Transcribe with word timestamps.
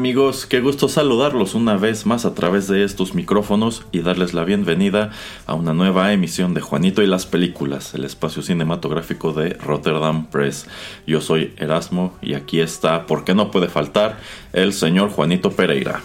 Amigos, 0.00 0.46
qué 0.46 0.60
gusto 0.60 0.88
saludarlos 0.88 1.54
una 1.54 1.76
vez 1.76 2.06
más 2.06 2.24
a 2.24 2.32
través 2.32 2.68
de 2.68 2.84
estos 2.84 3.14
micrófonos 3.14 3.84
y 3.92 4.00
darles 4.00 4.32
la 4.32 4.44
bienvenida 4.44 5.10
a 5.44 5.52
una 5.52 5.74
nueva 5.74 6.10
emisión 6.14 6.54
de 6.54 6.62
Juanito 6.62 7.02
y 7.02 7.06
las 7.06 7.26
Películas, 7.26 7.92
el 7.92 8.06
espacio 8.06 8.40
cinematográfico 8.40 9.34
de 9.34 9.50
Rotterdam 9.50 10.30
Press. 10.30 10.64
Yo 11.06 11.20
soy 11.20 11.52
Erasmo 11.58 12.14
y 12.22 12.32
aquí 12.32 12.60
está, 12.60 13.06
porque 13.06 13.34
no 13.34 13.50
puede 13.50 13.68
faltar, 13.68 14.18
el 14.54 14.72
señor 14.72 15.10
Juanito 15.10 15.52
Pereira. 15.52 16.00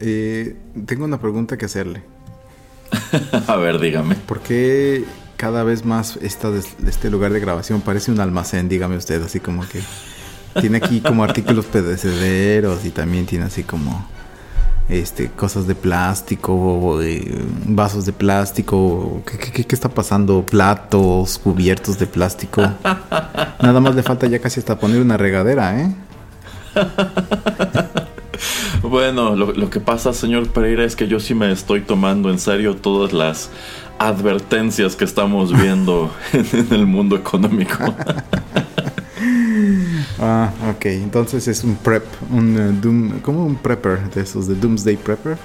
Eh, 0.00 0.56
tengo 0.84 1.04
una 1.04 1.20
pregunta 1.20 1.56
que 1.56 1.66
hacerle. 1.66 2.02
a 3.46 3.54
ver, 3.54 3.78
dígame. 3.78 4.16
¿Por 4.16 4.40
qué 4.40 5.04
cada 5.36 5.62
vez 5.62 5.84
más 5.84 6.16
esta, 6.16 6.50
este 6.84 7.10
lugar 7.10 7.32
de 7.32 7.38
grabación 7.38 7.80
parece 7.80 8.10
un 8.10 8.18
almacén, 8.18 8.68
dígame 8.68 8.96
usted, 8.96 9.22
así 9.22 9.38
como 9.38 9.62
que... 9.68 9.78
Tiene 10.60 10.78
aquí 10.78 11.00
como 11.00 11.24
artículos 11.24 11.66
pedecederos 11.66 12.84
y 12.84 12.90
también 12.90 13.26
tiene 13.26 13.46
así 13.46 13.62
como 13.62 14.06
este 14.88 15.30
cosas 15.30 15.66
de 15.66 15.74
plástico, 15.74 17.00
vasos 17.66 18.06
de 18.06 18.12
plástico. 18.12 19.22
¿Qué, 19.26 19.64
qué, 19.64 19.74
está 19.74 19.88
pasando? 19.88 20.44
Platos 20.44 21.38
cubiertos 21.38 21.98
de 21.98 22.06
plástico. 22.06 22.62
Nada 23.62 23.80
más 23.80 23.94
le 23.94 24.02
falta 24.02 24.26
ya 24.26 24.38
casi 24.38 24.60
hasta 24.60 24.78
poner 24.78 25.00
una 25.00 25.16
regadera, 25.16 25.80
¿eh? 25.80 25.94
Bueno, 28.82 29.34
lo, 29.34 29.52
lo, 29.52 29.70
que 29.70 29.80
pasa, 29.80 30.12
señor 30.12 30.48
Pereira, 30.50 30.84
es 30.84 30.94
que 30.94 31.08
yo 31.08 31.18
sí 31.18 31.34
me 31.34 31.50
estoy 31.50 31.80
tomando 31.80 32.30
en 32.30 32.38
serio 32.38 32.76
todas 32.76 33.12
las 33.12 33.50
advertencias 33.98 34.94
que 34.94 35.04
estamos 35.04 35.52
viendo 35.58 36.12
en 36.32 36.68
el 36.72 36.86
mundo 36.86 37.16
económico. 37.16 37.94
Ah, 40.18 40.52
ok. 40.70 40.86
Entonces 40.86 41.48
es 41.48 41.64
un 41.64 41.76
prep, 41.76 42.04
un 42.30 42.56
uh, 42.56 42.80
doom, 42.80 43.20
como 43.20 43.44
un 43.44 43.56
prepper 43.56 44.10
de 44.10 44.22
esos 44.22 44.46
de 44.46 44.54
Doomsday 44.54 44.96
Prepper. 44.96 45.36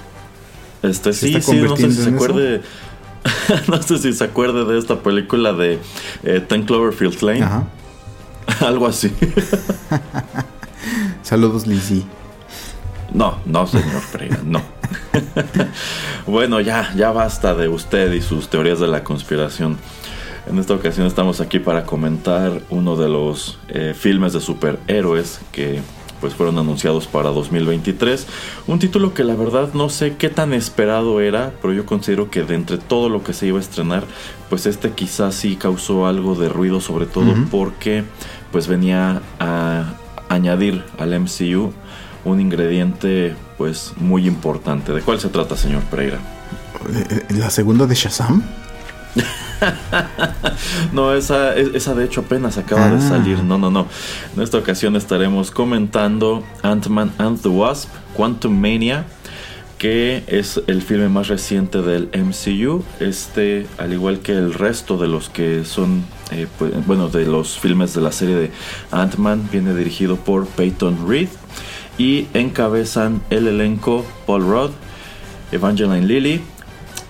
Este 0.82 1.12
sí, 1.12 1.40
sí, 1.40 1.56
no 1.56 1.76
sé 1.76 1.90
si 1.90 2.02
se 2.02 2.10
acuerde. 2.10 2.62
no 3.68 3.82
sé 3.82 3.98
si 3.98 4.12
se 4.12 4.24
acuerde 4.24 4.64
de 4.64 4.78
esta 4.78 5.02
película 5.02 5.52
de 5.52 5.78
eh, 6.22 6.40
Ten 6.40 6.64
Cloverfield 6.64 7.20
Lane. 7.22 7.42
Ajá. 7.42 7.66
Algo 8.60 8.86
así. 8.86 9.12
Saludos, 11.22 11.66
Lizzie. 11.66 12.04
No, 13.12 13.38
no, 13.44 13.66
señor 13.66 14.00
Freire, 14.02 14.38
no. 14.44 14.62
bueno, 16.26 16.60
ya, 16.60 16.92
ya 16.94 17.10
basta 17.10 17.54
de 17.54 17.68
usted 17.68 18.12
y 18.12 18.22
sus 18.22 18.48
teorías 18.48 18.78
de 18.78 18.86
la 18.86 19.02
conspiración. 19.02 19.78
En 20.50 20.58
esta 20.58 20.74
ocasión 20.74 21.06
estamos 21.06 21.40
aquí 21.40 21.60
para 21.60 21.84
comentar 21.84 22.62
uno 22.70 22.96
de 22.96 23.08
los 23.08 23.60
eh, 23.68 23.94
filmes 23.96 24.32
de 24.32 24.40
superhéroes 24.40 25.40
que 25.52 25.80
pues 26.20 26.34
fueron 26.34 26.58
anunciados 26.58 27.06
para 27.06 27.30
2023. 27.30 28.26
Un 28.66 28.80
título 28.80 29.14
que 29.14 29.22
la 29.22 29.36
verdad 29.36 29.72
no 29.74 29.88
sé 29.88 30.16
qué 30.16 30.28
tan 30.28 30.52
esperado 30.52 31.20
era, 31.20 31.52
pero 31.62 31.72
yo 31.72 31.86
considero 31.86 32.32
que 32.32 32.42
de 32.42 32.56
entre 32.56 32.78
todo 32.78 33.08
lo 33.08 33.22
que 33.22 33.32
se 33.32 33.46
iba 33.46 33.58
a 33.58 33.60
estrenar, 33.60 34.02
pues 34.48 34.66
este 34.66 34.90
quizás 34.90 35.36
sí 35.36 35.54
causó 35.54 36.08
algo 36.08 36.34
de 36.34 36.48
ruido, 36.48 36.80
sobre 36.80 37.06
todo 37.06 37.32
porque 37.52 38.02
pues 38.50 38.66
venía 38.66 39.22
a 39.38 39.94
añadir 40.28 40.82
al 40.98 41.18
MCU 41.18 41.72
un 42.24 42.40
ingrediente 42.40 43.36
pues 43.56 43.92
muy 43.98 44.26
importante. 44.26 44.92
¿De 44.92 45.02
cuál 45.02 45.20
se 45.20 45.28
trata, 45.28 45.56
señor 45.56 45.82
Pereira? 45.84 46.18
Eh, 46.92 47.06
eh, 47.08 47.34
¿La 47.34 47.50
segunda 47.50 47.86
de 47.86 47.94
Shazam? 47.94 48.42
no, 50.92 51.14
esa, 51.14 51.54
esa 51.56 51.94
de 51.94 52.04
hecho 52.04 52.20
apenas 52.20 52.58
acaba 52.58 52.88
de 52.90 52.96
ah. 52.96 53.08
salir. 53.08 53.42
No, 53.42 53.58
no, 53.58 53.70
no. 53.70 53.86
En 54.36 54.42
esta 54.42 54.58
ocasión 54.58 54.96
estaremos 54.96 55.50
comentando 55.50 56.44
Ant-Man 56.62 57.12
and 57.18 57.40
the 57.42 57.48
Wasp, 57.48 57.90
Quantum 58.16 58.58
Mania, 58.60 59.04
que 59.78 60.24
es 60.26 60.60
el 60.66 60.82
filme 60.82 61.08
más 61.08 61.28
reciente 61.28 61.82
del 61.82 62.10
MCU. 62.12 62.84
Este, 63.00 63.66
al 63.78 63.92
igual 63.92 64.20
que 64.20 64.32
el 64.32 64.54
resto 64.54 64.98
de 64.98 65.08
los 65.08 65.28
que 65.28 65.64
son, 65.64 66.04
eh, 66.30 66.46
pues, 66.58 66.86
bueno, 66.86 67.08
de 67.08 67.26
los 67.26 67.58
filmes 67.58 67.94
de 67.94 68.00
la 68.00 68.12
serie 68.12 68.36
de 68.36 68.50
Ant-Man, 68.90 69.48
viene 69.50 69.74
dirigido 69.74 70.16
por 70.16 70.46
Peyton 70.46 71.08
Reed 71.08 71.28
y 71.98 72.28
encabezan 72.34 73.22
el 73.30 73.46
elenco 73.46 74.06
Paul 74.26 74.42
Rudd, 74.42 74.70
Evangeline 75.52 76.06
Lilly, 76.06 76.40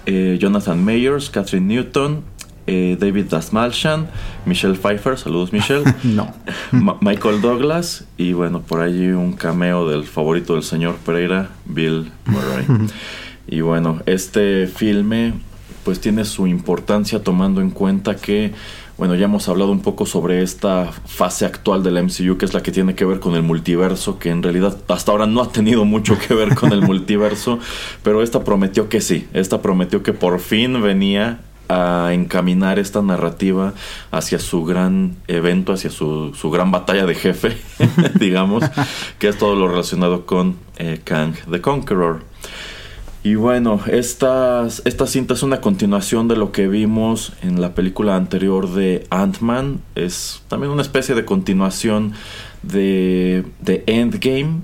eh, 0.06 0.38
Jonathan 0.41 0.84
Mayers, 0.84 1.31
Catherine 1.31 1.66
Newton, 1.66 2.22
eh, 2.66 2.97
David 3.00 3.27
Dasmalshan, 3.27 4.09
Michelle 4.47 4.77
Pfeiffer, 4.77 5.19
saludos 5.19 5.53
Michelle, 5.53 5.84
no. 6.05 6.33
Michael 7.00 7.41
Douglas 7.41 8.05
y 8.16 8.33
bueno, 8.33 8.60
por 8.60 8.81
allí 8.81 9.09
un 9.09 9.33
cameo 9.33 9.89
del 9.89 10.05
favorito 10.05 10.55
del 10.55 10.62
señor 10.62 10.97
Pereira, 10.97 11.50
Bill 11.65 12.12
Murray. 12.27 12.66
y 13.49 13.60
bueno, 13.62 14.00
este 14.06 14.66
filme 14.66 15.34
pues 15.84 16.00
tiene 16.00 16.25
su 16.25 16.47
importancia 16.47 17.22
tomando 17.25 17.60
en 17.60 17.71
cuenta 17.71 18.15
que 18.15 18.53
bueno, 19.00 19.15
ya 19.15 19.25
hemos 19.25 19.49
hablado 19.49 19.72
un 19.72 19.81
poco 19.81 20.05
sobre 20.05 20.43
esta 20.43 20.93
fase 20.93 21.47
actual 21.47 21.83
de 21.83 21.91
la 21.91 22.03
MCU, 22.03 22.37
que 22.37 22.44
es 22.44 22.53
la 22.53 22.62
que 22.62 22.71
tiene 22.71 22.94
que 22.94 23.06
ver 23.06 23.19
con 23.19 23.34
el 23.34 23.43
multiverso, 23.43 24.19
que 24.19 24.28
en 24.28 24.43
realidad 24.43 24.77
hasta 24.88 25.11
ahora 25.11 25.25
no 25.25 25.41
ha 25.41 25.50
tenido 25.50 25.87
mucho 25.87 26.19
que 26.19 26.34
ver 26.34 26.55
con 26.55 26.75
el 26.75 26.83
multiverso, 26.83 27.60
pero 28.03 28.22
esta 28.22 28.44
prometió 28.44 28.91
que 28.91 29.00
sí, 29.00 29.27
esta 29.33 29.62
prometió 29.62 30.03
que 30.03 30.12
por 30.12 30.39
fin 30.39 30.83
venía 30.83 31.41
a 31.71 32.10
encaminar 32.12 32.78
esta 32.78 33.00
narrativa 33.00 33.72
hacia 34.10 34.39
su 34.39 34.66
gran 34.66 35.16
evento, 35.28 35.72
hacia 35.72 35.89
su, 35.89 36.34
su 36.34 36.50
gran 36.50 36.71
batalla 36.71 37.06
de 37.06 37.15
jefe, 37.15 37.56
digamos, 38.21 38.65
que 39.19 39.28
es 39.28 39.39
todo 39.39 39.56
lo 39.56 39.66
relacionado 39.66 40.27
con 40.27 40.56
eh, 40.77 41.00
Kang 41.03 41.37
the 41.50 41.62
Conqueror. 41.62 42.21
Y 43.22 43.34
bueno, 43.34 43.81
esta, 43.86 44.66
esta 44.66 45.06
cinta 45.06 45.34
es 45.34 45.42
una 45.42 45.60
continuación 45.60 46.27
de 46.27 46.36
lo 46.36 46.53
que 46.53 46.68
vimos 46.68 47.34
en 47.42 47.60
la 47.60 47.74
película 47.74 48.16
anterior 48.16 48.72
de 48.72 49.06
Ant-Man. 49.10 49.83
Es 49.95 50.42
también 50.48 50.72
una 50.72 50.80
especie 50.80 51.15
de 51.15 51.27
continuación 51.27 52.15
de, 52.62 53.45
de 53.60 53.84
Endgame. 53.86 54.60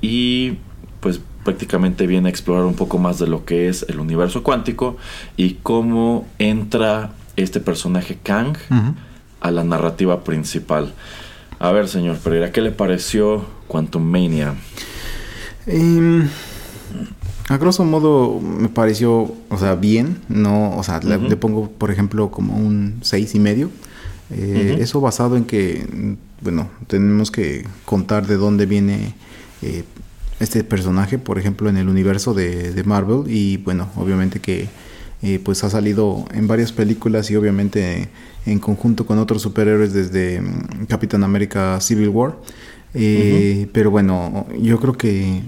Y 0.00 0.58
pues 1.00 1.20
prácticamente 1.44 2.06
viene 2.06 2.28
a 2.28 2.30
explorar 2.30 2.64
un 2.64 2.74
poco 2.74 2.98
más 2.98 3.18
de 3.18 3.26
lo 3.26 3.44
que 3.44 3.68
es 3.68 3.84
el 3.88 4.00
universo 4.00 4.42
cuántico 4.42 4.96
y 5.36 5.54
cómo 5.62 6.26
entra 6.38 7.10
este 7.36 7.60
personaje 7.60 8.18
Kang 8.22 8.56
a 9.40 9.50
la 9.50 9.64
narrativa 9.64 10.24
principal. 10.24 10.92
A 11.58 11.72
ver, 11.72 11.88
señor 11.88 12.18
Pereira, 12.18 12.52
¿qué 12.52 12.60
le 12.60 12.70
pareció 12.70 13.44
Quantum 13.68 14.02
Mania? 14.02 14.54
Em, 15.66 16.28
a 17.52 17.58
grosso 17.58 17.84
modo 17.84 18.40
me 18.40 18.68
pareció, 18.68 19.34
o 19.48 19.58
sea, 19.58 19.74
bien, 19.74 20.18
no, 20.28 20.76
o 20.76 20.82
sea, 20.82 21.00
le, 21.00 21.36
pongo, 21.36 21.70
por 21.70 21.90
ejemplo, 21.90 22.30
como 22.30 22.56
un 22.56 23.00
seis 23.02 23.34
y 23.34 23.38
medio. 23.38 23.70
Eh, 24.30 24.78
eso 24.80 25.02
basado 25.02 25.36
en 25.36 25.44
que, 25.44 26.16
bueno, 26.40 26.70
tenemos 26.86 27.30
que 27.30 27.66
contar 27.84 28.26
de 28.26 28.36
dónde 28.36 28.64
viene 28.64 29.14
eh, 29.60 29.84
este 30.40 30.64
personaje, 30.64 31.18
por 31.18 31.38
ejemplo, 31.38 31.68
en 31.68 31.76
el 31.76 31.88
universo 31.88 32.32
de, 32.32 32.82
Marvel. 32.86 33.24
Y, 33.26 33.58
bueno, 33.58 33.90
obviamente 33.96 34.40
que 34.40 34.68
eh, 35.22 35.38
pues 35.44 35.62
ha 35.62 35.68
salido 35.68 36.24
en 36.32 36.48
varias 36.48 36.72
películas 36.72 37.30
y 37.30 37.36
obviamente 37.36 38.08
en 38.46 38.58
conjunto 38.58 39.04
con 39.06 39.18
otros 39.18 39.42
superhéroes 39.42 39.92
desde 39.92 40.40
mm, 40.40 40.86
Capitán 40.88 41.22
América 41.22 41.78
Civil 41.80 42.08
War. 42.08 42.36
Eh, 42.94 43.68
pero 43.72 43.90
bueno, 43.90 44.46
yo 44.60 44.78
creo 44.80 44.94
que 44.94 45.42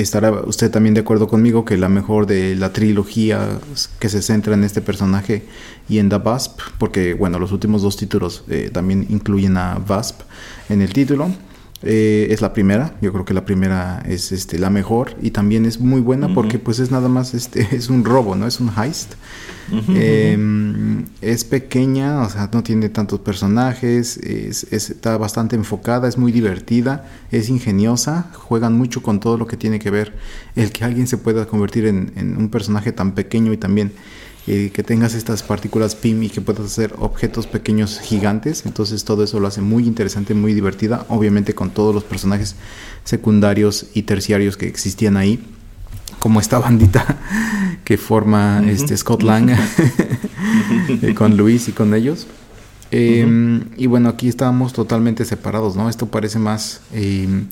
estará 0.00 0.32
usted 0.32 0.70
también 0.70 0.94
de 0.94 1.00
acuerdo 1.00 1.28
conmigo 1.28 1.64
que 1.64 1.76
la 1.76 1.88
mejor 1.88 2.26
de 2.26 2.54
la 2.56 2.72
trilogía 2.72 3.60
que 3.98 4.08
se 4.08 4.22
centra 4.22 4.54
en 4.54 4.64
este 4.64 4.80
personaje 4.80 5.44
y 5.88 5.98
en 5.98 6.08
The 6.08 6.18
Vasp, 6.18 6.60
porque 6.78 7.14
bueno, 7.14 7.38
los 7.38 7.52
últimos 7.52 7.82
dos 7.82 7.96
títulos 7.96 8.44
eh, 8.48 8.70
también 8.72 9.06
incluyen 9.10 9.56
a 9.56 9.78
Vasp 9.78 10.20
en 10.68 10.82
el 10.82 10.92
título. 10.92 11.30
Eh, 11.82 12.28
es 12.30 12.42
la 12.42 12.52
primera, 12.52 12.94
yo 13.00 13.10
creo 13.10 13.24
que 13.24 13.32
la 13.32 13.46
primera 13.46 14.02
es 14.06 14.32
este, 14.32 14.58
la 14.58 14.68
mejor 14.68 15.16
y 15.22 15.30
también 15.30 15.64
es 15.64 15.80
muy 15.80 16.02
buena 16.02 16.34
porque 16.34 16.58
pues 16.58 16.78
es 16.78 16.90
nada 16.90 17.08
más, 17.08 17.32
este, 17.32 17.66
es 17.74 17.88
un 17.88 18.04
robo, 18.04 18.36
¿no? 18.36 18.46
Es 18.46 18.60
un 18.60 18.70
heist. 18.76 19.14
Em, 19.94 21.04
es 21.20 21.44
pequeña, 21.44 22.22
o 22.22 22.28
sea, 22.28 22.50
no 22.52 22.62
tiene 22.64 22.88
tantos 22.88 23.20
personajes, 23.20 24.16
está 24.18 25.16
bastante 25.16 25.54
enfocada, 25.54 26.08
es 26.08 26.18
muy 26.18 26.32
divertida, 26.32 27.08
es 27.30 27.48
ingeniosa, 27.48 28.30
juegan 28.34 28.76
mucho 28.76 29.00
con 29.00 29.20
todo 29.20 29.38
lo 29.38 29.46
que 29.46 29.56
tiene 29.56 29.78
que 29.78 29.90
ver 29.90 30.12
el 30.56 30.72
que 30.72 30.84
alguien 30.84 31.06
se 31.06 31.18
pueda 31.18 31.46
convertir 31.46 31.86
en, 31.86 32.12
en 32.16 32.36
un 32.36 32.48
personaje 32.50 32.90
tan 32.90 33.12
pequeño 33.14 33.52
y 33.52 33.56
también 33.56 33.92
que 34.72 34.82
tengas 34.82 35.14
estas 35.14 35.42
partículas 35.42 35.94
PIM 35.94 36.24
y 36.24 36.28
que 36.28 36.40
puedas 36.40 36.64
hacer 36.64 36.94
objetos 36.98 37.46
pequeños 37.46 38.00
gigantes. 38.00 38.66
Entonces 38.66 39.04
todo 39.04 39.22
eso 39.22 39.38
lo 39.38 39.46
hace 39.46 39.60
muy 39.60 39.86
interesante, 39.86 40.34
muy 40.34 40.54
divertida, 40.54 41.04
obviamente 41.08 41.54
con 41.54 41.70
todos 41.70 41.94
los 41.94 42.04
personajes 42.04 42.56
secundarios 43.04 43.86
y 43.94 44.02
terciarios 44.02 44.56
que 44.56 44.66
existían 44.66 45.16
ahí, 45.16 45.40
como 46.18 46.40
esta 46.40 46.58
bandita 46.58 47.18
que 47.84 47.96
forma 47.96 48.62
este 48.66 48.96
Scott 48.96 49.22
Lang 49.22 49.50
con 51.14 51.36
Luis 51.36 51.68
y 51.68 51.72
con 51.72 51.94
ellos. 51.94 52.26
Em, 52.90 53.66
y 53.76 53.86
bueno, 53.86 54.08
aquí 54.08 54.28
estábamos 54.28 54.72
totalmente 54.72 55.24
separados, 55.24 55.76
¿no? 55.76 55.88
Esto 55.88 56.06
parece 56.06 56.40
más 56.40 56.80
em, 56.92 57.46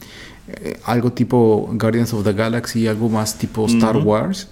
eh, 0.49 0.81
algo 0.85 1.13
tipo 1.13 1.71
Guardians 1.75 2.13
of 2.13 2.25
the 2.25 2.33
Galaxy, 2.33 2.89
algo 2.89 3.09
más 3.09 3.39
tipo 3.39 3.67
Star 3.67 3.99
Wars. 3.99 4.49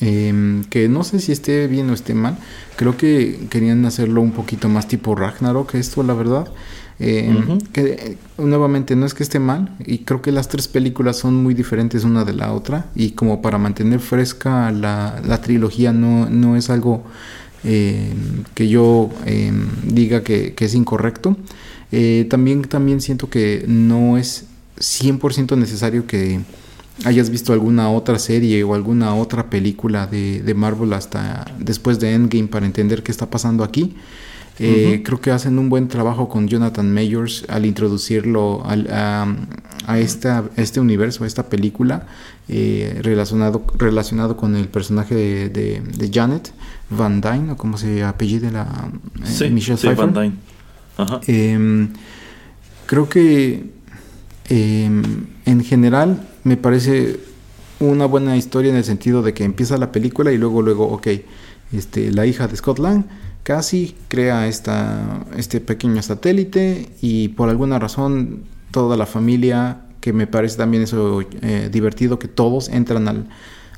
Em, 0.00 0.64
que 0.64 0.88
no 0.88 1.04
sé 1.04 1.20
si 1.20 1.32
esté 1.32 1.66
bien 1.66 1.90
o 1.90 1.94
esté 1.94 2.14
mal. 2.14 2.38
Creo 2.76 2.96
que 2.96 3.46
querían 3.50 3.84
hacerlo 3.84 4.20
un 4.22 4.32
poquito 4.32 4.68
más 4.68 4.88
tipo 4.88 5.14
Ragnarok, 5.14 5.74
esto, 5.74 6.02
la 6.02 6.14
verdad. 6.14 6.48
Em, 6.98 7.58
que 7.72 7.82
eh, 7.82 8.16
nuevamente 8.38 8.94
no 8.94 9.04
es 9.04 9.14
que 9.14 9.24
esté 9.24 9.40
mal, 9.40 9.76
y 9.84 9.98
creo 9.98 10.22
que 10.22 10.30
las 10.30 10.48
tres 10.48 10.68
películas 10.68 11.16
son 11.16 11.42
muy 11.42 11.52
diferentes 11.52 12.04
una 12.04 12.24
de 12.24 12.32
la 12.32 12.52
otra. 12.52 12.86
Y 12.94 13.10
como 13.10 13.42
para 13.42 13.58
mantener 13.58 14.00
fresca 14.00 14.70
la, 14.70 15.20
la 15.24 15.40
trilogía, 15.40 15.92
no, 15.92 16.30
no 16.30 16.56
es 16.56 16.70
algo 16.70 17.04
em, 17.64 18.44
que 18.54 18.68
yo 18.68 19.10
diga 19.84 20.22
que, 20.22 20.54
que, 20.54 20.64
es 20.64 20.74
incorrecto. 20.74 21.36
Eh, 21.92 22.26
también, 22.30 22.62
también 22.62 23.00
siento 23.00 23.28
que 23.28 23.64
no 23.68 24.16
es 24.18 24.46
100% 24.78 25.56
necesario 25.56 26.06
que 26.06 26.40
hayas 27.02 27.30
visto 27.30 27.52
alguna 27.52 27.90
otra 27.90 28.18
serie 28.18 28.62
o 28.62 28.74
alguna 28.74 29.14
otra 29.14 29.50
película 29.50 30.06
de, 30.06 30.54
Marvel 30.54 30.92
hasta 30.92 31.44
después 31.58 31.98
de 31.98 32.14
Endgame 32.14 32.48
para 32.48 32.66
entender 32.66 33.02
qué 33.02 33.10
está 33.10 33.28
pasando 33.28 33.64
aquí. 33.64 33.96
Eh, 34.60 35.02
creo 35.04 35.20
que 35.20 35.32
hacen 35.32 35.58
un 35.58 35.68
buen 35.68 35.88
trabajo 35.88 36.28
con 36.28 36.46
Jonathan 36.46 36.94
Mayors 36.94 37.44
al 37.48 37.66
introducirlo 37.66 38.62
a, 38.64 39.26
esta, 39.98 40.44
este 40.56 40.78
universo, 40.78 41.24
a 41.24 41.26
esta 41.26 41.48
película, 41.48 42.06
eh, 42.48 43.00
relacionado, 43.02 43.64
relacionado 43.76 44.36
con 44.36 44.54
el 44.54 44.68
personaje 44.68 45.48
de, 45.48 46.10
Janet 46.12 46.52
Van 46.88 47.20
Dyne, 47.20 47.50
o 47.52 47.56
como 47.56 47.78
se 47.78 48.04
apellida 48.04 48.52
la 48.52 48.92
eh, 49.40 49.50
Michelle 49.50 49.76
sí, 49.76 49.88
Van 49.88 50.14
Dyne. 50.14 50.34
Em, 51.26 51.88
creo 52.86 53.08
que 53.08 53.72
em, 54.48 55.02
en 55.46 55.64
general 55.64 56.28
me 56.44 56.56
parece 56.56 57.18
una 57.80 58.06
buena 58.06 58.36
historia 58.36 58.70
en 58.70 58.76
el 58.76 58.84
sentido 58.84 59.22
de 59.22 59.34
que 59.34 59.44
empieza 59.44 59.76
la 59.78 59.92
película 59.92 60.32
y 60.32 60.38
luego, 60.38 60.62
luego, 60.62 60.88
ok, 60.88 61.08
este, 61.72 62.12
la 62.12 62.26
hija 62.26 62.46
de 62.46 62.56
Scott 62.56 62.78
Lang 62.78 63.04
casi 63.42 63.94
crea 64.08 64.46
esta, 64.46 65.24
este 65.36 65.60
pequeño 65.60 66.00
satélite 66.02 66.90
y 67.00 67.28
por 67.28 67.48
alguna 67.48 67.78
razón 67.78 68.44
toda 68.70 68.96
la 68.96 69.06
familia, 69.06 69.82
que 70.00 70.12
me 70.12 70.26
parece 70.26 70.56
también 70.56 70.82
eso 70.82 71.22
eh, 71.42 71.68
divertido, 71.72 72.18
que 72.18 72.28
todos 72.28 72.68
entran 72.68 73.08
al, 73.08 73.28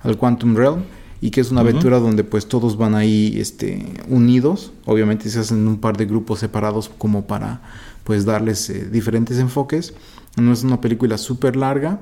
al 0.02 0.16
Quantum 0.16 0.56
Realm 0.56 0.82
y 1.20 1.30
que 1.30 1.40
es 1.40 1.50
una 1.50 1.62
aventura 1.62 1.98
donde 1.98 2.24
pues 2.24 2.46
todos 2.46 2.76
van 2.76 2.94
ahí 2.94 3.36
este, 3.38 3.84
unidos, 4.08 4.72
obviamente 4.84 5.30
se 5.30 5.40
hacen 5.40 5.66
un 5.66 5.78
par 5.78 5.96
de 5.96 6.06
grupos 6.06 6.40
separados 6.40 6.90
como 6.98 7.26
para 7.26 7.62
pues 8.04 8.24
darles 8.24 8.70
eh, 8.70 8.88
diferentes 8.90 9.38
enfoques. 9.38 9.94
No 10.36 10.52
es 10.52 10.62
una 10.62 10.80
película 10.80 11.16
súper 11.16 11.56
larga, 11.56 12.00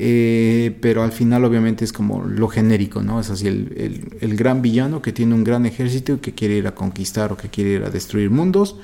eh, 0.00 0.76
pero 0.80 1.02
al 1.02 1.10
final 1.10 1.44
obviamente 1.44 1.84
es 1.84 1.92
como 1.92 2.22
lo 2.22 2.46
genérico, 2.46 3.02
¿no? 3.02 3.18
Es 3.18 3.30
así 3.30 3.48
el, 3.48 4.12
el, 4.20 4.36
gran 4.36 4.62
villano 4.62 5.02
que 5.02 5.12
tiene 5.12 5.34
un 5.34 5.42
gran 5.42 5.66
ejército 5.66 6.12
y 6.12 6.18
que 6.18 6.34
quiere 6.34 6.54
ir 6.54 6.68
a 6.68 6.74
conquistar 6.76 7.32
o 7.32 7.36
que 7.36 7.48
quiere 7.48 7.70
ir 7.70 7.82
a 7.82 7.90
destruir 7.90 8.30
mundos. 8.30 8.76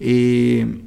Eh, 0.00 0.82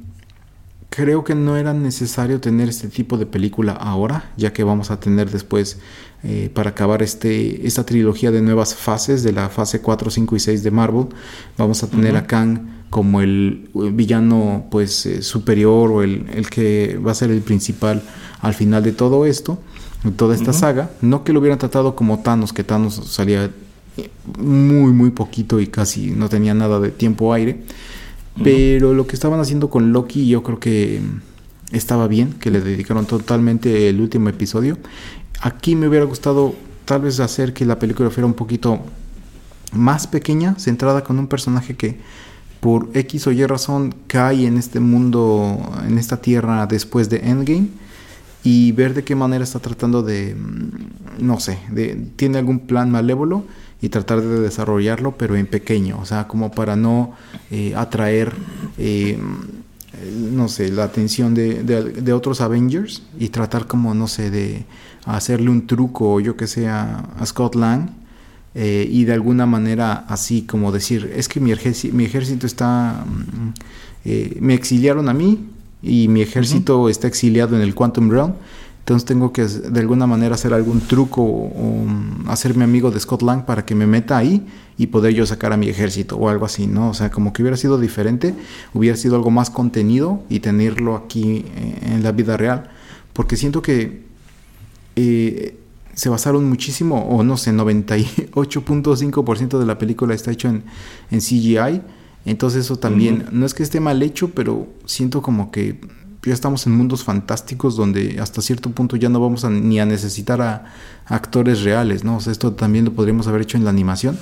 creo 0.94 1.24
que 1.24 1.34
no 1.34 1.56
era 1.56 1.74
necesario 1.74 2.40
tener 2.40 2.68
este 2.68 2.86
tipo 2.86 3.18
de 3.18 3.26
película 3.26 3.72
ahora, 3.72 4.30
ya 4.36 4.52
que 4.52 4.62
vamos 4.62 4.92
a 4.92 5.00
tener 5.00 5.28
después, 5.28 5.78
eh, 6.22 6.50
para 6.54 6.70
acabar 6.70 7.02
este, 7.02 7.66
esta 7.66 7.84
trilogía 7.84 8.30
de 8.30 8.40
nuevas 8.42 8.76
fases, 8.76 9.24
de 9.24 9.32
la 9.32 9.48
fase 9.48 9.80
4, 9.80 10.10
5 10.10 10.36
y 10.36 10.40
6 10.40 10.62
de 10.62 10.70
Marvel, 10.70 11.06
vamos 11.58 11.82
a 11.82 11.88
tener 11.88 12.16
a 12.16 12.28
Kang 12.28 12.60
como 12.90 13.20
el 13.20 13.68
villano 13.74 14.66
pues 14.70 15.08
superior 15.22 15.90
o 15.90 16.02
el, 16.04 16.26
el, 16.32 16.48
que 16.48 16.96
va 17.04 17.10
a 17.10 17.14
ser 17.14 17.32
el 17.32 17.40
principal 17.40 18.00
al 18.40 18.54
final 18.54 18.84
de 18.84 18.92
todo 18.92 19.26
esto, 19.26 19.58
toda 20.14 20.36
esta 20.36 20.52
saga. 20.52 20.90
No 21.00 21.24
que 21.24 21.32
lo 21.32 21.40
hubieran 21.40 21.58
tratado 21.58 21.96
como 21.96 22.20
Thanos, 22.20 22.52
que 22.52 22.62
Thanos 22.62 22.94
salía 23.06 23.50
muy, 24.38 24.92
muy 24.92 25.10
poquito 25.10 25.58
y 25.58 25.66
casi 25.66 26.12
no 26.12 26.28
tenía 26.28 26.54
nada 26.54 26.78
de 26.78 26.90
tiempo 26.90 27.32
aire. 27.32 27.64
Pero 28.42 28.94
lo 28.94 29.06
que 29.06 29.14
estaban 29.14 29.38
haciendo 29.38 29.70
con 29.70 29.92
Loki, 29.92 30.26
yo 30.26 30.42
creo 30.42 30.58
que 30.58 31.00
estaba 31.70 32.08
bien, 32.08 32.32
que 32.34 32.50
le 32.50 32.60
dedicaron 32.60 33.06
totalmente 33.06 33.88
el 33.88 34.00
último 34.00 34.28
episodio. 34.28 34.76
Aquí 35.40 35.76
me 35.76 35.88
hubiera 35.88 36.04
gustado 36.04 36.54
tal 36.84 37.02
vez 37.02 37.20
hacer 37.20 37.52
que 37.52 37.64
la 37.64 37.78
película 37.78 38.10
fuera 38.10 38.26
un 38.26 38.34
poquito 38.34 38.80
más 39.72 40.06
pequeña, 40.06 40.56
centrada 40.58 41.04
con 41.04 41.18
un 41.18 41.26
personaje 41.26 41.76
que 41.76 41.98
por 42.60 42.88
X 42.94 43.26
o 43.26 43.32
Y 43.32 43.44
razón 43.44 43.94
cae 44.06 44.46
en 44.46 44.56
este 44.56 44.80
mundo, 44.80 45.60
en 45.86 45.98
esta 45.98 46.18
tierra 46.18 46.66
después 46.66 47.10
de 47.10 47.18
Endgame 47.18 47.68
y 48.42 48.72
ver 48.72 48.94
de 48.94 49.04
qué 49.04 49.14
manera 49.14 49.44
está 49.44 49.58
tratando 49.58 50.02
de, 50.02 50.34
mm, 50.34 51.26
no 51.26 51.40
sé, 51.40 51.58
de, 51.70 51.94
tiene 52.16 52.38
algún 52.38 52.60
plan 52.60 52.90
malévolo 52.90 53.44
y 53.80 53.88
tratar 53.88 54.22
de 54.22 54.40
desarrollarlo, 54.40 55.16
pero 55.16 55.36
en 55.36 55.46
pequeño, 55.46 55.98
o 56.00 56.06
sea, 56.06 56.26
como 56.26 56.50
para 56.50 56.76
no 56.76 57.12
eh, 57.50 57.74
atraer, 57.76 58.32
eh, 58.78 59.18
no 60.30 60.48
sé, 60.48 60.70
la 60.70 60.84
atención 60.84 61.34
de, 61.34 61.62
de, 61.62 62.12
otros 62.12 62.40
Avengers 62.40 63.02
y 63.18 63.28
tratar 63.28 63.66
como, 63.66 63.94
no 63.94 64.08
sé, 64.08 64.30
de 64.30 64.64
hacerle 65.04 65.50
un 65.50 65.66
truco 65.66 66.14
o 66.14 66.20
yo 66.20 66.36
que 66.36 66.46
sé 66.46 66.68
a, 66.68 67.04
Scott 67.24 67.54
Lang. 67.54 67.90
Eh, 68.56 68.88
y 68.88 69.04
de 69.04 69.12
alguna 69.12 69.46
manera 69.46 70.04
así 70.06 70.42
como 70.42 70.70
decir, 70.70 71.12
es 71.16 71.28
que 71.28 71.40
mi 71.40 71.50
ejército, 71.50 71.92
mi 71.92 72.04
ejército 72.04 72.46
está, 72.46 73.04
mm, 73.04 73.52
me 74.38 74.54
exiliaron 74.54 75.08
a 75.08 75.12
mí, 75.12 75.48
y 75.84 76.08
mi 76.08 76.22
ejército 76.22 76.88
está 76.88 77.06
exiliado 77.06 77.54
en 77.56 77.62
el 77.62 77.74
Quantum 77.74 78.10
Realm. 78.10 78.32
Entonces 78.84 79.06
tengo 79.06 79.32
que 79.32 79.46
de 79.46 79.80
alguna 79.80 80.06
manera 80.06 80.34
hacer 80.34 80.52
algún 80.52 80.82
truco 80.82 81.22
o, 81.22 81.86
hacerme 82.26 82.64
amigo 82.64 82.90
de 82.90 83.00
Scott 83.00 83.22
Lang 83.22 83.46
para 83.46 83.64
que 83.64 83.74
me 83.74 83.86
meta 83.86 84.18
ahí 84.18 84.46
y 84.76 84.88
poder 84.88 85.14
yo 85.14 85.24
sacar 85.24 85.54
a 85.54 85.56
mi 85.56 85.70
ejército 85.70 86.18
o 86.18 86.28
algo 86.28 86.44
así, 86.44 86.66
¿no? 86.66 86.90
O 86.90 86.94
sea, 86.94 87.10
como 87.10 87.32
que 87.32 87.40
hubiera 87.40 87.56
sido 87.56 87.78
diferente, 87.78 88.34
hubiera 88.74 88.98
sido 88.98 89.16
algo 89.16 89.30
más 89.30 89.48
contenido 89.48 90.22
y 90.28 90.40
tenerlo 90.40 90.96
aquí 90.96 91.46
eh, 91.56 91.94
en 91.94 92.02
la 92.02 92.12
vida 92.12 92.36
real. 92.36 92.68
Porque 93.14 93.36
siento 93.36 93.62
que 93.62 94.02
eh, 94.96 95.56
se 95.94 96.10
basaron 96.10 96.46
muchísimo, 96.46 97.08
o 97.08 97.24
no 97.24 97.38
sé, 97.38 97.52
98.5% 97.52 99.58
de 99.58 99.64
la 99.64 99.78
película 99.78 100.14
está 100.14 100.30
hecho 100.30 100.48
en, 100.48 100.62
en 101.10 101.20
CGI 101.20 101.80
entonces 102.26 102.64
eso 102.64 102.76
también, 102.76 103.26
no 103.32 103.44
es 103.44 103.52
que 103.52 103.62
esté 103.62 103.80
mal 103.80 104.02
hecho, 104.02 104.30
pero 104.30 104.66
siento 104.86 105.20
como 105.20 105.50
que 105.50 105.78
ya 106.24 106.32
estamos 106.32 106.66
en 106.66 106.74
mundos 106.74 107.04
fantásticos 107.04 107.76
donde 107.76 108.18
hasta 108.20 108.40
cierto 108.42 108.70
punto 108.70 108.96
ya 108.96 109.08
no 109.08 109.20
vamos 109.20 109.44
ni 109.44 109.80
a 109.80 109.86
necesitar 109.86 110.40
a, 110.40 110.72
actores 111.06 111.62
reales, 111.62 112.02
¿no? 112.02 112.18
Esto 112.18 112.52
también 112.52 112.86
lo 112.86 112.92
podríamos 112.92 113.26
haber 113.26 113.42
hecho 113.42 113.58
en 113.58 113.64
la 113.64 113.70
animación. 113.70 114.18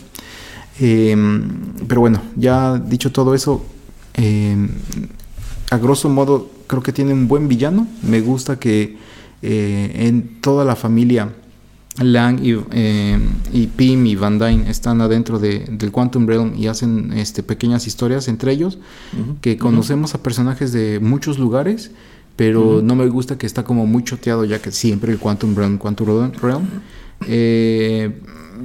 Em, 0.80 1.48
pero 1.86 2.00
bueno, 2.00 2.20
ya 2.36 2.78
dicho 2.78 3.12
todo 3.12 3.34
eso, 3.34 3.64
em, 4.14 4.68
a 5.70 5.76
grosso 5.78 6.08
modo 6.08 6.50
creo 6.66 6.82
que 6.82 6.92
tiene 6.92 7.12
un 7.12 7.28
buen 7.28 7.48
villano. 7.48 7.86
Me 8.02 8.20
gusta 8.20 8.58
que 8.58 8.96
eh, 9.42 9.92
en 9.94 10.40
toda 10.40 10.64
la 10.64 10.76
familia 10.76 11.32
Lang 12.00 12.40
y, 12.42 12.56
eh, 12.72 13.18
y, 13.52 13.66
Pym 13.66 14.06
y 14.06 14.16
Van 14.16 14.38
Dyne 14.38 14.70
están 14.70 15.00
adentro 15.02 15.38
de, 15.38 15.66
del 15.70 15.92
Quantum 15.92 16.26
Realm 16.26 16.54
y 16.56 16.66
hacen 16.66 17.12
este, 17.12 17.42
pequeñas 17.42 17.86
historias 17.86 18.28
entre 18.28 18.52
ellos, 18.52 18.78
que 19.42 19.58
conocemos 19.58 20.14
a 20.14 20.22
personajes 20.22 20.72
de 20.72 21.00
muchos 21.00 21.38
lugares, 21.38 21.90
pero 22.36 22.80
no 22.82 22.94
me 22.94 23.06
gusta 23.08 23.36
que 23.36 23.46
está 23.46 23.62
como 23.64 23.86
muy 23.86 24.04
choteado 24.04 24.44
ya 24.46 24.60
que 24.60 24.72
siempre 24.72 25.12
el 25.12 25.18
Quantum 25.18 25.54
Realm, 25.54 25.76
Quantum 25.76 26.32
Realm. 26.40 26.66
Eh, 27.26 28.10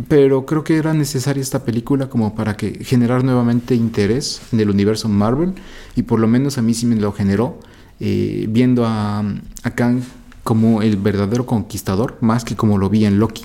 pero 0.08 0.46
creo 0.46 0.64
que 0.64 0.78
era 0.78 0.94
necesaria 0.94 1.42
esta 1.42 1.64
película 1.64 2.10
como 2.10 2.36
para 2.36 2.56
que 2.56 2.84
generar 2.84 3.24
nuevamente 3.24 3.76
interés 3.76 4.42
en 4.52 4.60
el 4.60 4.70
universo 4.70 5.10
Marvel 5.10 5.54
y 5.96 6.04
por 6.04 6.20
lo 6.20 6.28
menos 6.28 6.58
a 6.58 6.62
mí 6.62 6.74
sí 6.74 6.86
me 6.86 6.96
lo 6.96 7.12
generó 7.12 7.60
eh, 8.00 8.46
viendo 8.50 8.86
a, 8.86 9.20
a 9.64 9.72
Kang 9.72 10.02
como 10.48 10.82
el 10.82 10.96
verdadero 10.96 11.46
conquistador, 11.46 12.16
más 12.22 12.46
que 12.46 12.56
como 12.56 12.78
lo 12.78 12.90
vi 12.90 13.04
en 13.04 13.20
Loki. 13.20 13.44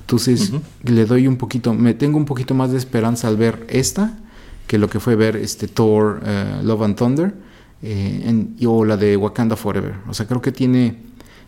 Entonces 0.00 0.50
le 0.82 1.06
doy 1.06 1.28
un 1.28 1.36
poquito, 1.36 1.74
me 1.74 1.94
tengo 1.94 2.18
un 2.18 2.24
poquito 2.24 2.56
más 2.56 2.72
de 2.72 2.78
esperanza 2.78 3.28
al 3.28 3.36
ver 3.36 3.64
esta 3.68 4.18
que 4.66 4.76
lo 4.76 4.90
que 4.90 4.98
fue 4.98 5.14
ver 5.14 5.36
este 5.36 5.68
Thor, 5.68 6.20
eh, 6.26 6.60
Love 6.64 6.82
and 6.82 6.96
Thunder 6.96 7.34
eh, 7.82 8.46
o 8.66 8.84
la 8.84 8.96
de 8.96 9.16
Wakanda 9.16 9.54
Forever. 9.54 9.94
O 10.08 10.12
sea, 10.12 10.26
creo 10.26 10.42
que 10.42 10.50
tiene 10.50 10.96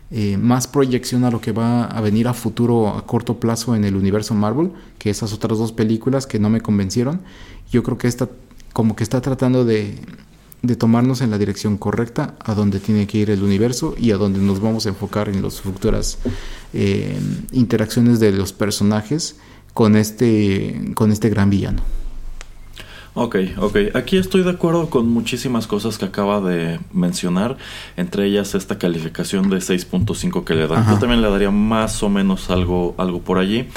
eh, 0.09 0.37
más 0.37 0.67
proyección 0.67 1.25
a 1.25 1.31
lo 1.31 1.41
que 1.41 1.51
va 1.51 1.83
a 1.83 1.99
venir 1.99 2.29
a 2.29 2.33
futuro 2.33 2.87
a 2.87 3.05
corto 3.05 3.41
plazo 3.41 3.75
en 3.75 3.83
el 3.83 3.97
universo 3.97 4.33
Marvel 4.33 4.71
que 4.99 5.09
esas 5.09 5.33
otras 5.33 5.57
dos 5.57 5.73
películas 5.73 6.27
que 6.27 6.39
no 6.39 6.49
me 6.49 6.61
convencieron. 6.61 7.19
Yo 7.73 7.83
creo 7.83 7.97
que 7.97 8.07
esta 8.07 8.29
como 8.71 8.95
que 8.95 9.03
está 9.03 9.19
tratando 9.19 9.65
de 9.65 9.99
de 10.63 10.77
tomarnos 10.77 11.19
en 11.19 11.29
la 11.29 11.37
dirección 11.37 11.77
correcta 11.77 12.35
a 12.39 12.55
donde 12.55 12.79
tiene 12.79 13.05
que 13.05 13.17
ir 13.17 13.29
el 13.29 13.43
universo 13.43 13.95
y 13.97 14.11
a 14.11 14.17
donde 14.17 14.39
nos 14.39 14.61
vamos 14.61 14.85
a 14.85 14.89
enfocar 14.89 15.27
en 15.27 15.41
las 15.41 15.59
futuras 15.59 16.17
eh, 16.73 17.19
interacciones 17.51 18.21
de 18.21 18.31
los 18.31 18.53
personajes 18.53 19.35
con 19.73 19.97
este, 19.97 20.91
con 20.95 21.11
este 21.11 21.29
gran 21.29 21.49
villano. 21.49 21.81
Ok, 23.15 23.35
ok. 23.59 23.77
Aquí 23.93 24.17
estoy 24.17 24.41
de 24.43 24.49
acuerdo 24.49 24.89
con 24.89 25.07
muchísimas 25.09 25.67
cosas 25.67 25.99
que 25.99 26.05
acaba 26.05 26.41
de 26.41 26.79
mencionar, 26.91 27.57
entre 27.95 28.25
ellas 28.25 28.55
esta 28.55 28.79
calificación 28.79 29.51
de 29.51 29.57
6.5 29.57 30.43
que 30.43 30.55
le 30.55 30.67
dan. 30.67 30.89
Yo 30.89 30.97
también 30.97 31.21
le 31.21 31.29
daría 31.29 31.51
más 31.51 32.01
o 32.01 32.09
menos 32.09 32.49
algo, 32.49 32.95
algo 32.97 33.21
por 33.21 33.37
allí. 33.37 33.67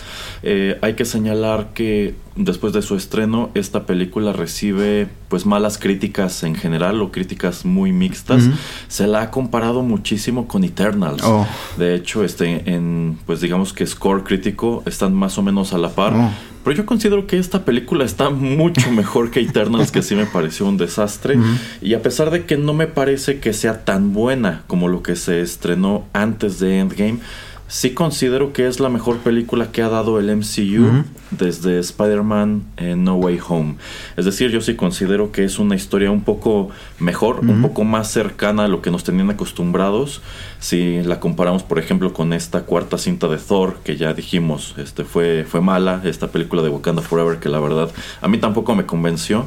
Eh, 0.42 0.78
hay 0.80 0.94
que 0.94 1.04
señalar 1.04 1.74
que 1.74 2.14
después 2.34 2.72
de 2.72 2.80
su 2.80 2.96
estreno, 2.96 3.50
esta 3.54 3.84
película 3.84 4.32
recibe 4.32 5.08
pues 5.28 5.44
malas 5.44 5.76
críticas 5.76 6.42
en 6.42 6.54
general 6.54 7.02
o 7.02 7.10
críticas 7.10 7.66
muy 7.66 7.92
mixtas. 7.92 8.48
Se 8.88 9.06
la 9.06 9.20
ha 9.22 9.30
comparado 9.30 9.82
muchísimo 9.82 10.48
con 10.48 10.64
Eternals. 10.64 11.22
Oh. 11.24 11.46
De 11.76 11.94
hecho, 11.94 12.24
este, 12.24 12.70
en 12.72 13.18
pues 13.26 13.42
digamos 13.42 13.74
que 13.74 13.86
score 13.86 14.24
crítico 14.24 14.82
están 14.86 15.14
más 15.14 15.36
o 15.36 15.42
menos 15.42 15.74
a 15.74 15.78
la 15.78 15.90
par. 15.90 16.14
Oh. 16.14 16.30
Pero 16.66 16.78
yo 16.78 16.84
considero 16.84 17.28
que 17.28 17.38
esta 17.38 17.64
película 17.64 18.04
está 18.04 18.28
mucho 18.28 18.90
mejor 18.90 19.30
que 19.30 19.38
Eternals, 19.38 19.92
que 19.92 20.02
sí 20.02 20.16
me 20.16 20.26
pareció 20.26 20.66
un 20.66 20.76
desastre. 20.76 21.38
Y 21.80 21.94
a 21.94 22.02
pesar 22.02 22.32
de 22.32 22.44
que 22.44 22.56
no 22.56 22.74
me 22.74 22.88
parece 22.88 23.38
que 23.38 23.52
sea 23.52 23.84
tan 23.84 24.12
buena 24.12 24.64
como 24.66 24.88
lo 24.88 25.00
que 25.00 25.14
se 25.14 25.42
estrenó 25.42 26.06
antes 26.12 26.58
de 26.58 26.80
Endgame, 26.80 27.20
sí 27.68 27.94
considero 27.94 28.52
que 28.52 28.66
es 28.66 28.80
la 28.80 28.88
mejor 28.88 29.18
película 29.18 29.72
que 29.72 29.82
ha 29.82 29.88
dado 29.88 30.18
el 30.18 30.34
MCU 30.34 31.04
desde 31.30 31.78
Spider-Man 31.78 32.64
en 32.76 33.04
No 33.04 33.16
Way 33.16 33.40
Home. 33.48 33.76
Es 34.16 34.24
decir, 34.24 34.50
yo 34.50 34.60
sí 34.60 34.76
considero 34.76 35.32
que 35.32 35.44
es 35.44 35.58
una 35.58 35.74
historia 35.74 36.10
un 36.10 36.22
poco 36.22 36.70
mejor, 36.98 37.40
un 37.40 37.62
poco 37.62 37.84
más 37.84 38.10
cercana 38.10 38.64
a 38.64 38.68
lo 38.68 38.82
que 38.82 38.90
nos 38.90 39.04
tenían 39.04 39.30
acostumbrados. 39.30 40.22
Si 40.60 41.02
la 41.02 41.20
comparamos, 41.20 41.62
por 41.62 41.78
ejemplo, 41.78 42.12
con 42.12 42.32
esta 42.32 42.62
cuarta 42.62 42.98
cinta 42.98 43.28
de 43.28 43.38
Thor, 43.38 43.78
que 43.82 43.96
ya 43.96 44.14
dijimos, 44.14 44.74
este 44.78 45.04
fue, 45.04 45.44
fue 45.44 45.60
mala, 45.60 46.02
esta 46.04 46.28
película 46.28 46.62
de 46.62 46.68
Wakanda 46.68 47.02
Forever, 47.02 47.38
que 47.38 47.48
la 47.48 47.60
verdad 47.60 47.90
a 48.20 48.28
mí 48.28 48.38
tampoco 48.38 48.74
me 48.74 48.86
convenció. 48.86 49.46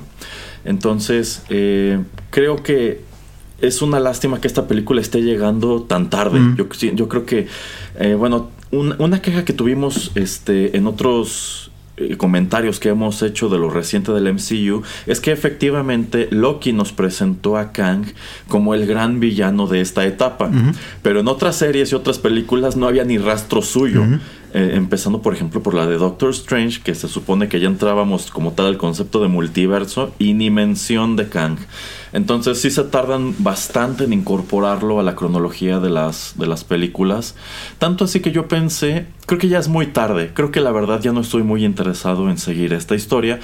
Entonces, 0.65 1.43
eh, 1.49 2.03
creo 2.31 2.57
que 2.57 3.08
es 3.61 3.81
una 3.81 3.99
lástima 3.99 4.41
que 4.41 4.47
esta 4.47 4.67
película 4.67 5.01
esté 5.01 5.21
llegando 5.21 5.83
tan 5.83 6.09
tarde. 6.09 6.39
Yo, 6.57 6.67
yo 6.93 7.07
creo 7.07 7.25
que, 7.25 7.47
eh, 7.99 8.15
bueno, 8.15 8.49
una 8.71 9.21
queja 9.21 9.45
que 9.45 9.53
tuvimos 9.53 10.11
este, 10.15 10.77
en 10.77 10.87
otros 10.87 11.71
eh, 11.97 12.15
comentarios 12.15 12.79
que 12.79 12.89
hemos 12.89 13.21
hecho 13.23 13.49
de 13.49 13.57
lo 13.57 13.69
reciente 13.69 14.13
del 14.13 14.33
MCU 14.33 14.83
es 15.05 15.19
que 15.19 15.33
efectivamente 15.33 16.29
Loki 16.31 16.71
nos 16.71 16.93
presentó 16.93 17.57
a 17.57 17.73
Kang 17.73 18.05
como 18.47 18.73
el 18.73 18.85
gran 18.87 19.19
villano 19.19 19.67
de 19.67 19.81
esta 19.81 20.05
etapa. 20.05 20.49
Pero 21.01 21.19
en 21.19 21.27
otras 21.27 21.57
series 21.57 21.91
y 21.91 21.95
otras 21.95 22.17
películas 22.17 22.77
no 22.77 22.87
había 22.87 23.03
ni 23.03 23.17
rastro 23.17 23.61
suyo. 23.61 24.05
Eh, 24.51 24.71
empezando 24.73 25.21
por 25.21 25.35
ejemplo 25.35 25.61
por 25.61 25.75
la 25.75 25.85
de 25.85 25.97
Doctor 25.97 26.31
Strange, 26.31 26.81
que 26.81 26.95
se 26.95 27.07
supone 27.07 27.47
que 27.47 27.59
ya 27.59 27.67
entrábamos 27.67 28.31
como 28.31 28.53
tal 28.53 28.65
al 28.65 28.77
concepto 28.77 29.21
de 29.21 29.27
multiverso 29.27 30.11
y 30.17 30.33
ni 30.33 30.49
mención 30.49 31.15
de 31.15 31.29
Kang. 31.29 31.57
Entonces 32.13 32.59
sí 32.59 32.71
se 32.71 32.83
tardan 32.85 33.35
bastante 33.37 34.05
en 34.05 34.13
incorporarlo 34.13 34.99
a 34.99 35.03
la 35.03 35.15
cronología 35.15 35.79
de 35.79 35.91
las, 35.91 36.33
de 36.35 36.47
las 36.47 36.63
películas. 36.63 37.35
Tanto 37.77 38.05
así 38.05 38.21
que 38.21 38.31
yo 38.31 38.47
pensé, 38.47 39.05
creo 39.27 39.39
que 39.39 39.49
ya 39.49 39.59
es 39.59 39.67
muy 39.67 39.85
tarde, 39.85 40.31
creo 40.33 40.51
que 40.51 40.61
la 40.61 40.71
verdad 40.71 40.99
ya 40.99 41.13
no 41.13 41.21
estoy 41.21 41.43
muy 41.43 41.63
interesado 41.63 42.31
en 42.31 42.39
seguir 42.39 42.73
esta 42.73 42.95
historia, 42.95 43.39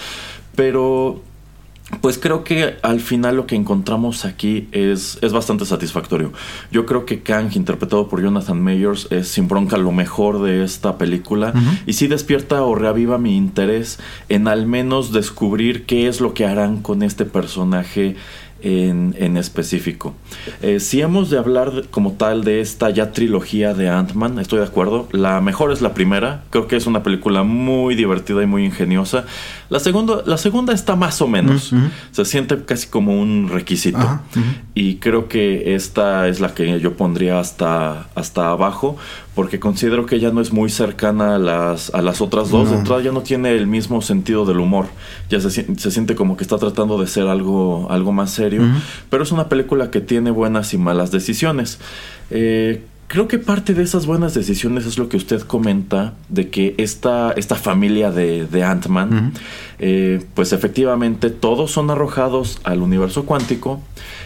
pero 0.55 1.21
pues 2.01 2.17
creo 2.17 2.43
que 2.43 2.75
al 2.81 2.99
final 2.99 3.35
lo 3.35 3.47
que 3.47 3.55
encontramos 3.55 4.25
aquí 4.25 4.67
es, 4.71 5.17
es 5.21 5.33
bastante 5.33 5.65
satisfactorio. 5.65 6.31
Yo 6.71 6.85
creo 6.85 7.05
que 7.05 7.21
Kang, 7.21 7.55
interpretado 7.55 8.07
por 8.07 8.21
Jonathan 8.21 8.61
Mayers, 8.61 9.07
es 9.11 9.27
sin 9.27 9.47
bronca 9.47 9.77
lo 9.77 9.91
mejor 9.91 10.41
de 10.41 10.63
esta 10.63 10.97
película. 10.97 11.53
Y 11.85 11.93
sí 11.93 12.07
despierta 12.07 12.63
o 12.63 12.75
reaviva 12.75 13.17
mi 13.17 13.35
interés 13.35 13.99
en 14.29 14.47
al 14.47 14.65
menos 14.65 15.11
descubrir 15.11 15.85
qué 15.85 16.07
es 16.07 16.21
lo 16.21 16.33
que 16.33 16.45
harán 16.45 16.81
con 16.81 17.03
este 17.03 17.25
personaje 17.25 18.15
en, 18.65 19.37
específico. 19.37 20.15
Eh, 20.61 20.79
si 20.79 21.01
hemos 21.01 21.29
de 21.29 21.37
hablar 21.37 21.83
como 21.91 22.13
tal 22.13 22.43
de 22.43 22.61
esta 22.61 22.89
ya 22.89 23.11
trilogía 23.11 23.73
de 23.73 23.89
Ant-Man, 23.89 24.39
estoy 24.39 24.59
de 24.59 24.65
acuerdo. 24.65 25.07
La 25.11 25.39
mejor 25.39 25.71
es 25.71 25.81
la 25.81 25.93
primera. 25.93 26.43
Creo 26.49 26.67
que 26.67 26.75
es 26.75 26.87
una 26.87 27.03
película 27.03 27.43
muy 27.43 27.95
divertida 27.95 28.41
y 28.41 28.47
muy 28.47 28.65
ingeniosa. 28.65 29.25
La 29.69 29.79
segunda, 29.79 30.23
la 30.25 30.37
segunda 30.37 30.73
está 30.73 30.95
más 30.95 31.21
o 31.21 31.27
menos. 31.27 31.73
Se 32.11 32.25
siente 32.25 32.63
casi 32.65 32.87
como 32.87 33.19
un 33.19 33.49
requisito. 33.49 34.21
Y 34.73 34.95
creo 34.95 35.27
que 35.27 35.75
esta 35.75 36.27
es 36.27 36.39
la 36.39 36.53
que 36.55 36.79
yo 36.79 36.93
pondría 36.93 37.39
hasta, 37.39 38.07
hasta 38.15 38.49
abajo 38.49 38.97
porque 39.35 39.59
considero 39.59 40.05
que 40.05 40.19
ya 40.19 40.31
no 40.31 40.39
es 40.39 40.53
muy 40.53 40.69
cercana 40.69 41.35
a 41.35 41.39
las, 41.39 41.93
a 41.93 42.01
las 42.01 42.21
otras 42.21 42.49
dos. 42.49 42.71
De 42.71 42.77
entrada 42.77 43.01
ya 43.01 43.11
no 43.11 43.21
tiene 43.21 43.51
el 43.51 43.67
mismo 43.67 44.01
sentido 44.01 44.45
del 44.45 44.59
humor. 44.59 44.87
Ya 45.29 45.41
se, 45.41 45.49
se 45.49 45.91
siente 45.91 46.15
como 46.15 46.37
que 46.37 46.43
está 46.43 46.57
tratando 46.57 46.97
de 46.97 47.05
ser 47.05 47.27
algo, 47.27 47.87
algo 47.91 48.13
más 48.13 48.31
serio. 48.31 48.63
Pero 49.09 49.23
es 49.23 49.33
una 49.33 49.49
película 49.49 49.91
que 49.91 49.99
tiene 49.99 50.31
buenas 50.31 50.73
y 50.73 50.77
malas 50.77 51.11
decisiones. 51.11 51.79
Eh, 52.29 52.83
creo 53.07 53.27
que 53.27 53.37
parte 53.37 53.73
de 53.73 53.83
esas 53.83 54.05
buenas 54.05 54.33
decisiones 54.33 54.85
es 54.85 54.97
lo 54.97 55.09
que 55.09 55.17
usted 55.17 55.41
comenta 55.41 56.13
de 56.29 56.49
que 56.49 56.73
esta, 56.77 57.33
esta 57.33 57.55
familia 57.55 58.11
de, 58.11 58.47
de 58.47 58.63
Ant-Man, 58.63 59.33
eh, 59.79 60.25
pues 60.33 60.53
efectivamente 60.53 61.29
todos 61.29 61.71
son 61.71 61.89
arrojados 61.91 62.59
al 62.63 62.81
universo 62.81 63.25
cuántico 63.25 63.81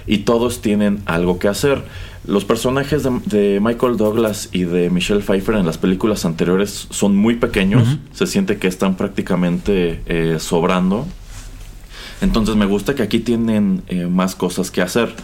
y 0.07 0.19
todos 0.19 0.61
tienen 0.61 1.01
algo 1.05 1.39
que 1.39 1.47
hacer. 1.47 1.83
Los 2.29 2.45
personajes 2.45 3.07
de, 3.25 3.59
Michael 3.59 3.97
Douglas 3.97 4.49
y 4.51 4.63
de 4.63 4.91
Michelle 4.91 5.21
Pfeiffer 5.21 5.55
en 5.55 5.65
las 5.65 5.79
películas 5.79 6.25
anteriores 6.25 6.85
son 6.91 7.15
muy 7.15 7.37
pequeños, 7.37 7.97
se 8.11 8.27
siente 8.27 8.59
que 8.59 8.67
están 8.67 8.97
prácticamente 8.97 10.03
eh, 10.05 10.37
sobrando. 10.37 11.07
Entonces 12.21 12.55
me 12.55 12.65
gusta 12.65 12.95
que 12.95 13.03
aquí 13.03 13.19
tienen 13.19 13.83
eh, 13.87 14.05
más 14.05 14.35
cosas 14.35 14.71
que 14.71 14.81
hacer, 14.81 15.15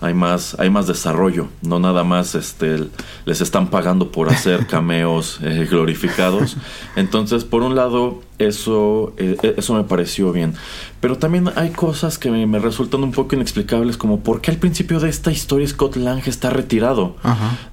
hay 0.00 0.12
más, 0.12 0.56
hay 0.58 0.68
más 0.68 0.86
desarrollo, 0.86 1.48
no 1.62 1.78
nada 1.78 2.04
más 2.04 2.34
este, 2.34 2.88
les 3.24 3.40
están 3.40 3.68
pagando 3.68 4.12
por 4.12 4.28
hacer 4.28 4.66
cameos 4.68 5.38
eh, 5.42 5.66
glorificados. 5.70 6.56
Entonces, 6.94 7.44
por 7.44 7.62
un 7.62 7.74
lado, 7.74 8.20
eso, 8.38 9.14
eh, 9.16 9.54
eso 9.56 9.74
me 9.74 9.84
pareció 9.84 10.32
bien. 10.32 10.54
Pero 11.00 11.16
también 11.16 11.50
hay 11.56 11.70
cosas 11.70 12.18
que 12.18 12.30
me, 12.30 12.58
resultan 12.58 13.02
un 13.02 13.12
poco 13.12 13.34
inexplicables, 13.34 13.96
como 13.96 14.20
por 14.20 14.40
qué 14.40 14.50
al 14.50 14.58
principio 14.58 15.00
de 15.00 15.08
esta 15.08 15.32
historia 15.32 15.66
Scott 15.66 15.96
Lang 15.96 16.22
está 16.26 16.50
retirado. 16.50 17.16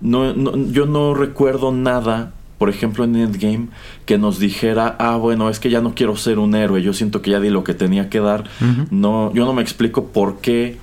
No, 0.01 0.33
yo 0.71 0.85
no 0.85 1.13
recuerdo 1.13 1.71
nada 1.71 2.33
por 2.59 2.69
ejemplo, 2.69 3.05
en 3.05 3.15
Endgame, 3.15 3.69
que 4.05 4.17
nos 4.17 4.37
dijera, 4.37 4.95
ah, 4.99 5.15
bueno, 5.15 5.49
es 5.49 5.59
que 5.59 5.71
ya 5.71 5.81
no 5.81 5.95
quiero 5.95 6.15
ser 6.17 6.37
un 6.37 6.53
héroe, 6.53 6.83
yo 6.83 6.93
siento 6.93 7.21
que 7.21 7.31
ya 7.31 7.39
di 7.39 7.49
lo 7.49 7.63
que 7.63 7.73
tenía 7.73 8.09
que 8.09 8.19
dar. 8.19 8.43
No, 8.91 9.33
yo 9.33 9.45
no 9.45 9.53
me 9.53 9.61
explico 9.61 10.07
por 10.07 10.41
qué, 10.41 10.77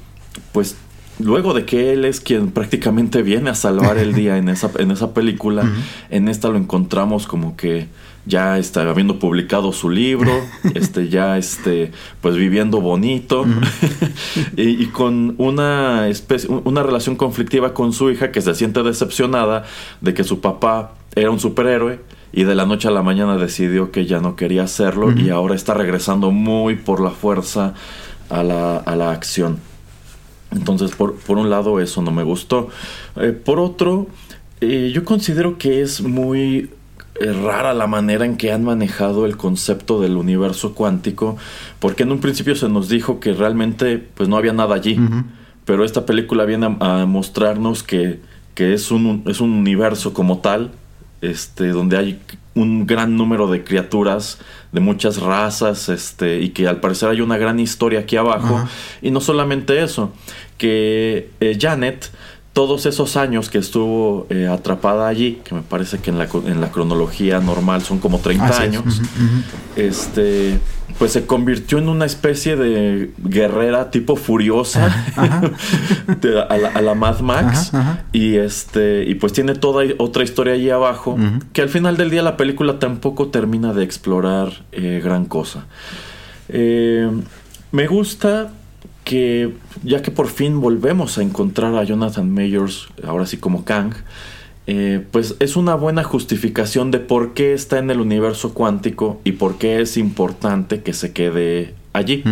pues, 0.52 0.76
luego 1.18 1.52
de 1.52 1.66
que 1.66 1.92
él 1.92 2.06
es 2.06 2.20
quien 2.20 2.50
prácticamente 2.50 3.22
viene 3.22 3.50
a 3.50 3.54
salvar 3.54 3.98
el 3.98 4.14
día 4.14 4.38
en 4.38 4.48
esa, 4.48 4.70
en 4.78 4.90
esa 4.90 5.12
película, 5.12 5.70
en 6.08 6.28
esta 6.28 6.48
lo 6.48 6.56
encontramos 6.56 7.26
como 7.26 7.56
que 7.56 7.88
ya 8.24 8.58
está 8.58 8.82
habiendo 8.82 9.18
publicado 9.18 9.72
su 9.72 9.88
libro, 9.88 10.32
este, 10.74 11.08
ya 11.08 11.36
este, 11.36 11.92
pues 12.20 12.36
viviendo 12.36 12.80
bonito. 12.80 13.44
Y, 14.56 14.86
con 14.86 15.34
una 15.38 16.08
especie, 16.08 16.48
una 16.50 16.82
relación 16.82 17.16
conflictiva 17.16 17.74
con 17.74 17.92
su 17.92 18.10
hija 18.10 18.32
que 18.32 18.40
se 18.40 18.54
siente 18.54 18.82
decepcionada 18.82 19.64
de 20.00 20.14
que 20.14 20.24
su 20.24 20.40
papá 20.40 20.94
era 21.16 21.30
un 21.30 21.40
superhéroe 21.40 21.98
y 22.32 22.44
de 22.44 22.54
la 22.54 22.66
noche 22.66 22.88
a 22.88 22.90
la 22.90 23.02
mañana 23.02 23.36
decidió 23.38 23.90
que 23.90 24.06
ya 24.06 24.20
no 24.20 24.36
quería 24.36 24.64
hacerlo 24.64 25.10
y 25.12 25.30
ahora 25.30 25.54
está 25.54 25.74
regresando 25.74 26.30
muy 26.30 26.76
por 26.76 27.00
la 27.00 27.10
fuerza 27.10 27.74
a 28.28 28.42
la, 28.42 28.76
a 28.76 28.94
la 28.94 29.10
acción. 29.10 29.58
Entonces, 30.52 30.94
por, 30.94 31.16
por, 31.16 31.38
un 31.38 31.50
lado, 31.50 31.80
eso 31.80 32.02
no 32.02 32.12
me 32.12 32.22
gustó. 32.22 32.68
Eh, 33.16 33.32
por 33.32 33.58
otro, 33.58 34.06
eh, 34.60 34.90
yo 34.94 35.04
considero 35.04 35.58
que 35.58 35.80
es 35.80 36.02
muy 36.02 36.70
eh, 37.20 37.32
rara 37.32 37.72
la 37.72 37.86
manera 37.86 38.26
en 38.26 38.36
que 38.36 38.52
han 38.52 38.64
manejado 38.64 39.24
el 39.24 39.38
concepto 39.38 40.00
del 40.00 40.16
universo 40.16 40.74
cuántico, 40.74 41.38
porque 41.80 42.02
en 42.02 42.12
un 42.12 42.20
principio 42.20 42.54
se 42.54 42.68
nos 42.68 42.88
dijo 42.88 43.18
que 43.18 43.32
realmente 43.32 43.98
pues 43.98 44.28
no 44.28 44.36
había 44.36 44.52
nada 44.52 44.74
allí, 44.74 44.98
pero 45.64 45.84
esta 45.84 46.04
película 46.04 46.44
viene 46.44 46.76
a, 46.80 47.06
mostrarnos 47.06 47.82
que, 47.82 48.20
que, 48.54 48.74
es, 48.74 48.90
un, 48.90 49.24
es 49.26 49.40
un 49.40 49.52
universo 49.52 50.12
como 50.12 50.38
tal, 50.38 50.72
este, 51.20 51.68
donde 51.68 51.96
hay 51.96 52.20
un 52.54 52.86
gran 52.86 53.16
número 53.16 53.48
de 53.48 53.62
criaturas 53.64 54.38
de 54.72 54.80
muchas 54.80 55.20
razas, 55.20 55.88
este, 55.88 56.40
y 56.40 56.50
que 56.50 56.66
al 56.66 56.80
parecer 56.80 57.10
hay 57.10 57.20
una 57.20 57.36
gran 57.36 57.60
historia 57.60 58.00
aquí 58.00 58.16
abajo, 58.16 58.66
y 59.02 59.10
no 59.10 59.20
solamente 59.20 59.82
eso, 59.82 60.12
que 60.58 61.30
eh, 61.40 61.58
Janet 61.60 62.10
todos 62.56 62.86
esos 62.86 63.18
años 63.18 63.50
que 63.50 63.58
estuvo 63.58 64.26
eh, 64.30 64.48
atrapada 64.48 65.08
allí, 65.08 65.42
que 65.44 65.54
me 65.54 65.60
parece 65.60 65.98
que 65.98 66.08
en 66.08 66.16
la, 66.16 66.26
en 66.46 66.62
la 66.62 66.70
cronología 66.70 67.38
normal 67.38 67.82
son 67.82 67.98
como 67.98 68.18
30 68.18 68.58
años, 68.58 69.02
este 69.76 70.58
pues 70.98 71.12
se 71.12 71.26
convirtió 71.26 71.76
en 71.76 71.90
una 71.90 72.06
especie 72.06 72.56
de 72.56 73.10
guerrera 73.18 73.90
tipo 73.90 74.16
furiosa 74.16 74.86
a, 76.48 76.80
la, 76.80 76.94
Mad 76.94 77.20
Max 77.20 77.72
y 78.12 78.36
este 78.36 79.04
y 79.06 79.16
pues 79.16 79.34
tiene 79.34 79.54
toda 79.54 79.84
otra 79.98 80.24
historia 80.24 80.54
allí 80.54 80.70
abajo 80.70 81.18
que 81.52 81.60
al 81.60 81.68
final 81.68 81.98
del 81.98 82.08
día 82.08 82.22
la 82.22 82.38
película 82.38 82.78
tampoco 82.78 83.28
termina 83.28 83.74
de 83.74 83.84
explorar 83.84 84.64
eh, 84.72 85.02
gran 85.04 85.26
cosa. 85.26 85.66
Eh, 86.48 87.10
me 87.70 87.86
gusta 87.86 88.50
que 89.06 89.52
ya 89.84 90.02
que 90.02 90.10
por 90.10 90.26
fin 90.26 90.60
volvemos 90.60 91.16
a 91.16 91.22
encontrar 91.22 91.76
a 91.76 91.84
Jonathan 91.84 92.28
Mayors, 92.28 92.88
ahora 93.06 93.24
sí 93.24 93.36
como 93.36 93.64
Kang, 93.64 93.94
eh, 94.66 95.00
pues 95.12 95.36
es 95.38 95.54
una 95.54 95.76
buena 95.76 96.02
justificación 96.02 96.90
de 96.90 96.98
por 96.98 97.32
qué 97.32 97.54
está 97.54 97.78
en 97.78 97.88
el 97.88 98.00
universo 98.00 98.52
cuántico 98.52 99.20
y 99.22 99.32
por 99.32 99.58
qué 99.58 99.80
es 99.80 99.96
importante 99.96 100.82
que 100.82 100.92
se 100.92 101.12
quede 101.12 101.74
allí. 101.92 102.24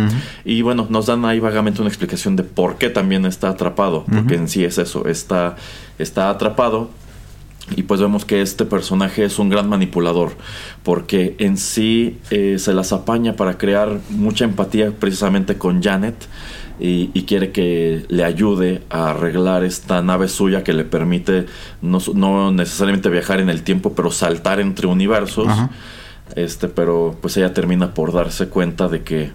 Y 0.43 0.63
bueno, 0.63 0.87
nos 0.89 1.05
dan 1.05 1.23
ahí 1.23 1.39
vagamente 1.39 1.79
una 1.79 1.89
explicación 1.89 2.35
de 2.35 2.43
por 2.43 2.77
qué 2.77 2.89
también 2.89 3.25
está 3.25 3.47
atrapado, 3.47 4.03
porque 4.03 4.35
en 4.35 4.49
sí 4.49 4.65
es 4.65 4.77
eso, 4.77 5.07
está, 5.07 5.55
está 5.97 6.29
atrapado. 6.29 6.89
Y 7.75 7.83
pues 7.83 7.99
vemos 7.99 8.25
que 8.25 8.41
este 8.41 8.65
personaje 8.65 9.23
es 9.23 9.39
un 9.39 9.49
gran 9.49 9.67
manipulador, 9.69 10.33
porque 10.83 11.35
en 11.39 11.57
sí 11.57 12.19
eh, 12.29 12.57
se 12.59 12.73
las 12.73 12.91
apaña 12.91 13.37
para 13.37 13.57
crear 13.57 14.01
mucha 14.09 14.45
empatía 14.45 14.91
precisamente 14.91 15.57
con 15.57 15.81
Janet 15.81 16.27
y, 16.79 17.07
quiere 17.23 17.51
que 17.51 18.05
le 18.09 18.23
ayude 18.23 18.83
a 18.89 19.11
arreglar 19.11 19.63
esta 19.63 20.01
nave 20.01 20.27
suya 20.27 20.63
que 20.63 20.73
le 20.73 20.83
permite 20.83 21.45
no, 21.81 22.51
necesariamente 22.51 23.09
viajar 23.09 23.39
en 23.39 23.49
el 23.49 23.63
tiempo, 23.63 23.93
pero 23.93 24.11
saltar 24.11 24.59
entre 24.59 24.87
universos. 24.87 25.47
Este, 26.35 26.67
pero 26.67 27.15
pues 27.21 27.37
ella 27.37 27.53
termina 27.53 27.93
por 27.93 28.11
darse 28.11 28.49
cuenta 28.49 28.87
de 28.87 29.03
que 29.03 29.31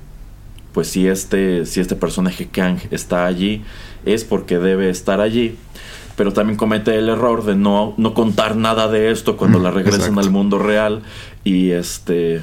pues 0.73 0.88
si 0.88 1.09
este, 1.09 1.66
si 1.66 1.80
este 1.80 1.97
personaje 1.97 2.49
Kang 2.49 2.78
está 2.90 3.26
allí, 3.26 3.62
es 4.04 4.25
porque 4.25 4.59
debe 4.59 4.90
estar 4.90 5.20
allí. 5.20 5.56
Pero 6.16 6.32
también 6.32 6.59
comete 6.59 6.97
el 6.97 7.09
error 7.09 7.44
de 7.44 7.56
no, 7.56 7.94
no 7.97 8.14
contar 8.14 8.54
nada 8.56 8.88
de 8.88 9.11
esto 9.11 9.37
cuando 9.37 9.59
la 9.59 9.70
regresan 9.70 10.18
al 10.18 10.30
mundo 10.30 10.59
real. 10.59 11.02
Y 11.44 11.70
este 11.70 12.42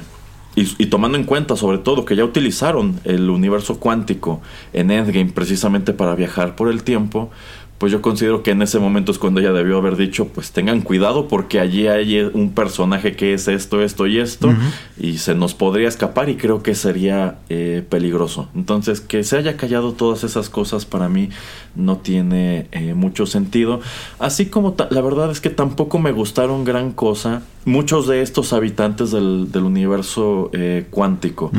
y, 0.78 0.86
tomando 0.86 1.16
en 1.16 1.24
cuenta 1.24 1.56
sobre 1.56 1.78
todo 1.78 2.04
que 2.04 2.16
ya 2.16 2.24
utilizaron 2.24 3.00
el 3.04 3.30
universo 3.30 3.78
cuántico 3.78 4.40
en 4.72 4.90
Endgame 4.90 5.32
precisamente 5.32 5.92
para 5.92 6.14
viajar 6.14 6.56
por 6.56 6.68
el 6.68 6.82
tiempo, 6.82 7.30
pues 7.78 7.92
yo 7.92 8.02
considero 8.02 8.42
que 8.42 8.50
en 8.50 8.62
ese 8.62 8.80
momento 8.80 9.12
es 9.12 9.18
cuando 9.18 9.40
ella 9.40 9.52
debió 9.52 9.78
haber 9.78 9.96
dicho, 9.96 10.26
pues 10.26 10.50
tengan 10.50 10.80
cuidado 10.80 11.28
porque 11.28 11.60
allí 11.60 11.86
hay 11.86 12.20
un 12.20 12.50
personaje 12.50 13.14
que 13.14 13.34
es 13.34 13.46
esto, 13.46 13.82
esto 13.82 14.08
y 14.08 14.18
esto, 14.18 14.52
y 14.98 15.18
se 15.18 15.36
nos 15.36 15.54
podría 15.54 15.86
escapar 15.86 16.28
y 16.28 16.36
creo 16.36 16.62
que 16.64 16.74
sería 16.74 17.38
eh, 17.48 17.84
peligroso. 17.88 18.48
Entonces, 18.56 19.00
que 19.00 19.22
se 19.22 19.36
haya 19.36 19.56
callado 19.56 19.92
todas 19.92 20.24
esas 20.24 20.50
cosas 20.50 20.86
para 20.86 21.08
mí 21.08 21.28
no 21.76 21.98
tiene 21.98 22.66
eh, 22.72 22.94
mucho 22.94 23.26
sentido. 23.26 23.80
Así 24.18 24.46
como 24.46 24.74
la 24.90 25.00
verdad 25.00 25.30
es 25.30 25.40
que 25.40 25.50
tampoco 25.50 26.00
me 26.00 26.10
gustaron 26.10 26.64
gran 26.64 26.90
cosa 26.90 27.42
muchos 27.64 28.08
de 28.08 28.22
estos 28.22 28.52
habitantes 28.52 29.12
del, 29.12 29.48
universo 29.54 30.50
eh, 30.52 30.86
cuántico. 30.90 31.52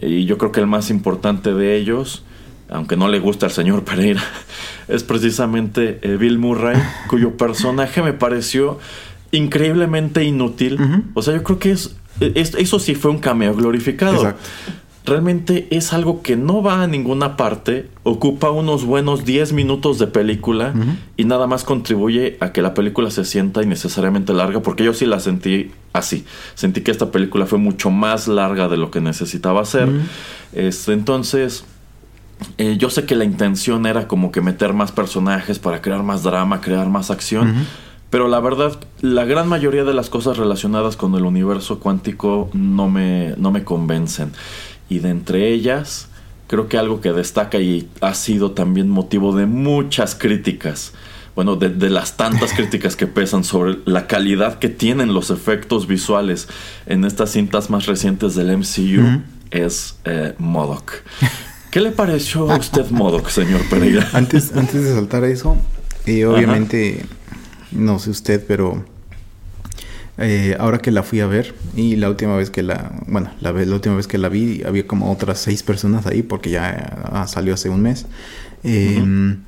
Y 0.00 0.24
yo 0.24 0.38
creo 0.38 0.50
que 0.50 0.60
el 0.60 0.66
más 0.66 0.90
importante 0.90 1.54
de 1.54 1.76
ellos 1.76 2.24
aunque 2.72 2.96
no 2.96 3.08
le 3.08 3.18
gusta 3.18 3.46
al 3.46 3.52
señor 3.52 3.84
Pereira, 3.84 4.22
es 4.88 5.04
precisamente 5.04 5.98
eh, 6.02 6.16
Bill 6.16 6.38
Murray, 6.38 6.76
cuyo 7.08 7.36
personaje 7.36 8.02
me 8.02 8.12
pareció 8.12 8.78
increíblemente 9.30 10.24
inútil. 10.24 10.78
O 11.14 11.22
sea, 11.22 11.34
yo 11.34 11.42
creo 11.42 11.58
que 11.58 11.72
es, 11.72 11.96
eso 12.20 12.78
sí 12.78 12.94
fue 12.94 13.10
un 13.10 13.18
cameo 13.18 13.54
glorificado. 13.54 14.34
Realmente 15.04 15.66
es 15.70 15.92
algo 15.92 16.22
que 16.22 16.36
no 16.36 16.62
va 16.62 16.82
a 16.82 16.86
ninguna 16.86 17.36
parte, 17.36 17.88
ocupa 18.04 18.52
unos 18.52 18.84
buenos 18.84 19.24
10 19.24 19.52
minutos 19.52 19.98
de 19.98 20.06
película 20.06 20.74
y 21.16 21.24
nada 21.24 21.48
más 21.48 21.64
contribuye 21.64 22.36
a 22.38 22.52
que 22.52 22.62
la 22.62 22.72
película 22.72 23.10
se 23.10 23.24
sienta 23.24 23.64
innecesariamente 23.64 24.32
larga, 24.32 24.60
porque 24.60 24.84
yo 24.84 24.94
sí 24.94 25.06
la 25.06 25.18
sentí 25.18 25.72
así. 25.92 26.24
Sentí 26.54 26.82
que 26.82 26.92
esta 26.92 27.10
película 27.10 27.46
fue 27.46 27.58
mucho 27.58 27.90
más 27.90 28.28
larga 28.28 28.68
de 28.68 28.76
lo 28.76 28.92
que 28.92 29.00
necesitaba 29.00 29.64
ser. 29.64 29.88
este, 30.52 30.92
entonces, 30.92 31.64
eh, 32.58 32.76
yo 32.78 32.90
sé 32.90 33.04
que 33.04 33.14
la 33.14 33.24
intención 33.24 33.86
era 33.86 34.08
como 34.08 34.32
que 34.32 34.40
meter 34.40 34.72
más 34.72 34.92
personajes 34.92 35.58
para 35.58 35.82
crear 35.82 36.02
más 36.02 36.22
drama, 36.22 36.60
crear 36.60 36.88
más 36.88 37.10
acción. 37.10 37.66
Pero 38.10 38.28
la 38.28 38.40
verdad, 38.40 38.78
la 39.00 39.24
gran 39.24 39.48
mayoría 39.48 39.84
de 39.84 39.94
las 39.94 40.10
cosas 40.10 40.36
relacionadas 40.36 40.96
con 40.96 41.14
el 41.14 41.24
universo 41.24 41.80
cuántico 41.80 42.50
no 42.52 42.90
me, 42.90 43.34
no 43.38 43.50
me 43.50 43.64
convencen. 43.64 44.32
Y 44.90 44.98
de 44.98 45.08
entre 45.08 45.48
ellas, 45.50 46.08
creo 46.46 46.68
que 46.68 46.76
algo 46.76 47.00
que 47.00 47.12
destaca 47.12 47.58
y 47.60 47.88
ha 48.02 48.12
sido 48.12 48.50
también 48.50 48.90
motivo 48.90 49.34
de 49.34 49.46
muchas 49.46 50.14
críticas, 50.14 50.92
bueno, 51.34 51.56
de, 51.56 51.88
las 51.88 52.18
tantas 52.18 52.52
críticas 52.56 52.94
que 52.94 53.06
pesan 53.06 53.44
sobre 53.44 53.78
la 53.86 54.06
calidad 54.06 54.58
que 54.58 54.68
tienen 54.68 55.14
los 55.14 55.30
efectos 55.30 55.86
visuales 55.86 56.48
en 56.84 57.06
estas 57.06 57.30
cintas 57.30 57.70
más 57.70 57.86
recientes 57.86 58.34
del 58.34 58.54
MCU, 58.58 59.22
es 59.50 59.96
eh, 60.04 60.34
Modoc. 60.36 60.92
¿Qué 61.72 61.80
le 61.80 61.90
pareció 61.90 62.52
a 62.52 62.58
usted 62.58 62.90
Modoc, 62.90 63.30
señor 63.30 63.66
Pereira? 63.70 64.06
Antes, 64.12 64.54
antes 64.54 64.84
de 64.84 64.92
saltar 64.92 65.24
a 65.24 65.28
eso, 65.28 65.56
y 66.04 66.22
obviamente, 66.24 67.06
no 67.70 67.98
sé 67.98 68.10
usted, 68.10 68.44
pero 68.46 68.84
eh, 70.18 70.54
ahora 70.60 70.80
que 70.80 70.90
la 70.90 71.02
fui 71.02 71.20
a 71.20 71.26
ver 71.26 71.54
y 71.74 71.96
la 71.96 72.10
última 72.10 72.36
vez 72.36 72.50
que 72.50 72.62
la, 72.62 72.92
bueno, 73.06 73.30
la, 73.40 73.52
la, 73.52 73.74
última 73.74 73.96
vez 73.96 74.06
que 74.06 74.18
la 74.18 74.28
vi 74.28 74.62
había 74.66 74.86
como 74.86 75.10
otras 75.10 75.38
seis 75.38 75.62
personas 75.62 76.04
ahí 76.04 76.22
porque 76.22 76.50
ya 76.50 77.08
ah, 77.10 77.26
salió 77.26 77.54
hace 77.54 77.70
un 77.70 77.80
mes. 77.80 78.04
Em, 78.64 79.38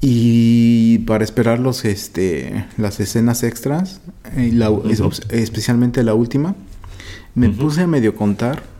y 0.00 0.98
para 1.06 1.22
esperar 1.22 1.60
los, 1.60 1.84
este, 1.84 2.66
las 2.76 2.98
escenas 2.98 3.44
extras, 3.44 4.00
eh, 4.36 4.50
especialmente 5.30 6.02
la 6.02 6.14
última, 6.14 6.56
me 7.36 7.50
puse 7.50 7.82
a 7.82 7.86
medio 7.86 8.16
contar 8.16 8.73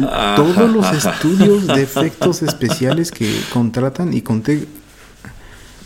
todos 0.00 0.70
los 0.70 0.92
estudios 1.04 1.66
de 1.66 1.82
efectos 1.82 2.42
especiales 2.42 3.10
que 3.10 3.40
contratan 3.52 4.12
y 4.12 4.22
conté, 4.22 4.66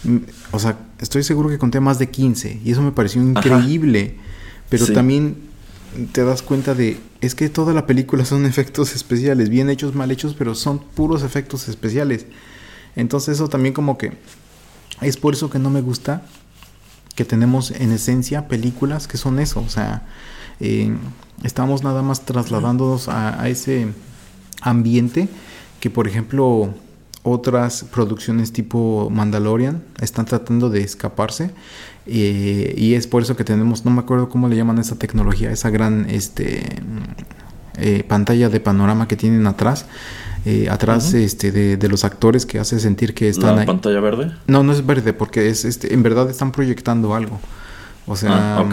mm, 0.04 0.16
o 0.52 0.58
sea, 0.58 0.78
estoy 1.00 1.22
seguro 1.22 1.48
que 1.48 1.58
conté 1.58 1.80
más 1.80 1.98
de 1.98 2.10
15 2.10 2.60
y 2.64 2.72
eso 2.72 2.82
me 2.82 2.92
pareció 2.92 3.22
increíble, 3.22 4.16
pero 4.68 4.86
también 4.86 5.36
te 6.12 6.24
das 6.24 6.42
cuenta 6.42 6.74
de, 6.74 6.98
es 7.20 7.34
que 7.34 7.48
toda 7.48 7.72
la 7.72 7.86
película 7.86 8.24
son 8.24 8.46
efectos 8.46 8.94
especiales, 8.94 9.48
bien 9.48 9.70
hechos, 9.70 9.94
mal 9.94 10.10
hechos, 10.10 10.34
pero 10.38 10.54
son 10.54 10.78
puros 10.78 11.22
efectos 11.22 11.68
especiales. 11.68 12.26
Entonces 12.96 13.36
eso 13.36 13.48
también 13.48 13.74
como 13.74 13.98
que 13.98 14.12
es 15.00 15.16
por 15.16 15.34
eso 15.34 15.50
que 15.50 15.58
no 15.58 15.70
me 15.70 15.80
gusta 15.80 16.22
que 17.14 17.24
tenemos 17.24 17.70
en 17.70 17.92
esencia 17.92 18.48
películas 18.48 19.06
que 19.06 19.16
son 19.16 19.38
eso, 19.38 19.60
o 19.60 19.68
sea, 19.68 20.06
eh, 20.60 20.92
estamos 21.42 21.82
nada 21.82 22.02
más 22.02 22.24
trasladándonos 22.24 23.08
a, 23.08 23.48
ese 23.48 23.88
ambiente 24.62 25.28
que, 25.80 25.90
por 25.90 26.08
ejemplo, 26.08 26.72
otras 27.22 27.84
producciones 27.84 28.52
tipo 28.52 29.08
Mandalorian 29.10 29.82
están 30.00 30.26
tratando 30.26 30.70
de 30.70 30.82
escaparse 30.82 31.50
eh, 32.06 32.74
y 32.76 32.94
es 32.94 33.06
por 33.06 33.22
eso 33.22 33.36
que 33.36 33.44
tenemos, 33.44 33.84
no 33.84 33.90
me 33.90 34.00
acuerdo 34.00 34.28
cómo 34.28 34.48
le 34.48 34.56
llaman 34.56 34.78
esa 34.78 34.96
tecnología, 34.96 35.50
esa 35.50 35.70
gran 35.70 36.06
este, 36.10 36.82
eh, 37.78 38.04
pantalla 38.06 38.48
de 38.48 38.60
panorama 38.60 39.08
que 39.08 39.16
tienen 39.16 39.46
atrás. 39.46 39.86
atrás 40.70 41.14
este 41.14 41.50
de, 41.52 41.88
los 41.88 42.04
actores 42.04 42.44
que 42.44 42.58
hace 42.58 42.78
sentir 42.78 43.14
que 43.14 43.30
están 43.30 43.56
¿La 43.56 43.64
pantalla 43.64 44.00
verde? 44.00 44.32
No, 44.46 44.62
no 44.62 44.72
es 44.72 44.84
verde 44.84 45.14
porque 45.14 45.48
es 45.48 45.64
este 45.64 45.94
en 45.94 46.02
verdad 46.02 46.28
están 46.28 46.52
proyectando 46.52 47.14
algo. 47.14 47.40
O 48.06 48.16
sea, 48.16 48.58
ah, 48.58 48.68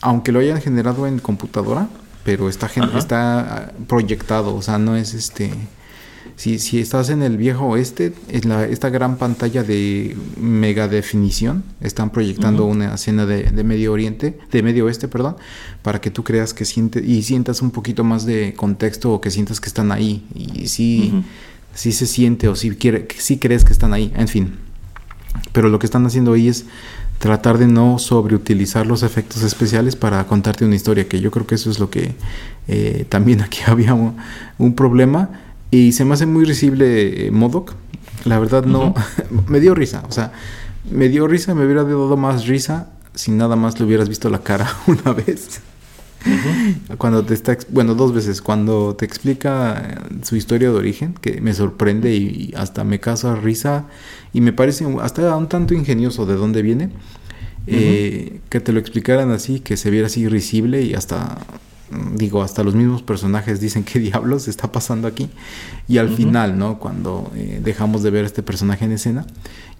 aunque 0.00 0.32
lo 0.32 0.40
hayan 0.40 0.60
generado 0.60 1.06
en 1.06 1.18
computadora, 1.18 1.88
pero 2.24 2.48
está, 2.48 2.70
está 2.96 3.72
proyectado, 3.86 4.54
o 4.54 4.62
sea, 4.62 4.78
no 4.78 4.96
es 4.96 5.14
este... 5.14 5.52
Si, 6.36 6.58
si 6.58 6.78
estás 6.78 7.10
en 7.10 7.22
el 7.22 7.36
viejo 7.36 7.66
oeste, 7.66 8.14
en 8.28 8.48
la, 8.48 8.64
esta 8.64 8.88
gran 8.88 9.16
pantalla 9.16 9.62
de 9.62 10.16
mega 10.38 10.88
definición, 10.88 11.64
están 11.82 12.10
proyectando 12.10 12.64
una 12.64 12.94
escena 12.94 13.26
de, 13.26 13.50
Medio 13.62 13.92
Oriente, 13.92 14.38
de 14.50 14.62
Medio 14.62 14.86
Oeste, 14.86 15.06
perdón, 15.06 15.36
para 15.82 16.00
que 16.00 16.10
tú 16.10 16.24
creas 16.24 16.54
que 16.54 16.64
sientes 16.64 17.06
y 17.06 17.22
sientas 17.24 17.60
un 17.60 17.70
poquito 17.70 18.04
más 18.04 18.24
de 18.24 18.54
contexto 18.54 19.12
o 19.12 19.20
que 19.20 19.30
sientas 19.30 19.60
que 19.60 19.68
están 19.68 19.92
ahí. 19.92 20.26
Y 20.34 20.68
sí, 20.68 21.12
sí 21.74 21.92
se 21.92 22.06
siente 22.06 22.48
o 22.48 22.56
si 22.56 22.70
quiere, 22.70 23.06
sí 23.18 23.38
crees 23.38 23.64
que 23.64 23.72
están 23.74 23.92
ahí, 23.92 24.10
en 24.16 24.28
fin. 24.28 24.56
Pero 25.52 25.68
lo 25.68 25.78
que 25.78 25.84
están 25.86 26.06
haciendo 26.06 26.32
ahí 26.32 26.48
es 26.48 26.64
tratar 27.20 27.58
de 27.58 27.66
no 27.66 27.98
sobreutilizar 27.98 28.86
los 28.86 29.02
efectos 29.02 29.42
especiales 29.42 29.94
para 29.94 30.26
contarte 30.26 30.64
una 30.64 30.74
historia, 30.74 31.06
que 31.06 31.20
yo 31.20 31.30
creo 31.30 31.46
que 31.46 31.54
eso 31.54 31.70
es 31.70 31.78
lo 31.78 31.90
que 31.90 32.14
eh, 32.66 33.04
también 33.10 33.42
aquí 33.42 33.60
había 33.66 33.94
un, 33.94 34.74
problema. 34.74 35.28
Y 35.70 35.92
se 35.92 36.04
me 36.04 36.14
hace 36.14 36.26
muy 36.26 36.44
risible 36.44 37.26
eh, 37.26 37.30
Modoc. 37.30 37.74
La 38.24 38.38
verdad 38.38 38.64
no, 38.64 38.94
me 39.46 39.60
dio 39.60 39.74
risa, 39.74 40.02
o 40.08 40.12
sea, 40.12 40.32
me 40.90 41.08
dio 41.08 41.28
risa, 41.28 41.54
me 41.54 41.64
hubiera 41.64 41.84
dado 41.84 42.16
más 42.16 42.46
risa 42.46 42.88
si 43.14 43.30
nada 43.32 43.54
más 43.54 43.78
le 43.78 43.84
hubieras 43.84 44.08
visto 44.08 44.30
la 44.30 44.38
cara 44.38 44.68
una 44.86 45.12
vez. 45.12 45.60
Cuando 46.98 47.24
te 47.24 47.34
está, 47.34 47.56
bueno, 47.70 47.94
dos 47.94 48.12
veces, 48.12 48.42
cuando 48.42 48.94
te 48.94 49.04
explica 49.04 50.02
su 50.22 50.36
historia 50.36 50.70
de 50.70 50.76
origen, 50.76 51.14
que 51.14 51.40
me 51.40 51.54
sorprende 51.54 52.14
y, 52.14 52.52
hasta 52.56 52.84
me 52.84 53.00
causa 53.00 53.36
risa 53.36 53.86
y 54.32 54.40
me 54.40 54.52
parece 54.52 54.86
hasta 55.00 55.34
un 55.36 55.48
tanto 55.48 55.74
ingenioso 55.74 56.26
de 56.26 56.34
dónde 56.34 56.62
viene, 56.62 56.90
eh, 57.66 58.40
que 58.48 58.60
te 58.60 58.72
lo 58.72 58.80
explicaran 58.80 59.30
así, 59.30 59.60
que 59.60 59.76
se 59.76 59.90
viera 59.90 60.08
así 60.08 60.28
risible 60.28 60.82
y 60.82 60.94
hasta 60.94 61.38
digo, 62.14 62.42
hasta 62.42 62.62
los 62.62 62.74
mismos 62.74 63.02
personajes 63.02 63.60
dicen 63.60 63.84
qué 63.84 63.98
diablos 63.98 64.48
está 64.48 64.70
pasando 64.72 65.08
aquí. 65.08 65.30
Y 65.88 65.98
al 65.98 66.10
final, 66.10 66.58
¿no? 66.58 66.78
Cuando 66.78 67.30
eh, 67.34 67.60
dejamos 67.62 68.02
de 68.02 68.10
ver 68.10 68.24
a 68.24 68.26
este 68.26 68.42
personaje 68.42 68.84
en 68.84 68.92
escena, 68.92 69.26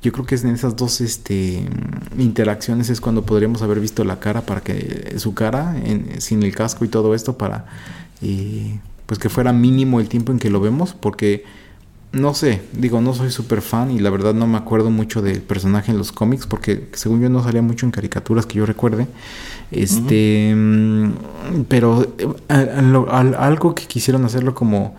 yo 0.03 0.13
creo 0.13 0.25
que 0.25 0.35
es 0.35 0.45
en 0.45 0.51
esas 0.51 0.77
dos 0.77 1.01
este, 1.01 1.63
interacciones 2.19 2.89
es 2.89 3.01
cuando 3.01 3.25
podríamos 3.25 3.63
haber 3.63 3.81
visto 3.81 4.03
la 4.05 4.19
cara 4.19 4.43
para 4.43 4.63
que 4.63 5.15
su 5.19 5.35
cara 5.35 5.77
sin 6.19 6.43
el 6.43 6.55
casco 6.55 6.85
y 6.85 6.89
todo 6.89 7.15
esto 7.15 7.37
para 7.37 7.67
eh, 8.23 8.79
pues 9.05 9.19
que 9.19 9.29
fuera 9.29 9.53
mínimo 9.53 10.01
el 10.01 10.09
tiempo 10.09 10.33
en 10.33 10.39
que 10.39 10.49
lo 10.49 10.61
vemos 10.61 10.95
porque 10.95 11.45
no 12.13 12.35
sé, 12.35 12.61
digo, 12.73 13.01
no 13.01 13.15
soy 13.15 13.31
súper 13.31 13.63
fan 13.63 13.93
y 13.93 14.01
la 14.01 14.11
verdad 14.11 14.35
no 14.35 14.49
me 14.49 14.59
acuerdo 14.59 14.91
mucho 14.91 15.23
del 15.23 15.43
personaje 15.43 15.93
en 15.93 15.99
los 15.99 16.11
cómics 16.11 16.47
porque 16.47 16.89
según 16.93 17.21
yo 17.21 17.29
no 17.29 17.43
salía 17.43 17.63
mucho 17.63 17.87
en 17.87 17.93
caricaturas 17.93 18.47
que 18.47 18.59
yo 18.59 18.67
recuerde. 18.67 19.07
Este, 19.71 20.53
mm, 20.55 21.13
pero 21.69 22.15
eh, 22.19 23.35
algo 23.39 23.75
que 23.77 23.85
quisieron 23.85 24.25
hacerlo 24.25 24.55
como 24.55 24.97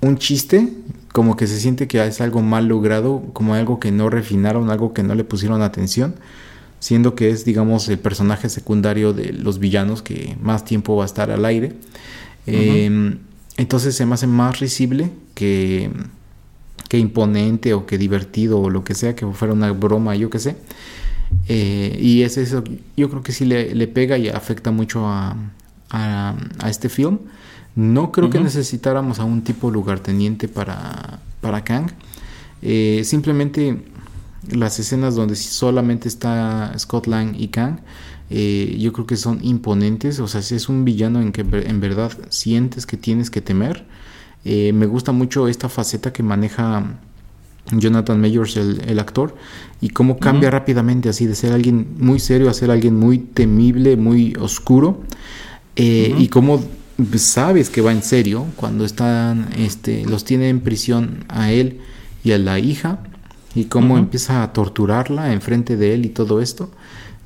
un 0.00 0.16
chiste, 0.16 0.72
como 1.12 1.36
que 1.36 1.46
se 1.46 1.60
siente 1.60 1.86
que 1.86 2.02
es 2.06 2.20
algo 2.22 2.40
mal 2.40 2.66
logrado, 2.66 3.24
como 3.34 3.54
algo 3.54 3.78
que 3.78 3.92
no 3.92 4.08
refinaron, 4.08 4.70
algo 4.70 4.94
que 4.94 5.02
no 5.02 5.14
le 5.14 5.24
pusieron 5.24 5.60
atención, 5.60 6.14
siendo 6.80 7.14
que 7.14 7.28
es, 7.28 7.44
digamos, 7.44 7.88
el 7.88 7.98
personaje 7.98 8.48
secundario 8.48 9.12
de 9.12 9.34
los 9.34 9.58
villanos 9.58 10.00
que 10.00 10.36
más 10.40 10.64
tiempo 10.64 10.96
va 10.96 11.02
a 11.02 11.06
estar 11.06 11.30
al 11.30 11.44
aire. 11.44 11.74
Em, 12.46 13.18
entonces 13.58 13.94
se 13.94 14.06
me 14.06 14.14
hace 14.14 14.26
más 14.26 14.60
risible 14.60 15.10
que 15.34 15.90
que 16.88 16.98
imponente 16.98 17.74
o 17.74 17.86
que 17.86 17.98
divertido 17.98 18.60
o 18.60 18.70
lo 18.70 18.82
que 18.82 18.94
sea, 18.94 19.14
que 19.14 19.26
fuera 19.26 19.54
una 19.54 19.70
broma, 19.72 20.16
yo 20.16 20.30
qué 20.30 20.38
sé. 20.38 20.56
Eh, 21.48 21.98
y 22.00 22.22
es 22.22 22.38
eso, 22.38 22.64
yo 22.96 23.10
creo 23.10 23.22
que 23.22 23.32
sí 23.32 23.44
le, 23.44 23.86
pega 23.88 24.16
y 24.18 24.28
afecta 24.28 24.70
mucho 24.70 25.06
a, 25.06 25.36
a, 25.90 26.36
este 26.68 26.88
film. 26.88 27.18
No 27.76 28.10
creo 28.10 28.30
que 28.30 28.40
necesitáramos 28.40 29.20
a 29.20 29.24
un 29.24 29.42
tipo 29.42 29.70
lugarteniente 29.70 30.48
para, 30.48 31.20
para 31.40 31.62
Kang. 31.62 31.90
Eh, 32.62 33.02
simplemente 33.04 33.84
las 34.50 34.78
escenas 34.78 35.14
donde 35.14 35.36
solamente 35.36 36.08
está 36.08 36.72
Scott 36.78 37.06
Lang 37.06 37.36
y 37.38 37.48
Kang, 37.48 37.80
eh, 38.30 38.76
yo 38.80 38.92
creo 38.92 39.06
que 39.06 39.16
son 39.16 39.38
imponentes. 39.42 40.18
O 40.20 40.28
sea, 40.28 40.42
si 40.42 40.54
es 40.54 40.68
un 40.68 40.84
villano 40.84 41.20
en 41.20 41.32
que 41.32 41.42
en 41.42 41.80
verdad 41.80 42.12
sientes 42.30 42.86
que 42.86 42.96
tienes 42.96 43.30
que 43.30 43.40
temer. 43.40 43.86
Eh, 44.50 44.72
me 44.72 44.86
gusta 44.86 45.12
mucho 45.12 45.46
esta 45.46 45.68
faceta 45.68 46.10
que 46.10 46.22
maneja 46.22 46.82
Jonathan 47.70 48.18
Mayors, 48.18 48.56
el, 48.56 48.98
actor, 48.98 49.36
y 49.82 49.90
cómo 49.90 50.18
cambia 50.18 50.50
rápidamente 50.50 51.10
así 51.10 51.26
de 51.26 51.34
ser 51.34 51.52
alguien 51.52 51.86
muy 51.98 52.18
serio 52.18 52.48
a 52.48 52.54
ser 52.54 52.70
alguien 52.70 52.96
muy 52.96 53.18
temible, 53.18 53.98
muy 53.98 54.34
oscuro, 54.40 55.02
eh, 55.76 56.14
y 56.16 56.28
cómo 56.28 56.64
sabes 57.16 57.68
que 57.68 57.82
va 57.82 57.92
en 57.92 58.02
serio 58.02 58.46
cuando 58.56 58.86
están, 58.86 59.50
este, 59.58 60.06
los 60.06 60.24
tiene 60.24 60.48
en 60.48 60.60
prisión 60.60 61.26
a 61.28 61.52
él 61.52 61.80
y 62.24 62.32
a 62.32 62.38
la 62.38 62.58
hija, 62.58 63.00
y 63.54 63.66
cómo 63.66 63.98
empieza 63.98 64.42
a 64.42 64.54
torturarla 64.54 65.34
enfrente 65.34 65.76
de 65.76 65.92
él 65.92 66.06
y 66.06 66.08
todo 66.08 66.40
esto. 66.40 66.70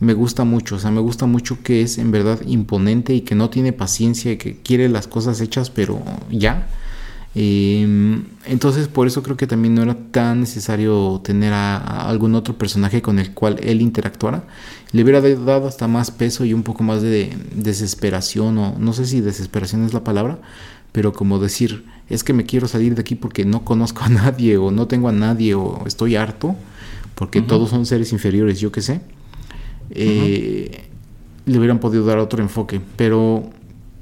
Me 0.00 0.14
gusta 0.14 0.42
mucho, 0.42 0.74
o 0.74 0.78
sea, 0.80 0.90
me 0.90 1.00
gusta 1.00 1.26
mucho 1.26 1.62
que 1.62 1.82
es 1.82 1.98
en 1.98 2.10
verdad 2.10 2.40
imponente 2.48 3.14
y 3.14 3.20
que 3.20 3.36
no 3.36 3.48
tiene 3.48 3.72
paciencia 3.72 4.32
y 4.32 4.38
que 4.38 4.56
quiere 4.56 4.88
las 4.88 5.06
cosas 5.06 5.40
hechas, 5.40 5.70
pero 5.70 6.02
ya 6.28 6.66
Em, 7.34 8.24
entonces 8.44 8.88
por 8.88 9.06
eso 9.06 9.22
creo 9.22 9.38
que 9.38 9.46
también 9.46 9.74
no 9.74 9.82
era 9.82 9.96
tan 10.10 10.40
necesario 10.40 11.20
tener 11.24 11.54
a, 11.54 12.08
algún 12.08 12.34
otro 12.34 12.58
personaje 12.58 13.00
con 13.00 13.18
el 13.18 13.32
cual 13.32 13.58
él 13.62 13.80
interactuara. 13.80 14.44
Le 14.92 15.02
hubiera 15.02 15.20
dado 15.20 15.66
hasta 15.66 15.88
más 15.88 16.10
peso 16.10 16.44
y 16.44 16.52
un 16.52 16.62
poco 16.62 16.84
más 16.84 17.00
de 17.00 17.36
desesperación 17.54 18.58
o 18.58 18.78
no 18.78 18.92
sé 18.92 19.06
si 19.06 19.20
desesperación 19.20 19.84
es 19.84 19.94
la 19.94 20.04
palabra, 20.04 20.38
pero 20.92 21.12
como 21.12 21.38
decir, 21.38 21.86
es 22.10 22.22
que 22.24 22.34
me 22.34 22.44
quiero 22.44 22.68
salir 22.68 22.94
de 22.94 23.00
aquí 23.00 23.14
porque 23.14 23.44
no 23.44 23.64
conozco 23.64 24.04
a 24.04 24.08
nadie 24.10 24.58
o 24.58 24.70
no 24.70 24.86
tengo 24.86 25.08
a 25.08 25.12
nadie 25.12 25.54
o 25.54 25.84
estoy 25.86 26.16
harto 26.16 26.56
porque 27.14 27.40
todos 27.40 27.70
son 27.70 27.86
seres 27.86 28.12
inferiores, 28.12 28.58
yo 28.58 28.72
qué 28.72 28.82
sé. 28.82 29.00
Eh, 29.90 30.88
le 31.44 31.58
hubieran 31.58 31.78
podido 31.78 32.04
dar 32.04 32.18
otro 32.18 32.42
enfoque, 32.42 32.80
pero 32.96 33.50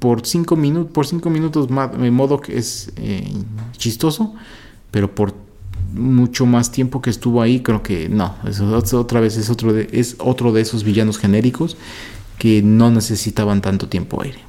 por 0.01 0.25
cinco 0.25 0.55
minutos, 0.55 0.91
por 0.91 1.05
cinco 1.05 1.29
minutos 1.29 1.69
modo 1.69 2.41
que 2.41 2.57
es 2.57 2.91
eh, 2.95 3.31
chistoso, 3.77 4.33
pero 4.89 5.13
por 5.13 5.35
mucho 5.93 6.47
más 6.47 6.71
tiempo 6.71 7.03
que 7.03 7.11
estuvo 7.11 7.39
ahí, 7.39 7.59
creo 7.59 7.83
que 7.83 8.09
no, 8.09 8.35
eso 8.47 8.99
otra 8.99 9.19
vez 9.19 9.37
es 9.37 9.51
otro 9.51 9.73
de, 9.73 9.87
es 9.91 10.15
otro 10.17 10.53
de 10.53 10.61
esos 10.61 10.83
villanos 10.83 11.19
genéricos 11.19 11.77
que 12.39 12.63
no 12.63 12.89
necesitaban 12.89 13.61
tanto 13.61 13.89
tiempo 13.89 14.23
aire. 14.23 14.39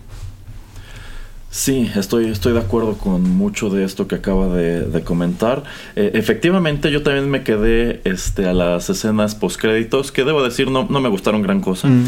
Sí, 1.50 1.90
estoy, 1.96 2.30
estoy 2.30 2.54
de 2.54 2.60
acuerdo 2.60 2.96
con 2.96 3.20
mucho 3.36 3.68
de 3.68 3.84
esto 3.84 4.08
que 4.08 4.14
acaba 4.14 4.48
de, 4.56 5.02
comentar. 5.04 5.64
Eh, 5.96 6.12
efectivamente, 6.14 6.90
yo 6.90 7.02
también 7.02 7.28
me 7.28 7.42
quedé 7.42 8.00
este, 8.04 8.46
a 8.46 8.54
las 8.54 8.88
escenas 8.88 9.34
postcréditos, 9.34 10.12
que 10.12 10.24
debo 10.24 10.42
decir 10.42 10.70
no, 10.70 10.86
no 10.88 11.02
me 11.02 11.10
gustaron 11.10 11.42
gran 11.42 11.60
cosa. 11.60 11.88
Mm. 11.88 12.04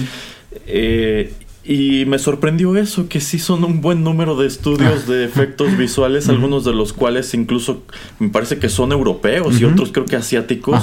Eh, 0.66 1.34
y 1.66 2.04
me 2.04 2.18
sorprendió 2.18 2.76
eso, 2.76 3.08
que 3.08 3.20
sí 3.20 3.38
son 3.38 3.64
un 3.64 3.80
buen 3.80 4.04
número 4.04 4.36
de 4.36 4.46
estudios 4.46 5.06
de 5.06 5.24
efectos 5.24 5.76
visuales, 5.78 6.28
algunos 6.28 6.64
de 6.64 6.74
los 6.74 6.92
cuales 6.92 7.32
incluso 7.32 7.82
me 8.18 8.28
parece 8.28 8.58
que 8.58 8.68
son 8.68 8.92
europeos 8.92 9.60
y 9.60 9.64
otros 9.64 9.90
creo 9.90 10.04
que 10.04 10.16
asiáticos. 10.16 10.82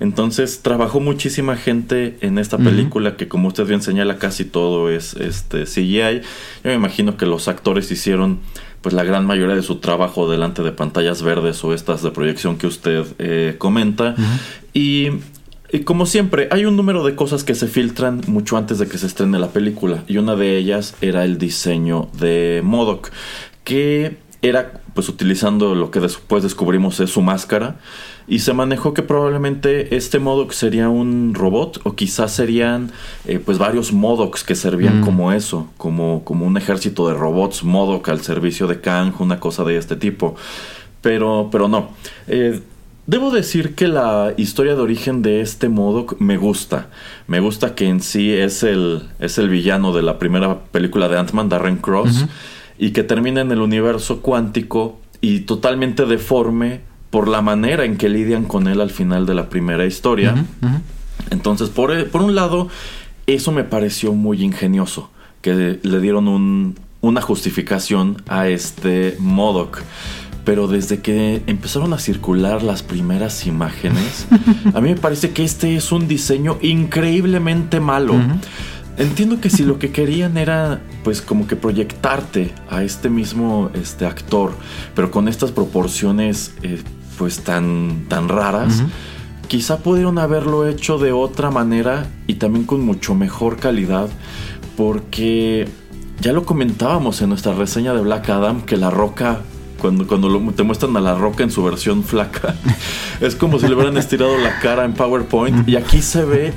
Entonces 0.00 0.60
trabajó 0.62 1.00
muchísima 1.00 1.56
gente 1.56 2.16
en 2.22 2.38
esta 2.38 2.56
película 2.56 3.16
que 3.16 3.28
como 3.28 3.48
usted 3.48 3.66
bien 3.66 3.82
señala 3.82 4.18
casi 4.18 4.46
todo 4.46 4.90
es 4.90 5.14
este 5.14 5.64
CGI. 5.64 6.22
Yo 6.64 6.70
me 6.70 6.74
imagino 6.74 7.18
que 7.18 7.26
los 7.26 7.48
actores 7.48 7.90
hicieron 7.90 8.40
pues 8.80 8.94
la 8.94 9.04
gran 9.04 9.26
mayoría 9.26 9.54
de 9.54 9.62
su 9.62 9.76
trabajo 9.76 10.30
delante 10.30 10.62
de 10.62 10.72
pantallas 10.72 11.22
verdes 11.22 11.62
o 11.62 11.72
estas 11.72 12.02
de 12.02 12.10
proyección 12.10 12.56
que 12.56 12.66
usted 12.66 13.04
eh, 13.18 13.54
comenta. 13.58 14.16
Y 14.74 15.10
y 15.72 15.80
como 15.80 16.04
siempre, 16.04 16.48
hay 16.50 16.66
un 16.66 16.76
número 16.76 17.02
de 17.02 17.14
cosas 17.14 17.44
que 17.44 17.54
se 17.54 17.66
filtran 17.66 18.20
mucho 18.26 18.58
antes 18.58 18.78
de 18.78 18.86
que 18.86 18.98
se 18.98 19.06
estrene 19.06 19.38
la 19.38 19.48
película. 19.48 20.04
Y 20.06 20.18
una 20.18 20.36
de 20.36 20.58
ellas 20.58 20.94
era 21.00 21.24
el 21.24 21.38
diseño 21.38 22.10
de 22.12 22.60
Modoc, 22.62 23.10
que 23.64 24.18
era 24.42 24.82
pues 24.92 25.08
utilizando 25.08 25.74
lo 25.74 25.90
que 25.90 26.00
después 26.00 26.42
descubrimos 26.42 27.00
es 27.00 27.08
su 27.08 27.22
máscara. 27.22 27.76
Y 28.28 28.40
se 28.40 28.52
manejó 28.52 28.92
que 28.92 29.02
probablemente 29.02 29.96
este 29.96 30.18
Modoc 30.18 30.52
sería 30.52 30.90
un 30.90 31.32
robot 31.34 31.80
o 31.84 31.96
quizás 31.96 32.32
serían 32.32 32.92
eh, 33.24 33.38
pues 33.38 33.56
varios 33.56 33.94
Modocs 33.94 34.44
que 34.44 34.54
servían 34.54 35.00
mm. 35.00 35.04
como 35.04 35.32
eso, 35.32 35.70
como, 35.78 36.22
como 36.22 36.44
un 36.44 36.58
ejército 36.58 37.08
de 37.08 37.14
robots 37.14 37.64
Modoc 37.64 38.10
al 38.10 38.20
servicio 38.20 38.66
de 38.66 38.82
Kang, 38.82 39.14
una 39.20 39.40
cosa 39.40 39.64
de 39.64 39.78
este 39.78 39.96
tipo. 39.96 40.36
Pero, 41.00 41.48
pero 41.50 41.66
no. 41.66 41.92
Eh, 42.28 42.60
Debo 43.06 43.30
decir 43.32 43.74
que 43.74 43.88
la 43.88 44.32
historia 44.36 44.74
de 44.74 44.80
origen 44.80 45.22
de 45.22 45.40
este 45.40 45.68
modo 45.68 46.06
me 46.18 46.36
gusta. 46.36 46.88
Me 47.26 47.40
gusta 47.40 47.74
que 47.74 47.88
en 47.88 48.00
sí 48.00 48.32
es 48.32 48.62
el, 48.62 49.08
es 49.18 49.38
el 49.38 49.48
villano 49.48 49.92
de 49.92 50.02
la 50.02 50.18
primera 50.18 50.60
película 50.66 51.08
de 51.08 51.18
Ant-Man, 51.18 51.48
Darren 51.48 51.78
Cross, 51.78 52.26
y 52.78 52.90
que 52.90 53.02
termina 53.02 53.40
en 53.40 53.50
el 53.50 53.60
universo 53.60 54.20
cuántico 54.20 55.00
y 55.20 55.40
totalmente 55.40 56.06
deforme 56.06 56.80
por 57.10 57.28
la 57.28 57.42
manera 57.42 57.84
en 57.84 57.96
que 57.96 58.08
lidian 58.08 58.44
con 58.44 58.68
él 58.68 58.80
al 58.80 58.90
final 58.90 59.26
de 59.26 59.34
la 59.34 59.48
primera 59.48 59.84
historia. 59.84 60.46
Entonces, 61.30 61.70
por, 61.70 62.08
por 62.08 62.22
un 62.22 62.34
lado, 62.34 62.68
eso 63.26 63.52
me 63.52 63.64
pareció 63.64 64.12
muy 64.12 64.42
ingenioso 64.42 65.10
que 65.42 65.80
le 65.82 66.00
dieron 66.00 66.28
un, 66.28 66.76
una 67.02 67.20
justificación 67.20 68.22
a 68.28 68.48
este 68.48 69.16
Modoc. 69.18 69.82
Pero 70.44 70.66
desde 70.66 71.00
que 71.00 71.42
empezaron 71.46 71.92
a 71.92 71.98
circular 71.98 72.62
las 72.62 72.82
primeras 72.82 73.46
imágenes, 73.46 74.26
a 74.74 74.80
mí 74.80 74.90
me 74.90 74.96
parece 74.96 75.30
que 75.30 75.44
este 75.44 75.76
es 75.76 75.92
un 75.92 76.08
diseño 76.08 76.58
increíblemente 76.62 77.78
malo. 77.80 78.14
Entiendo 78.96 79.40
que 79.40 79.50
si 79.50 79.64
lo 79.64 79.78
que 79.78 79.90
querían 79.92 80.36
era 80.36 80.80
pues 81.04 81.22
como 81.22 81.46
que 81.46 81.56
proyectarte 81.56 82.52
a 82.68 82.82
este 82.82 83.08
mismo 83.08 83.70
este 83.74 84.06
actor, 84.06 84.52
pero 84.94 85.10
con 85.10 85.28
estas 85.28 85.50
proporciones 85.50 86.54
eh, 86.62 86.82
pues 87.18 87.40
tan, 87.40 88.04
tan 88.08 88.28
raras, 88.28 88.82
quizá 89.48 89.78
pudieron 89.78 90.18
haberlo 90.18 90.66
hecho 90.66 90.98
de 90.98 91.12
otra 91.12 91.50
manera 91.50 92.06
y 92.26 92.34
también 92.34 92.64
con 92.64 92.80
mucho 92.80 93.14
mejor 93.14 93.58
calidad, 93.58 94.08
porque 94.76 95.68
ya 96.20 96.32
lo 96.32 96.44
comentábamos 96.44 97.20
en 97.22 97.28
nuestra 97.28 97.52
reseña 97.52 97.94
de 97.94 98.00
Black 98.00 98.28
Adam, 98.30 98.62
que 98.62 98.76
la 98.76 98.90
roca 98.90 99.40
cuando, 99.82 100.06
cuando 100.06 100.52
te 100.52 100.62
muestran 100.62 100.96
a 100.96 101.00
la 101.00 101.16
roca 101.16 101.42
en 101.42 101.50
su 101.50 101.62
versión 101.64 102.04
flaca. 102.04 102.54
es 103.20 103.34
como 103.34 103.58
si 103.58 103.66
le 103.66 103.74
hubieran 103.74 103.98
estirado 103.98 104.38
la 104.38 104.60
cara 104.60 104.84
en 104.84 104.94
PowerPoint. 104.94 105.68
Y 105.68 105.76
aquí 105.76 106.00
se 106.00 106.24
ve 106.24 106.54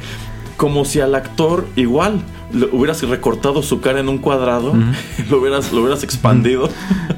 como 0.55 0.85
si 0.85 1.01
al 1.01 1.15
actor 1.15 1.67
igual 1.75 2.21
le 2.53 2.67
hubieras 2.67 3.01
recortado 3.01 3.63
su 3.63 3.81
cara 3.81 3.99
en 3.99 4.07
un 4.07 4.19
cuadrado, 4.19 4.73
lo 5.29 5.39
hubieras, 5.39 5.73
lo 5.73 5.81
hubieras 5.81 6.03
expandido. 6.03 6.69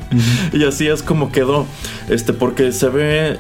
y 0.54 0.64
así 0.64 0.88
es 0.88 1.04
como 1.04 1.32
quedó. 1.32 1.68
Este, 2.10 2.34
porque 2.34 2.72
se 2.72 2.90
ve. 2.90 3.40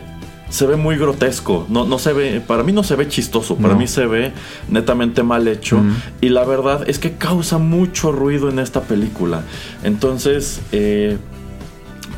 Se 0.50 0.66
ve 0.66 0.78
muy 0.78 0.96
grotesco. 0.98 1.66
No, 1.68 1.86
no 1.86 2.00
se 2.00 2.14
ve. 2.14 2.42
Para 2.46 2.64
mí 2.64 2.72
no 2.72 2.82
se 2.82 2.96
ve 2.96 3.10
chistoso. 3.10 3.58
Para 3.58 3.76
mí 3.76 3.86
se 3.86 4.06
ve 4.06 4.32
netamente 4.70 5.22
mal 5.22 5.46
hecho. 5.46 5.78
Y 6.22 6.30
la 6.30 6.46
verdad 6.46 6.90
es 6.90 7.00
que 7.00 7.18
causa 7.18 7.58
mucho 7.58 8.14
ruido 8.14 8.50
en 8.50 8.60
esta 8.60 8.82
película. 8.82 9.42
Entonces. 9.84 10.62
Eh, 10.72 11.18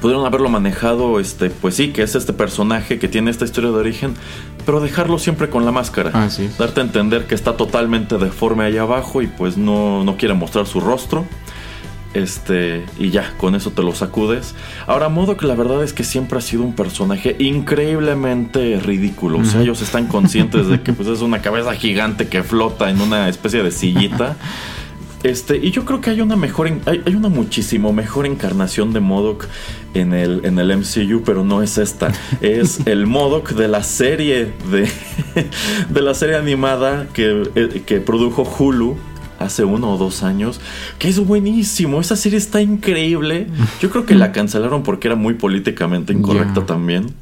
pudieron 0.01 0.25
haberlo 0.25 0.49
manejado, 0.49 1.19
este, 1.19 1.49
pues 1.49 1.75
sí, 1.75 1.89
que 1.89 2.03
es 2.03 2.15
este 2.15 2.33
personaje 2.33 2.99
que 2.99 3.07
tiene 3.07 3.31
esta 3.31 3.45
historia 3.45 3.69
de 3.71 3.77
origen, 3.77 4.13
pero 4.65 4.79
dejarlo 4.79 5.19
siempre 5.19 5.49
con 5.49 5.65
la 5.65 5.71
máscara. 5.71 6.11
Ah, 6.13 6.29
sí. 6.29 6.49
Darte 6.57 6.81
a 6.81 6.83
entender 6.83 7.25
que 7.25 7.35
está 7.35 7.57
totalmente 7.57 8.17
deforme 8.17 8.63
ahí 8.63 8.77
abajo 8.77 9.21
y 9.21 9.27
pues 9.27 9.57
no, 9.57 10.03
no 10.03 10.17
quiere 10.17 10.33
mostrar 10.33 10.65
su 10.65 10.79
rostro. 10.79 11.25
Este, 12.13 12.85
y 12.97 13.11
ya, 13.11 13.33
con 13.37 13.53
eso 13.53 13.69
te 13.69 13.83
lo 13.83 13.93
sacudes. 13.93 14.55
Ahora, 14.87 15.09
modo 15.09 15.37
que 15.37 15.45
la 15.45 15.53
verdad 15.53 15.83
es 15.83 15.93
que 15.93 16.03
siempre 16.03 16.39
ha 16.39 16.41
sido 16.41 16.63
un 16.63 16.73
personaje 16.73 17.35
increíblemente 17.37 18.79
ridículo. 18.79 19.39
O 19.39 19.45
sea, 19.45 19.61
ellos 19.61 19.81
están 19.81 20.07
conscientes 20.07 20.67
de 20.67 20.81
que 20.81 20.91
pues, 20.91 21.07
es 21.07 21.21
una 21.21 21.41
cabeza 21.41 21.75
gigante 21.75 22.27
que 22.27 22.41
flota 22.41 22.89
en 22.89 23.01
una 23.01 23.29
especie 23.29 23.61
de 23.61 23.71
sillita. 23.71 24.37
Este, 25.23 25.57
y 25.57 25.71
yo 25.71 25.83
creo 25.83 25.99
que 25.99 26.09
hay 26.11 26.21
una 26.21 26.35
mejor, 26.35 26.71
hay, 26.85 27.15
una 27.15 27.29
muchísimo 27.29 27.91
mejor 27.91 28.25
encarnación 28.25 28.93
de 28.93 29.01
Modoc 29.01 29.47
en 29.93 30.13
el, 30.13 30.45
en 30.45 30.59
el 30.59 30.77
MCU, 30.77 31.23
pero 31.25 31.43
no 31.43 31.61
es 31.61 31.77
esta. 31.77 32.11
Es 32.41 32.85
el 32.85 33.05
Modoc 33.05 33.51
de 33.51 33.67
la 33.67 33.83
serie 33.83 34.53
de, 34.71 34.89
de 35.89 36.01
la 36.01 36.13
serie 36.13 36.37
animada 36.37 37.07
que, 37.13 37.43
eh, 37.55 37.83
que 37.85 37.99
produjo 37.99 38.43
Hulu 38.43 38.97
hace 39.39 39.63
uno 39.63 39.93
o 39.93 39.97
dos 39.97 40.23
años, 40.23 40.59
que 40.99 41.07
es 41.07 41.19
buenísimo. 41.19 41.99
Esa 41.99 42.15
serie 42.15 42.37
está 42.37 42.61
increíble. 42.61 43.47
Yo 43.81 43.89
creo 43.89 44.05
que 44.05 44.15
la 44.15 44.31
cancelaron 44.31 44.83
porque 44.83 45.07
era 45.07 45.15
muy 45.15 45.33
políticamente 45.33 46.13
incorrecta 46.13 46.65
también. 46.65 47.13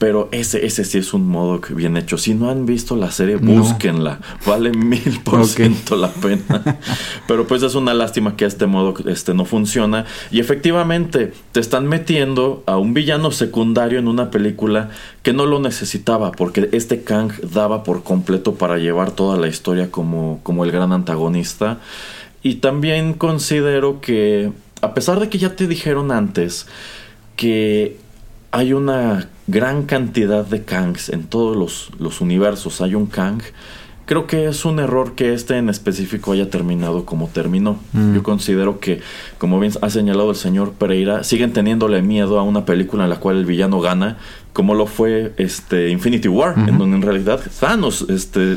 Pero 0.00 0.30
ese, 0.32 0.64
ese 0.64 0.86
sí 0.86 0.96
es 0.96 1.12
un 1.12 1.28
modo 1.28 1.60
bien 1.74 1.98
hecho. 1.98 2.16
Si 2.16 2.32
no 2.32 2.48
han 2.48 2.64
visto 2.64 2.96
la 2.96 3.10
serie, 3.10 3.36
búsquenla. 3.36 4.18
Vale 4.46 4.72
mil 4.74 5.20
por 5.22 5.44
ciento 5.44 5.94
la 5.94 6.08
pena. 6.08 6.78
Pero 7.28 7.46
pues 7.46 7.62
es 7.62 7.74
una 7.74 7.92
lástima 7.92 8.34
que 8.34 8.46
este 8.46 8.64
modo 8.64 8.94
este, 9.06 9.34
no 9.34 9.44
funciona. 9.44 10.06
Y 10.30 10.40
efectivamente, 10.40 11.34
te 11.52 11.60
están 11.60 11.86
metiendo 11.86 12.62
a 12.64 12.78
un 12.78 12.94
villano 12.94 13.30
secundario 13.30 13.98
en 13.98 14.08
una 14.08 14.30
película 14.30 14.88
que 15.22 15.34
no 15.34 15.44
lo 15.44 15.60
necesitaba. 15.60 16.32
Porque 16.32 16.70
este 16.72 17.02
Kang 17.02 17.32
daba 17.52 17.84
por 17.84 18.02
completo 18.02 18.54
para 18.54 18.78
llevar 18.78 19.10
toda 19.10 19.36
la 19.36 19.48
historia 19.48 19.90
como, 19.90 20.40
como 20.42 20.64
el 20.64 20.72
gran 20.72 20.94
antagonista. 20.94 21.78
Y 22.42 22.54
también 22.54 23.12
considero 23.12 24.00
que, 24.00 24.50
a 24.80 24.94
pesar 24.94 25.20
de 25.20 25.28
que 25.28 25.36
ya 25.36 25.56
te 25.56 25.66
dijeron 25.66 26.10
antes 26.10 26.66
que 27.36 27.98
hay 28.50 28.72
una 28.72 29.28
gran 29.50 29.84
cantidad 29.84 30.44
de 30.44 30.64
Kangs 30.64 31.08
en 31.08 31.24
todos 31.24 31.90
los, 31.98 32.20
universos. 32.20 32.80
Hay 32.80 32.94
un 32.94 33.06
Kang. 33.06 33.42
Creo 34.06 34.26
que 34.26 34.48
es 34.48 34.64
un 34.64 34.80
error 34.80 35.14
que 35.14 35.34
este 35.34 35.56
en 35.56 35.68
específico 35.68 36.32
haya 36.32 36.50
terminado 36.50 37.04
como 37.04 37.28
terminó. 37.28 37.78
Mm. 37.92 38.14
Yo 38.14 38.22
considero 38.22 38.80
que, 38.80 39.00
como 39.38 39.60
bien 39.60 39.72
ha 39.82 39.90
señalado 39.90 40.30
el 40.30 40.36
señor 40.36 40.72
Pereira, 40.72 41.22
siguen 41.22 41.52
teniéndole 41.52 42.02
miedo 42.02 42.40
a 42.40 42.42
una 42.42 42.64
película 42.64 43.04
en 43.04 43.10
la 43.10 43.20
cual 43.20 43.36
el 43.36 43.46
villano 43.46 43.80
gana, 43.80 44.18
como 44.52 44.74
lo 44.74 44.86
fue 44.86 45.32
este 45.36 45.90
Infinity 45.90 46.26
War, 46.26 46.58
en 46.58 46.76
donde 46.76 46.96
en 46.96 47.02
realidad 47.02 47.40
Thanos 47.60 48.06
este, 48.08 48.56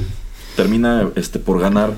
termina 0.55 1.09
este, 1.15 1.37
por 1.37 1.59
ganar 1.59 1.93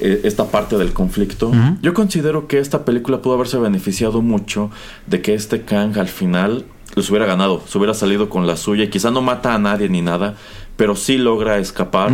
eh, 0.00 0.22
esta 0.24 0.46
parte 0.46 0.78
del 0.78 0.94
conflicto. 0.94 1.52
Yo 1.82 1.92
considero 1.92 2.46
que 2.48 2.58
esta 2.58 2.84
película 2.84 3.20
pudo 3.20 3.34
haberse 3.34 3.58
beneficiado 3.58 4.22
mucho 4.22 4.70
de 5.06 5.20
que 5.20 5.34
este 5.34 5.62
Kang 5.62 5.98
al 5.98 6.08
final 6.08 6.64
los 6.96 7.10
hubiera 7.10 7.26
ganado, 7.26 7.62
se 7.68 7.76
hubiera 7.76 7.92
salido 7.92 8.30
con 8.30 8.46
la 8.46 8.56
suya 8.56 8.84
y 8.84 8.88
quizá 8.88 9.10
no 9.10 9.20
mata 9.20 9.54
a 9.54 9.58
nadie 9.58 9.88
ni 9.90 10.00
nada, 10.00 10.34
pero 10.76 10.96
sí 10.96 11.18
logra 11.18 11.58
escapar 11.58 12.10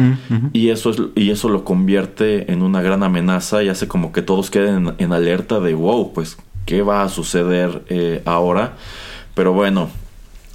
y 0.52 0.70
eso 0.70 0.90
es 0.90 1.00
y 1.14 1.30
eso 1.30 1.48
lo 1.48 1.64
convierte 1.64 2.52
en 2.52 2.62
una 2.62 2.82
gran 2.82 3.04
amenaza 3.04 3.62
y 3.62 3.68
hace 3.68 3.86
como 3.86 4.12
que 4.12 4.22
todos 4.22 4.50
queden 4.50 4.94
en, 4.98 5.12
alerta 5.12 5.60
de 5.60 5.74
wow, 5.74 6.12
pues 6.12 6.36
qué 6.66 6.82
va 6.82 7.04
a 7.04 7.08
suceder 7.08 7.84
eh, 7.88 8.22
ahora. 8.24 8.74
Pero 9.34 9.52
bueno, 9.52 9.88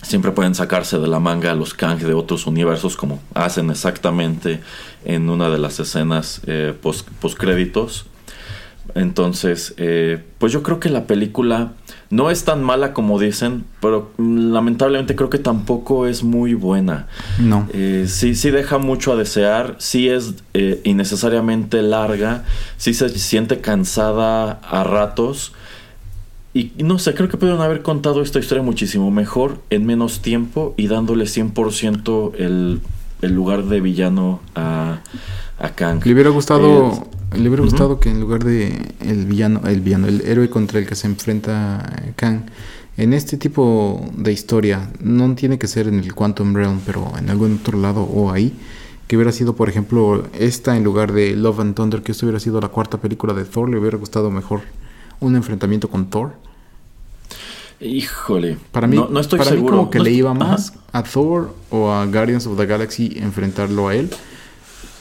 siempre 0.02 0.32
pueden 0.32 0.56
sacarse 0.56 1.00
de 1.00 1.08
la 1.08 1.22
manga 1.22 1.52
a 1.52 1.56
los 1.56 1.74
Kang 1.74 2.00
de 2.00 2.14
otros 2.14 2.48
universos 2.48 2.98
como 2.98 3.22
hacen 3.34 3.70
exactamente 3.70 4.60
en 5.06 5.30
una 5.30 5.50
de 5.50 5.58
las 5.58 5.80
escenas 5.80 6.42
eh, 6.48 6.74
post, 6.82 7.08
créditos. 7.38 8.08
Entonces, 8.94 9.74
eh, 9.78 10.22
pues 10.38 10.52
yo 10.52 10.64
creo 10.64 10.82
que 10.82 10.90
la 10.90 11.08
película 11.08 11.74
no 12.10 12.32
es 12.32 12.46
tan 12.46 12.64
mala 12.64 12.94
como 12.94 13.20
dicen, 13.20 13.66
pero 13.82 14.12
lamentablemente 14.18 15.16
creo 15.16 15.30
que 15.30 15.40
tampoco 15.40 16.08
es 16.08 16.24
muy 16.24 16.54
buena. 16.54 17.08
No. 17.40 17.68
Eh, 17.74 18.06
sí, 18.08 18.36
sí 18.36 18.50
deja 18.50 18.78
mucho 18.78 19.12
a 19.12 19.16
desear, 19.16 19.76
sí 19.80 20.10
es 20.10 20.36
eh, 20.54 20.82
innecesariamente 20.86 21.82
larga, 21.82 22.44
sí 22.78 22.94
se 22.94 23.10
siente 23.10 23.60
cansada 23.60 24.60
a 24.64 24.84
ratos. 24.84 25.54
Y 26.54 26.72
no 26.78 26.98
sé, 26.98 27.14
creo 27.14 27.30
que 27.30 27.38
pudieron 27.38 27.62
haber 27.62 27.82
contado 27.82 28.22
esta 28.22 28.40
historia 28.40 28.64
muchísimo 28.64 29.12
mejor, 29.12 29.60
en 29.70 29.86
menos 29.86 30.22
tiempo 30.22 30.74
y 30.78 30.88
dándole 30.88 31.26
100% 31.26 32.32
el, 32.38 32.82
el 33.22 33.32
lugar 33.34 33.66
de 33.66 33.82
villano 33.82 34.40
a, 34.56 35.00
a 35.60 35.70
Kang. 35.70 36.04
Le 36.06 36.14
hubiera 36.14 36.30
gustado, 36.30 36.94
eh, 36.94 37.17
le 37.36 37.48
hubiera 37.48 37.64
gustado 37.64 38.00
que 38.00 38.10
en 38.10 38.20
lugar 38.20 38.44
de 38.44 38.94
el 39.02 39.26
villano, 39.26 39.62
el 39.68 39.82
villano, 39.82 40.08
el 40.08 40.22
héroe 40.22 40.50
contra 40.50 40.80
el 40.80 40.88
que 40.88 40.96
se 40.96 41.08
enfrenta 41.08 42.12
Kang, 42.16 42.44
en 42.98 43.14
este 43.14 43.38
tipo 43.38 44.10
de 44.16 44.32
historia, 44.32 44.90
no 45.02 45.36
tiene 45.36 45.60
que 45.60 45.68
ser 45.68 45.88
en 45.88 46.00
el 46.00 46.14
Quantum 46.16 46.56
Realm, 46.56 46.80
pero 46.86 47.12
en 47.18 47.30
algún 47.30 47.60
otro 47.62 47.78
lado 47.78 48.02
o 48.02 48.32
ahí, 48.32 48.54
que 49.08 49.16
hubiera 49.16 49.32
sido, 49.32 49.56
por 49.56 49.70
ejemplo, 49.70 50.28
esta 50.34 50.76
en 50.76 50.84
lugar 50.84 51.12
de 51.12 51.36
Love 51.36 51.60
and 51.60 51.76
Thunder, 51.76 52.02
que 52.02 52.12
esto 52.12 52.26
hubiera 52.26 52.40
sido 52.40 52.60
la 52.60 52.70
cuarta 52.70 52.98
película 53.00 53.34
de 53.34 53.46
Thor, 53.46 53.70
le 53.70 53.78
hubiera 53.78 53.98
gustado 53.98 54.32
mejor 54.32 54.62
un 55.20 55.36
enfrentamiento 55.36 55.90
con 55.90 56.10
Thor. 56.10 56.34
Híjole, 57.80 58.58
para 58.72 58.88
mí, 58.88 58.98
no, 58.98 59.20
estoy 59.20 59.38
para 59.38 59.52
seguro. 59.52 59.74
Mí 59.74 59.78
como 59.78 59.92
que 59.92 60.00
le 60.00 60.12
iba 60.12 60.34
más 60.34 60.74
a 60.92 61.04
Thor 61.04 61.54
o 61.70 61.92
a 61.92 62.06
Guardians 62.08 62.48
of 62.48 62.58
the 62.58 62.66
Galaxy 62.66 63.14
enfrentarlo 63.18 63.88
a 63.88 63.96
él 63.96 64.10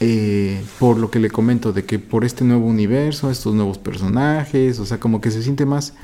eh, 0.01 0.63
por 0.79 0.99
lo 0.99 1.11
que 1.11 1.19
le 1.19 1.31
comento, 1.31 1.73
de 1.73 1.85
que 1.85 1.99
por 1.99 2.25
este 2.25 2.45
nuevo 2.45 2.67
universo, 2.67 3.31
estos 3.31 3.55
nuevos 3.55 3.79
personajes, 3.79 4.79
o 4.79 4.87
sea, 4.87 5.01
como 5.01 5.21
que 5.21 5.31
se 5.31 5.43
siente 5.43 5.65
más 5.65 5.95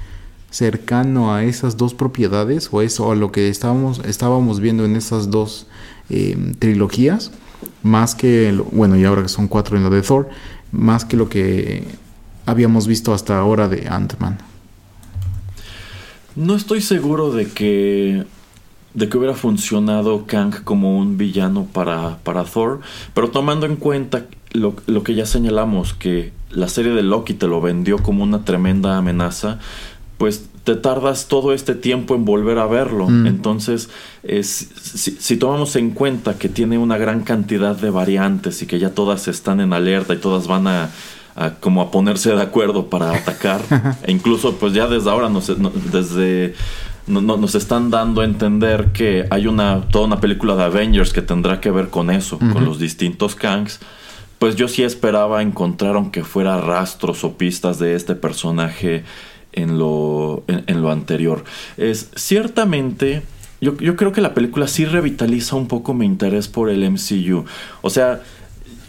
cercano 0.50 1.34
a 1.34 1.44
esas 1.44 1.76
dos 1.76 1.94
propiedades 1.94 2.68
o 2.72 2.82
eso 2.82 3.10
a 3.10 3.16
lo 3.16 3.32
que 3.32 3.48
estábamos, 3.48 4.00
estábamos 4.04 4.60
viendo 4.60 4.84
en 4.84 4.96
esas 4.96 5.30
dos 5.30 5.66
eh, 6.10 6.36
trilogías, 6.58 7.32
más 7.82 8.14
que, 8.14 8.58
bueno, 8.72 8.96
y 8.96 9.04
ahora 9.04 9.22
que 9.22 9.28
son 9.28 9.48
cuatro 9.48 9.76
en 9.76 9.82
lo 9.82 9.90
de 9.90 10.02
Thor, 10.02 10.28
más 10.72 11.04
que 11.04 11.16
lo 11.16 11.28
que 11.28 11.84
habíamos 12.46 12.86
visto 12.86 13.14
hasta 13.14 13.38
ahora 13.38 13.68
de 13.68 13.88
Ant-Man. 13.88 14.38
No 16.34 16.56
estoy 16.56 16.80
seguro 16.80 17.32
de 17.32 17.46
que 17.46 18.24
de 18.94 19.08
que 19.08 19.16
hubiera 19.16 19.34
funcionado 19.34 20.26
Kang 20.26 20.62
como 20.64 20.98
un 20.98 21.16
villano 21.16 21.66
para, 21.72 22.18
para 22.18 22.44
Thor, 22.44 22.80
pero 23.14 23.30
tomando 23.30 23.66
en 23.66 23.76
cuenta 23.76 24.26
lo, 24.52 25.02
que 25.02 25.14
ya 25.14 25.26
señalamos, 25.26 25.94
que 25.94 26.32
la 26.50 26.68
serie 26.68 26.92
de 26.92 27.02
Loki 27.02 27.34
te 27.34 27.46
lo 27.46 27.60
vendió 27.60 27.98
como 27.98 28.22
una 28.22 28.44
tremenda 28.44 28.98
amenaza, 28.98 29.58
pues 30.18 30.46
te 30.64 30.76
tardas 30.76 31.26
todo 31.26 31.52
este 31.52 31.74
tiempo 31.74 32.14
en 32.14 32.24
volver 32.24 32.58
a 32.58 32.66
verlo. 32.66 33.08
Mm. 33.08 33.26
Entonces, 33.26 33.88
si, 34.22 35.10
si, 35.10 35.36
tomamos 35.36 35.74
en 35.74 35.90
cuenta 35.90 36.38
que 36.38 36.48
tiene 36.48 36.78
una 36.78 36.98
gran 36.98 37.22
cantidad 37.22 37.74
de 37.74 37.90
variantes 37.90 38.62
y 38.62 38.66
que 38.66 38.78
ya 38.78 38.90
todas 38.90 39.26
están 39.26 39.60
en 39.60 39.72
alerta 39.72 40.14
y 40.14 40.18
todas 40.18 40.46
van 40.46 40.68
a, 40.68 40.90
como 41.60 41.80
a 41.82 41.90
ponerse 41.90 42.30
de 42.34 42.42
acuerdo 42.42 42.88
para 42.88 43.12
atacar. 43.12 43.62
e 44.04 44.12
incluso 44.12 44.56
pues 44.56 44.72
ya 44.74 44.86
desde 44.86 45.10
ahora 45.10 45.28
nos, 45.28 45.50
desde 45.90 46.54
nos 47.06 47.54
están 47.54 47.90
dando 47.90 48.20
a 48.20 48.24
entender 48.24 48.92
que 48.92 49.26
hay 49.30 49.46
una 49.46 49.88
toda 49.88 50.06
una 50.06 50.20
película 50.20 50.54
de 50.56 50.64
Avengers 50.64 51.12
que 51.12 51.22
tendrá 51.22 51.60
que 51.60 51.70
ver 51.70 51.88
con 51.88 52.10
eso, 52.10 52.38
con 52.38 52.64
los 52.64 52.78
distintos 52.78 53.34
Kangs. 53.34 53.80
Pues 54.38 54.56
yo 54.56 54.66
sí 54.66 54.82
esperaba 54.82 55.42
encontrar 55.42 55.94
aunque 55.94 56.24
fuera 56.24 56.60
rastros 56.60 57.22
o 57.22 57.36
pistas 57.36 57.78
de 57.78 57.94
este 57.94 58.14
personaje 58.14 59.04
en 59.52 59.78
lo, 59.78 60.44
en, 60.48 60.82
lo 60.82 60.90
anterior. 60.90 61.44
Es 61.76 62.10
ciertamente 62.16 63.22
yo, 63.60 63.76
yo, 63.78 63.94
creo 63.94 64.10
que 64.10 64.20
la 64.20 64.34
película 64.34 64.66
sí 64.66 64.84
revitaliza 64.84 65.54
un 65.54 65.68
poco 65.68 65.94
mi 65.94 66.06
interés 66.06 66.48
por 66.48 66.70
el 66.70 66.90
MCU. 66.90 67.44
O 67.82 67.90
sea, 67.90 68.22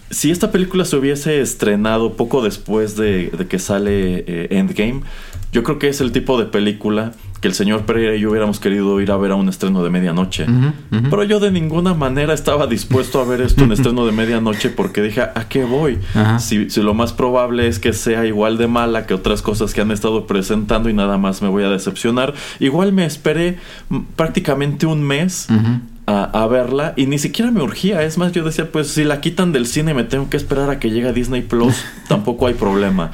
si 0.10 0.32
esta 0.32 0.52
película 0.52 0.86
se 0.86 0.96
hubiese 0.96 1.42
estrenado 1.42 2.14
poco 2.14 2.42
después 2.42 2.96
de, 2.96 3.32
que 3.50 3.60
sale 3.60 4.24
eh, 4.28 4.48
Endgame, 4.52 5.02
yo 5.52 5.64
creo 5.64 5.80
que 5.80 5.90
es 5.90 6.02
el 6.02 6.12
tipo 6.12 6.40
de 6.40 6.46
película 6.46 7.14
que 7.44 7.50
el 7.50 7.54
señor 7.54 7.82
Pereira 7.82 8.16
y 8.16 8.22
yo 8.22 8.30
hubiéramos 8.30 8.62
querido 8.62 9.02
ir 9.02 9.12
a 9.12 9.18
ver 9.18 9.32
a 9.32 9.36
un 9.36 9.50
estreno 9.50 9.84
de 9.84 9.90
medianoche. 9.90 10.46
Pero 11.10 11.24
yo 11.26 11.42
de 11.42 11.52
ninguna 11.52 11.94
manera 11.94 12.34
estaba 12.34 12.68
dispuesto 12.68 13.20
a 13.20 13.26
ver 13.26 13.42
esto 13.42 13.66
un 13.66 13.72
estreno 13.74 14.06
de 14.06 14.14
medianoche 14.14 14.70
porque 14.70 15.02
dije, 15.02 15.24
¿a 15.24 15.50
qué 15.50 15.66
voy? 15.66 16.00
Si, 16.40 16.70
si, 16.70 16.82
lo 16.82 16.94
más 16.94 17.12
probable 17.12 17.68
es 17.68 17.80
que 17.80 17.92
sea 17.92 18.26
igual 18.26 18.58
de 18.58 18.68
mala 18.68 19.06
que 19.06 19.14
otras 19.14 19.42
cosas 19.42 19.74
que 19.74 19.82
han 19.82 19.92
estado 19.92 20.26
presentando 20.26 20.88
y 20.88 20.94
nada 20.94 21.18
más 21.18 21.42
me 21.42 21.50
voy 21.50 21.66
a 21.66 21.70
decepcionar. 21.70 22.34
Igual 22.62 22.94
me 22.94 23.06
esperé 23.06 23.58
prácticamente 24.16 24.86
un 24.86 25.04
mes 25.04 25.50
a, 26.06 26.48
verla 26.48 26.94
y 26.96 27.08
ni 27.08 27.20
siquiera 27.20 27.52
me 27.52 27.62
urgía. 27.62 28.04
Es 28.04 28.18
más, 28.18 28.32
yo 28.32 28.46
decía, 28.46 28.72
pues 28.72 28.88
si 28.88 29.04
la 29.04 29.20
quitan 29.20 29.52
del 29.52 29.68
cine 29.68 29.94
me 29.94 30.06
tengo 30.06 30.30
que 30.30 30.38
esperar 30.38 30.70
a 30.70 30.80
que 30.80 30.92
llegue 30.92 31.10
a 31.10 31.12
Disney 31.12 31.42
Plus, 31.42 31.76
tampoco 32.08 32.48
hay 32.48 32.54
problema. 32.54 33.12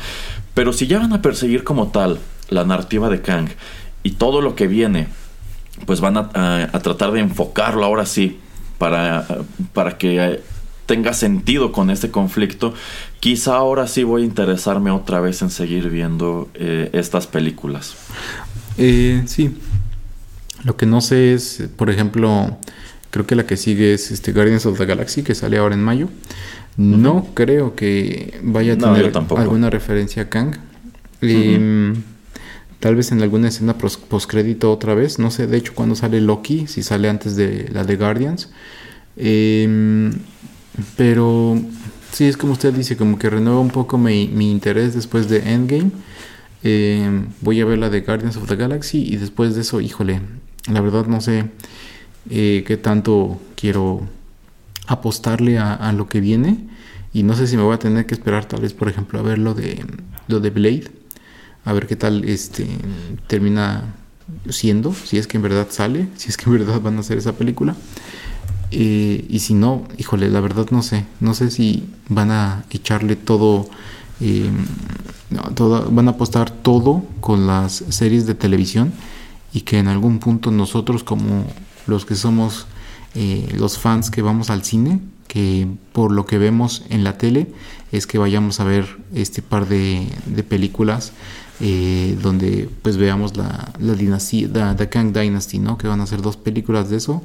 Pero 0.53 0.71
si 0.71 0.85
ya 0.85 0.99
van 0.99 1.13
a 1.13 1.23
perseguir 1.23 1.63
como 1.63 1.87
tal 1.87 2.19
la 2.49 2.63
narrativa 2.63 3.09
de 3.09 3.21
Kang 3.21 3.49
y 4.03 4.11
todo 4.11 4.41
lo 4.41 4.55
que 4.55 4.67
viene, 4.67 5.07
pues 5.85 6.01
van 6.01 6.17
a, 6.17 6.71
tratar 6.83 7.11
de 7.11 7.19
enfocarlo 7.19 7.85
ahora 7.85 8.05
sí 8.05 8.39
para, 8.77 9.25
para 9.73 9.97
que 9.97 10.41
tenga 10.85 11.13
sentido 11.13 11.71
con 11.71 11.91
este 11.91 12.09
conflicto, 12.09 12.73
quizá 13.19 13.57
ahora 13.57 13.85
sí 13.85 14.03
voy 14.03 14.23
a 14.23 14.25
interesarme 14.25 14.89
otra 14.89 15.19
vez 15.19 15.41
en 15.43 15.51
seguir 15.51 15.89
viendo 15.89 16.49
eh, 16.55 16.89
estas 16.93 17.27
películas. 17.27 17.95
Eh, 18.77 19.21
sí, 19.27 19.55
lo 20.63 20.75
que 20.77 20.87
no 20.87 21.01
sé 21.01 21.33
es, 21.33 21.69
por 21.75 21.91
ejemplo, 21.91 22.57
creo 23.11 23.27
que 23.27 23.35
la 23.35 23.45
que 23.45 23.55
sigue 23.55 23.93
es 23.93 24.09
este 24.09 24.33
Guardians 24.33 24.65
of 24.65 24.79
the 24.79 24.85
Galaxy, 24.85 25.21
que 25.21 25.35
sale 25.35 25.59
ahora 25.59 25.75
en 25.75 25.83
mayo. 25.83 26.09
No 26.75 27.27
creo 27.33 27.75
que 27.75 28.39
vaya 28.41 28.73
a 28.73 28.77
tener 28.77 29.11
alguna 29.37 29.69
referencia 29.69 30.23
a 30.23 30.29
Kang. 30.29 30.55
Em, 31.21 32.01
tal 32.79 32.95
vez 32.95 33.11
en 33.11 33.21
alguna 33.21 33.49
escena 33.49 33.77
postcrédito 33.77 34.71
otra 34.71 34.93
vez. 34.93 35.19
No 35.19 35.31
sé, 35.31 35.47
de 35.47 35.57
hecho, 35.57 35.73
cuando 35.75 35.95
sale 35.95 36.21
Loki, 36.21 36.67
si 36.67 36.83
sale 36.83 37.09
antes 37.09 37.35
de 37.35 37.69
la 37.71 37.83
de 37.83 37.95
Guardians. 37.97 38.49
Em, 39.17 40.11
pero 40.95 41.59
sí, 42.11 42.25
es 42.25 42.37
como 42.37 42.53
usted 42.53 42.73
dice, 42.73 42.97
como 42.97 43.19
que 43.19 43.29
renueva 43.29 43.59
un 43.59 43.69
poco 43.69 43.97
mi, 43.97 44.23
interés 44.51 44.93
después 44.93 45.29
de 45.29 45.39
Endgame. 45.53 45.91
Em, 46.63 47.27
voy 47.41 47.61
a 47.61 47.65
ver 47.65 47.77
la 47.79 47.89
de 47.89 48.01
Guardians 48.01 48.37
of 48.37 48.47
the 48.47 48.55
Galaxy 48.55 49.03
y 49.05 49.17
después 49.17 49.55
de 49.55 49.61
eso, 49.61 49.81
híjole, 49.81 50.21
la 50.67 50.81
verdad 50.81 51.05
no 51.05 51.21
sé 51.21 51.45
eh, 52.29 52.63
qué 52.67 52.77
tanto 52.77 53.39
quiero 53.55 54.01
apostarle 54.87 55.57
a, 55.59 55.91
lo 55.93 56.07
que 56.07 56.19
viene 56.19 56.57
y 57.13 57.23
no 57.23 57.35
sé 57.35 57.47
si 57.47 57.55
me 57.57 57.63
voy 57.63 57.75
a 57.75 57.79
tener 57.79 58.05
que 58.05 58.15
esperar 58.15 58.45
tal 58.45 58.61
vez 58.61 58.73
por 58.73 58.89
ejemplo 58.89 59.19
a 59.19 59.21
ver 59.21 59.37
lo 59.37 59.53
de 59.53 59.85
lo 60.27 60.39
de 60.39 60.49
Blade 60.49 60.91
a 61.65 61.73
ver 61.73 61.87
qué 61.87 61.95
tal 61.95 62.23
este 62.25 62.67
termina 63.27 63.95
siendo 64.49 64.93
si 64.93 65.17
es 65.17 65.27
que 65.27 65.37
en 65.37 65.43
verdad 65.43 65.67
sale 65.69 66.07
si 66.15 66.29
es 66.29 66.37
que 66.37 66.45
en 66.45 66.53
verdad 66.53 66.79
van 66.81 66.97
a 66.97 66.99
hacer 66.99 67.17
esa 67.17 67.33
película. 67.33 67.75
Eh, 68.71 69.25
y 69.27 69.39
si 69.39 69.55
no 69.55 69.87
híjole 69.97 70.29
la 70.29 70.41
verdad 70.41 70.67
no 70.69 70.83
sé 70.83 71.05
no 71.19 71.33
sé 71.33 71.49
si 71.49 71.89
van 72.07 72.29
a 72.29 72.65
echarle 72.69 73.15
todo 73.15 73.67
eh, 74.21 74.51
van 75.91 76.07
a 76.07 76.11
apostar 76.11 76.51
todo 76.51 77.03
con 77.19 77.47
las 77.47 77.83
series 77.89 78.27
de 78.27 78.35
televisión 78.35 78.93
y 79.53 79.61
que 79.61 79.79
en 79.79 79.87
algún 79.87 80.19
punto 80.19 80.51
nosotros 80.51 81.03
como 81.03 81.45
los 81.87 82.05
que 82.05 82.15
somos 82.15 82.67
eh, 83.15 83.47
los 83.57 83.79
fans 83.79 84.11
que 84.11 84.21
vamos 84.21 84.49
al 84.51 84.63
cine, 84.63 84.99
que 85.27 85.67
por 85.93 86.11
lo 86.11 86.25
que 86.25 86.37
vemos 86.37 86.83
en 86.89 87.03
la 87.03 87.17
tele 87.17 87.47
es 87.91 88.05
que 88.05 88.19
vayamos 88.19 88.59
a 88.59 88.63
ver 88.63 88.97
este 89.13 89.41
par 89.41 89.67
de, 89.67 90.07
películas 90.47 91.11
eh, 91.59 92.17
donde 92.21 92.69
pues 92.81 92.97
veamos 92.97 93.35
la, 93.37 93.73
la 93.79 93.93
dinastía, 93.93 94.75
The 94.75 94.89
Kang 94.89 95.13
Dynasty, 95.13 95.59
¿no? 95.59 95.77
Que 95.77 95.87
van 95.87 96.01
a 96.01 96.07
ser 96.07 96.21
dos 96.21 96.37
películas 96.37 96.89
de 96.89 96.97
eso. 96.97 97.23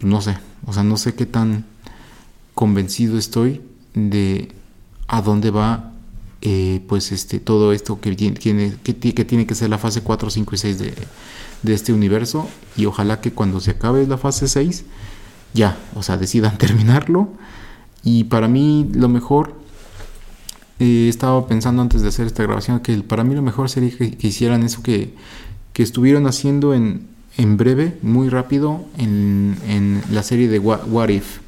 no 0.00 0.20
sé, 0.20 0.38
o 0.66 0.72
sea, 0.72 0.82
no 0.82 0.96
sé 0.96 1.14
qué 1.14 1.26
tan 1.26 1.64
convencido 2.54 3.18
estoy 3.18 3.60
de 3.94 4.52
a 5.08 5.20
dónde 5.22 5.50
va 5.50 5.92
eh, 6.44 6.82
pues 6.88 7.12
este, 7.12 7.38
todo 7.38 7.72
esto 7.72 8.00
que 8.00 8.16
tiene, 8.16 8.34
que, 8.82 8.92
tiene 8.94 9.46
que 9.46 9.54
ser 9.54 9.70
la 9.70 9.78
fase 9.78 10.00
4, 10.00 10.28
5 10.28 10.54
y 10.56 10.58
6 10.58 10.78
de, 10.78 11.72
este 11.72 11.92
universo 11.92 12.48
y 12.76 12.86
ojalá 12.86 13.20
que 13.20 13.30
cuando 13.30 13.60
se 13.60 13.70
acabe 13.70 14.04
la 14.08 14.18
fase 14.18 14.48
6 14.48 14.84
ya, 15.54 15.78
o 15.94 16.02
sea, 16.02 16.16
decidan 16.16 16.58
terminarlo 16.58 17.28
y 18.02 18.24
para 18.24 18.48
mí 18.48 18.90
lo 18.92 19.08
mejor 19.08 19.54
eh, 20.78 21.06
estaba 21.08 21.46
pensando 21.46 21.82
antes 21.82 22.02
de 22.02 22.08
hacer 22.08 22.26
esta 22.26 22.42
grabación 22.42 22.80
que 22.80 22.96
para 22.98 23.24
mí 23.24 23.34
lo 23.34 23.42
mejor 23.42 23.68
sería 23.68 23.96
que, 23.96 24.16
hicieran 24.20 24.62
eso 24.62 24.82
que, 24.82 25.14
que, 25.72 25.82
estuvieron 25.82 26.26
haciendo 26.26 26.74
en, 26.74 27.06
en 27.36 27.56
breve, 27.56 27.98
muy 28.02 28.28
rápido 28.28 28.84
en, 28.98 29.56
en 29.66 30.02
la 30.10 30.22
serie 30.22 30.48
de 30.48 30.58
What 30.58 31.08
If 31.08 31.40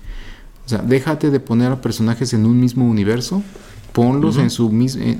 o 0.67 0.69
sea, 0.69 0.79
déjate 0.79 1.31
de 1.31 1.41
poner 1.41 1.73
a 1.73 1.83
personajes 1.83 2.33
en 2.33 2.47
un 2.47 2.59
mismo 2.59 2.87
universo 2.87 3.43
ponlos 3.95 4.39
en 4.39 4.51
su 4.51 4.71
mismo... 4.71 5.03
Eh, 5.03 5.19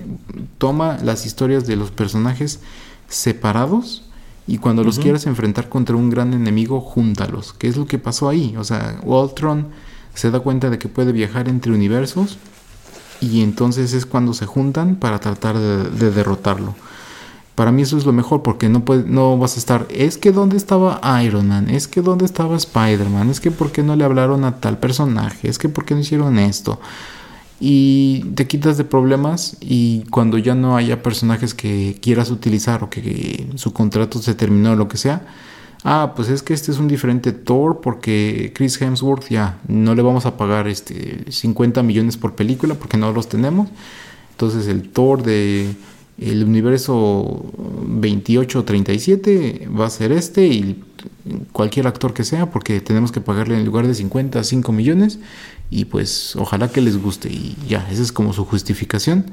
toma 0.59 0.99
las 1.03 1.27
historias 1.27 1.67
de 1.67 1.77
los 1.77 1.91
personajes 1.93 2.61
separados 3.09 4.03
y 4.47 4.59
cuando 4.59 4.83
los 4.83 4.99
quieras 4.99 5.27
enfrentar 5.27 5.69
contra 5.69 5.97
un 5.97 6.11
gran 6.11 6.35
enemigo, 6.35 6.81
júntalos. 6.81 7.55
¿Qué 7.55 7.69
es 7.69 7.77
lo 7.77 7.87
que 7.87 7.99
pasó 7.99 8.29
ahí? 8.29 8.55
O 8.59 8.65
sea, 8.65 9.01
Waltron 9.05 9.69
se 10.15 10.31
da 10.31 10.41
cuenta 10.41 10.69
de 10.71 10.79
que 10.79 10.89
puede 10.89 11.13
viajar 11.13 11.49
entre 11.49 11.73
universos 11.73 12.37
y 13.21 13.43
entonces 13.43 13.93
es 13.93 14.07
cuando 14.07 14.35
se 14.35 14.47
juntan 14.47 14.97
para 14.97 15.19
tratar 15.19 15.59
de, 15.59 16.11
derrotarlo. 16.11 16.75
Para 17.55 17.71
mí 17.71 17.83
eso 17.83 17.97
es 17.97 18.05
lo 18.05 18.13
mejor 18.13 18.43
porque 18.43 18.69
no, 18.69 18.85
puede, 18.85 19.05
no 19.05 19.39
vas 19.39 19.55
a 19.57 19.59
estar, 19.59 19.87
es 19.91 20.19
que 20.19 20.33
dónde 20.33 20.57
estaba 20.57 21.01
Iron 21.23 21.49
Man, 21.49 21.71
es 21.71 21.87
que 21.87 22.03
dónde 22.03 22.25
estaba 22.25 22.57
Spider-Man, 22.57 23.31
es 23.31 23.41
que 23.41 23.53
por 23.53 23.71
qué 23.71 23.83
no 23.83 23.95
le 23.95 24.05
hablaron 24.05 24.45
a 24.45 24.59
tal 24.59 24.79
personaje, 24.79 25.49
es 25.49 25.59
que 25.59 25.69
por 25.69 25.85
qué 25.85 25.95
no 25.95 26.01
hicieron 26.01 26.39
esto 26.39 26.81
y 27.61 28.25
te 28.35 28.47
quitas 28.47 28.77
de 28.77 28.85
problemas 28.85 29.57
y 29.61 30.03
cuando 30.11 30.39
ya 30.39 30.55
no 30.55 30.77
haya 30.77 31.03
personajes 31.03 31.55
que 31.55 31.99
quieras 32.01 32.31
utilizar 32.31 32.83
o 32.83 32.91
que 32.91 33.47
su 33.55 33.73
contrato 33.73 34.21
se 34.21 34.35
terminó 34.35 34.73
o 34.73 34.77
lo 34.77 34.89
que 34.89 34.97
sea, 34.97 35.23
ah, 35.85 36.15
pues 36.17 36.29
es 36.29 36.43
que 36.43 36.55
este 36.55 36.73
es 36.73 36.79
un 36.79 36.89
diferente 36.89 37.33
Thor 37.33 37.81
porque 37.81 38.53
Chris 38.55 38.81
Hemsworth 38.81 39.29
ya 39.29 39.61
no 39.69 39.95
le 39.95 40.03
vamos 40.03 40.27
a 40.27 40.37
pagar 40.37 40.67
este 40.67 41.31
50 41.31 41.83
millones 41.83 42.17
por 42.17 42.35
película 42.35 42.75
porque 42.75 42.97
no 42.97 43.13
los 43.13 43.29
tenemos. 43.29 43.69
Entonces 44.33 44.67
el 44.67 44.89
Thor 44.89 45.23
de 45.23 45.77
el 46.19 46.45
universo 46.45 47.45
28-37 47.87 49.69
va 49.79 49.87
a 49.87 49.91
ser 49.91 50.13
este 50.13 50.47
y 50.47 50.83
cualquier 51.53 51.87
actor 51.87 52.15
que 52.15 52.25
sea 52.25 52.51
porque 52.51 52.81
tenemos 52.81 53.11
que 53.13 53.21
pagarle 53.21 53.57
en 53.57 53.65
lugar 53.65 53.87
de 53.87 53.95
50 53.95 54.39
a 54.39 54.45
5 54.45 54.73
millones 54.73 55.19
y 55.71 55.87
pues 55.87 56.37
ojalá 56.37 56.71
que 56.71 56.81
les 56.81 57.01
guste 57.03 57.29
y 57.31 57.57
ya, 57.69 57.89
esa 57.91 58.03
es 58.03 58.13
como 58.13 58.33
su 58.33 58.45
justificación, 58.45 59.27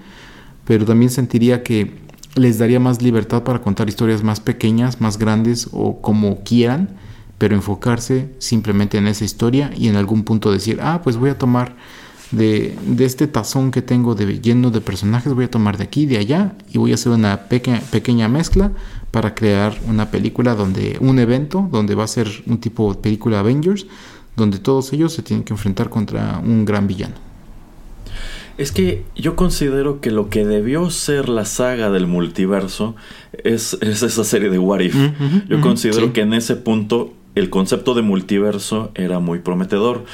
pero 0.65 0.85
también 0.85 1.11
sentiría 1.11 1.61
que 1.61 1.91
les 2.35 2.57
daría 2.57 2.79
más 2.79 3.01
libertad 3.01 3.43
para 3.43 3.61
contar 3.61 3.89
historias 3.89 4.23
más 4.23 4.39
pequeñas, 4.39 5.01
más 5.01 5.17
grandes 5.17 5.69
o 5.71 6.01
como 6.01 6.43
quieran, 6.43 6.89
pero 7.37 7.55
enfocarse 7.55 8.29
simplemente 8.39 8.97
en 8.97 9.07
esa 9.07 9.25
historia 9.25 9.71
y 9.75 9.87
en 9.87 9.95
algún 9.95 10.23
punto 10.23 10.51
decir, 10.51 10.79
ah, 10.81 11.01
pues 11.03 11.17
voy 11.17 11.29
a 11.31 11.37
tomar 11.37 11.75
de, 12.31 12.77
de, 12.85 13.05
este 13.05 13.27
tazón 13.27 13.71
que 13.71 13.81
tengo 13.81 14.15
de 14.15 14.39
lleno 14.39 14.71
de 14.71 14.79
personajes, 14.79 15.33
voy 15.33 15.45
a 15.45 15.51
tomar 15.51 15.77
de 15.77 15.83
aquí, 15.83 16.05
de 16.05 16.17
allá 16.17 16.55
y 16.71 16.77
voy 16.77 16.91
a 16.91 16.95
hacer 16.95 17.11
una 17.11 17.49
pequeña, 17.49 17.81
pequeña 17.91 18.29
mezcla 18.29 18.71
para 19.11 19.35
crear 19.35 19.77
una 19.87 20.11
película 20.11 20.55
donde, 20.55 20.97
un 21.01 21.19
evento 21.19 21.67
donde 21.69 21.95
va 21.95 22.05
a 22.05 22.07
ser 22.07 22.29
un 22.47 22.59
tipo 22.59 22.93
de 22.93 23.01
película 23.01 23.39
Avengers, 23.39 23.85
donde 24.37 24.59
todos 24.59 24.93
ellos 24.93 25.13
se 25.13 25.21
tienen 25.21 25.43
que 25.43 25.53
enfrentar 25.53 25.89
contra 25.89 26.39
un 26.39 26.63
gran 26.63 26.87
villano. 26.87 27.30
Es 28.61 28.71
que 28.71 29.03
yo 29.15 29.35
considero 29.35 30.01
que 30.01 30.11
lo 30.11 30.29
que 30.29 30.45
debió 30.45 30.91
ser 30.91 31.29
la 31.29 31.45
saga 31.45 31.89
del 31.89 32.05
multiverso 32.05 32.95
es, 33.43 33.73
esa 33.81 34.23
serie 34.23 34.51
de 34.51 34.59
What 34.59 34.81
If. 34.81 34.95
yo 35.49 35.61
considero 35.61 36.13
que 36.13 36.21
en 36.21 36.33
ese 36.33 36.55
punto 36.55 37.11
el 37.33 37.49
concepto 37.49 37.95
de 37.95 38.03
multiverso 38.03 38.91
era 38.93 39.17
muy 39.17 39.39
prometedor. 39.39 40.05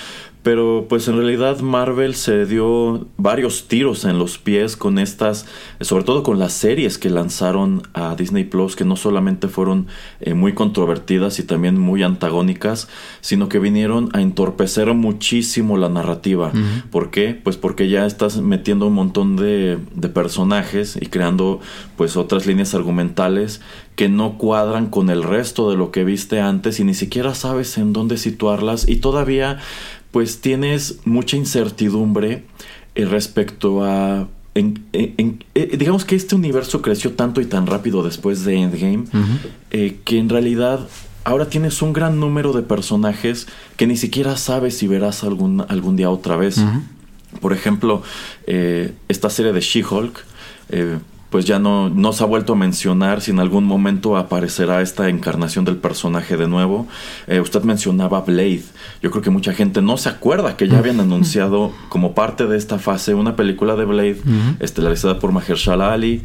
Pero 0.47 0.85
pues 0.87 1.09
en 1.09 1.17
realidad 1.17 1.59
Marvel 1.59 2.15
se 2.15 2.45
dio 2.45 3.09
varios 3.17 3.67
tiros 3.67 4.05
en 4.05 4.17
los 4.17 4.37
pies 4.37 4.77
con 4.77 4.97
estas, 4.97 5.45
sobre 5.81 6.05
todo 6.05 6.23
con 6.23 6.39
las 6.39 6.53
series 6.53 6.97
que 6.97 7.09
lanzaron 7.09 7.83
a 7.93 8.15
Disney 8.15 8.45
Plus, 8.45 8.77
que 8.77 8.85
no 8.85 8.95
solamente 8.95 9.49
fueron 9.49 9.87
eh, 10.21 10.35
muy 10.35 10.53
controvertidas 10.53 11.39
y 11.39 11.43
también 11.43 11.77
muy 11.77 12.01
antagónicas, 12.01 12.87
sino 13.19 13.49
que 13.49 13.59
vinieron 13.59 14.07
a 14.13 14.21
entorpecer 14.21 14.93
muchísimo 14.93 15.75
la 15.75 15.89
narrativa. 15.89 16.53
¿Por 16.91 17.11
qué? 17.11 17.37
Pues 17.43 17.57
porque 17.57 17.89
ya 17.89 18.05
estás 18.05 18.37
metiendo 18.37 18.87
un 18.87 18.93
montón 18.93 19.35
de, 19.35 19.77
de 19.95 20.07
personajes 20.07 20.97
y 21.01 21.07
creando 21.07 21.59
pues 21.97 22.15
otras 22.15 22.45
líneas 22.45 22.73
argumentales 22.73 23.59
que 23.97 24.07
no 24.07 24.37
cuadran 24.37 24.91
con 24.91 25.09
el 25.09 25.23
resto 25.23 25.71
de 25.71 25.75
lo 25.75 25.91
que 25.91 26.05
viste 26.05 26.39
antes 26.39 26.79
y 26.79 26.83
ni 26.85 26.93
siquiera 26.93 27.33
sabes 27.33 27.77
en 27.79 27.91
dónde 27.91 28.17
situarlas 28.17 28.87
y 28.87 28.97
todavía 28.97 29.57
pues 30.18 30.41
tienes 30.41 30.97
mucha 31.05 31.38
incertidumbre 31.38 32.43
eh, 32.95 33.05
respecto 33.05 33.84
a... 33.84 34.28
Eh, 34.55 35.38
digamos 35.78 36.05
que 36.05 36.15
este 36.15 36.34
universo 36.34 36.82
creció 36.82 37.13
tanto 37.13 37.39
y 37.39 37.45
tan 37.45 37.68
rápido 37.68 38.01
después 38.01 38.43
de 38.43 38.55
Endgame 38.55 39.03
eh, 39.70 39.99
que 40.03 40.18
en 40.18 40.30
realidad 40.30 40.88
ahora 41.24 41.49
tienes 41.51 41.84
un 41.84 41.93
gran 41.93 42.20
número 42.20 42.51
de 42.51 42.63
personajes 42.63 43.45
que 43.76 43.86
ni 43.86 43.95
siquiera 43.95 44.38
sabes 44.38 44.76
si 44.76 44.88
verás 44.88 45.24
algún, 45.24 45.63
algún 45.70 45.95
día 45.95 46.09
otra 46.09 46.36
vez. 46.36 46.63
Por 47.39 47.53
ejemplo, 47.53 48.01
esta 48.47 49.30
serie 49.30 49.53
de 49.53 49.61
She-Hulk 49.61 50.26
pues 51.30 51.45
ya 51.45 51.59
no, 51.59 51.89
no 51.89 52.13
se 52.13 52.23
ha 52.23 52.28
vuelto 52.28 52.53
a 52.53 52.55
mencionar 52.55 53.21
si 53.21 53.32
en 53.32 53.39
algún 53.39 53.65
momento 53.65 54.15
aparecerá 54.15 54.82
esta 54.82 55.09
encarnación 55.09 55.65
del 55.65 55.78
personaje 55.78 56.38
de 56.38 56.47
nuevo. 56.47 56.88
Eh, 57.28 57.39
usted 57.39 57.63
mencionaba 57.63 58.21
Blade. 58.21 58.63
Yo 59.01 59.11
creo 59.11 59.21
que 59.21 59.30
mucha 59.30 59.53
gente 59.53 59.82
no 59.82 59.97
se 59.97 60.09
acuerda 60.09 60.55
que 60.55 60.67
ya 60.67 60.80
habían 60.80 60.99
anunciado 60.99 61.73
como 61.89 62.13
parte 62.13 62.45
de 62.45 62.57
esta 62.57 62.80
fase 62.80 63.13
una 63.13 63.36
película 63.36 63.75
de 63.75 63.86
Blade 63.86 64.17
estelarizada 64.59 65.19
por 65.19 65.32
Mahershala 65.32 65.93
Ali. 65.93 66.23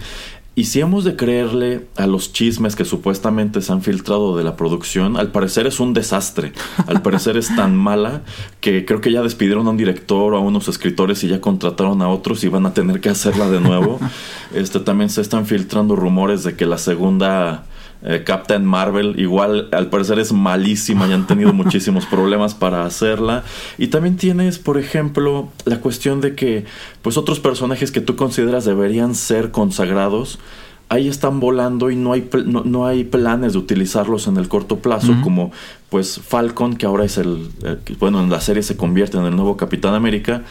Y 0.54 0.64
si 0.64 0.80
hemos 0.80 1.04
de 1.04 1.16
creerle 1.16 1.86
a 1.96 2.06
los 2.06 2.34
chismes 2.34 2.76
que 2.76 2.84
supuestamente 2.84 3.62
se 3.62 3.72
han 3.72 3.80
filtrado 3.80 4.36
de 4.36 4.44
la 4.44 4.54
producción, 4.54 5.16
al 5.16 5.32
parecer 5.32 5.66
es 5.66 5.80
un 5.80 5.94
desastre. 5.94 6.52
Al 6.86 7.00
parecer 7.00 7.38
es 7.38 7.54
tan 7.56 7.74
mala 7.74 8.20
que 8.60 8.84
creo 8.84 9.00
que 9.00 9.10
ya 9.10 9.22
despidieron 9.22 9.66
a 9.66 9.70
un 9.70 9.78
director 9.78 10.34
o 10.34 10.36
a 10.36 10.40
unos 10.40 10.68
escritores 10.68 11.24
y 11.24 11.28
ya 11.28 11.40
contrataron 11.40 12.02
a 12.02 12.08
otros 12.08 12.44
y 12.44 12.48
van 12.48 12.66
a 12.66 12.74
tener 12.74 13.00
que 13.00 13.08
hacerla 13.08 13.48
de 13.48 13.60
nuevo. 13.60 13.98
Este 14.52 14.80
también 14.80 15.08
se 15.08 15.22
están 15.22 15.46
filtrando 15.46 15.96
rumores 15.96 16.44
de 16.44 16.54
que 16.54 16.66
la 16.66 16.76
segunda 16.76 17.64
eh, 18.04 18.22
Captain 18.24 18.64
Marvel 18.64 19.14
igual 19.18 19.68
al 19.70 19.88
parecer 19.88 20.18
es 20.18 20.32
malísima 20.32 21.06
y 21.06 21.12
han 21.12 21.26
tenido 21.26 21.52
muchísimos 21.54 22.06
problemas 22.06 22.54
para 22.54 22.84
hacerla. 22.84 23.44
Y 23.78 23.88
también 23.88 24.16
tienes, 24.16 24.58
por 24.58 24.78
ejemplo, 24.78 25.50
la 25.64 25.80
cuestión 25.80 26.20
de 26.20 26.34
que 26.34 26.64
pues 27.02 27.16
otros 27.16 27.40
personajes 27.40 27.92
que 27.92 28.00
tú 28.00 28.16
consideras 28.16 28.64
deberían 28.64 29.14
ser 29.14 29.50
consagrados, 29.50 30.38
ahí 30.88 31.08
están 31.08 31.40
volando 31.40 31.90
y 31.90 31.96
no 31.96 32.12
hay, 32.12 32.28
no, 32.44 32.86
hay 32.86 33.04
planes 33.04 33.54
de 33.54 33.58
utilizarlos 33.58 34.26
en 34.26 34.36
el 34.36 34.48
corto 34.48 34.80
plazo, 34.80 35.14
como 35.22 35.50
pues 35.88 36.20
Falcon, 36.20 36.76
que 36.76 36.84
ahora 36.84 37.04
es 37.04 37.16
el, 37.16 37.48
eh, 37.64 37.78
bueno, 37.98 38.20
en 38.22 38.28
la 38.28 38.40
serie 38.40 38.62
se 38.62 38.76
convierte 38.76 39.16
en 39.16 39.24
el 39.24 39.34
nuevo 39.34 39.56
Capitán 39.56 39.94
América 39.94 40.42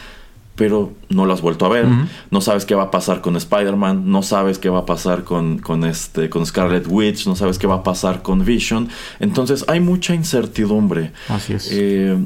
pero 0.54 0.92
no 1.08 1.24
lo 1.24 1.32
has 1.32 1.40
vuelto 1.40 1.66
a 1.66 1.68
ver. 1.68 1.86
No 2.30 2.40
sabes 2.40 2.66
qué 2.66 2.74
va 2.74 2.84
a 2.84 2.90
pasar 2.90 3.20
con 3.20 3.36
Spider-Man, 3.36 4.10
no 4.10 4.22
sabes 4.22 4.58
qué 4.58 4.68
va 4.68 4.80
a 4.80 4.86
pasar 4.86 5.24
con, 5.24 5.58
con, 5.58 5.84
este, 5.84 6.28
con 6.28 6.44
Scarlet 6.44 6.86
Witch, 6.88 7.26
no 7.26 7.36
sabes 7.36 7.58
qué 7.58 7.66
va 7.66 7.76
a 7.76 7.82
pasar 7.82 8.22
con 8.22 8.44
Vision. 8.44 8.88
Entonces 9.18 9.64
hay 9.68 9.80
mucha 9.80 10.14
incertidumbre. 10.14 11.12
Así 11.28 11.54
es. 11.54 11.68
Eh, 11.72 12.16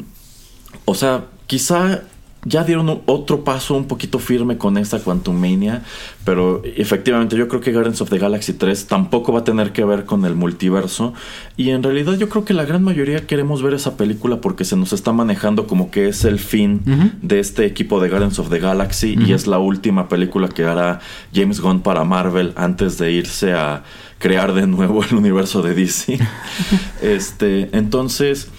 o 0.84 0.94
sea, 0.94 1.26
quizá 1.46 2.02
ya 2.46 2.62
dieron 2.62 3.02
otro 3.06 3.42
paso 3.42 3.76
un 3.76 3.86
poquito 3.86 4.20
firme 4.20 4.56
con 4.56 4.78
esta 4.78 5.00
Quantum 5.00 5.36
Mania, 5.36 5.82
pero 6.24 6.62
efectivamente 6.64 7.36
yo 7.36 7.48
creo 7.48 7.60
que 7.60 7.72
Guardians 7.72 8.00
of 8.00 8.08
the 8.08 8.18
Galaxy 8.18 8.52
3 8.52 8.86
tampoco 8.86 9.32
va 9.32 9.40
a 9.40 9.44
tener 9.44 9.72
que 9.72 9.84
ver 9.84 10.04
con 10.04 10.24
el 10.24 10.36
multiverso. 10.36 11.12
Y 11.56 11.70
en 11.70 11.82
realidad 11.82 12.14
yo 12.14 12.28
creo 12.28 12.44
que 12.44 12.54
la 12.54 12.64
gran 12.64 12.84
mayoría 12.84 13.26
queremos 13.26 13.62
ver 13.62 13.74
esa 13.74 13.96
película 13.96 14.40
porque 14.40 14.64
se 14.64 14.76
nos 14.76 14.92
está 14.92 15.12
manejando 15.12 15.66
como 15.66 15.90
que 15.90 16.08
es 16.08 16.24
el 16.24 16.38
fin 16.38 16.82
de 17.20 17.40
este 17.40 17.66
equipo 17.66 18.00
de 18.00 18.08
Guardians 18.08 18.38
of 18.38 18.48
the 18.48 18.60
Galaxy 18.60 19.16
y 19.18 19.32
es 19.32 19.48
la 19.48 19.58
última 19.58 20.08
película 20.08 20.48
que 20.48 20.64
hará 20.64 21.00
James 21.34 21.60
Gunn 21.60 21.80
para 21.80 22.04
Marvel 22.04 22.52
antes 22.54 22.96
de 22.96 23.10
irse 23.10 23.54
a 23.54 23.82
crear 24.18 24.54
de 24.54 24.68
nuevo 24.68 25.02
el 25.02 25.14
universo 25.14 25.62
de 25.62 25.74
DC. 25.74 26.18
este, 27.02 27.70
entonces 27.76 28.50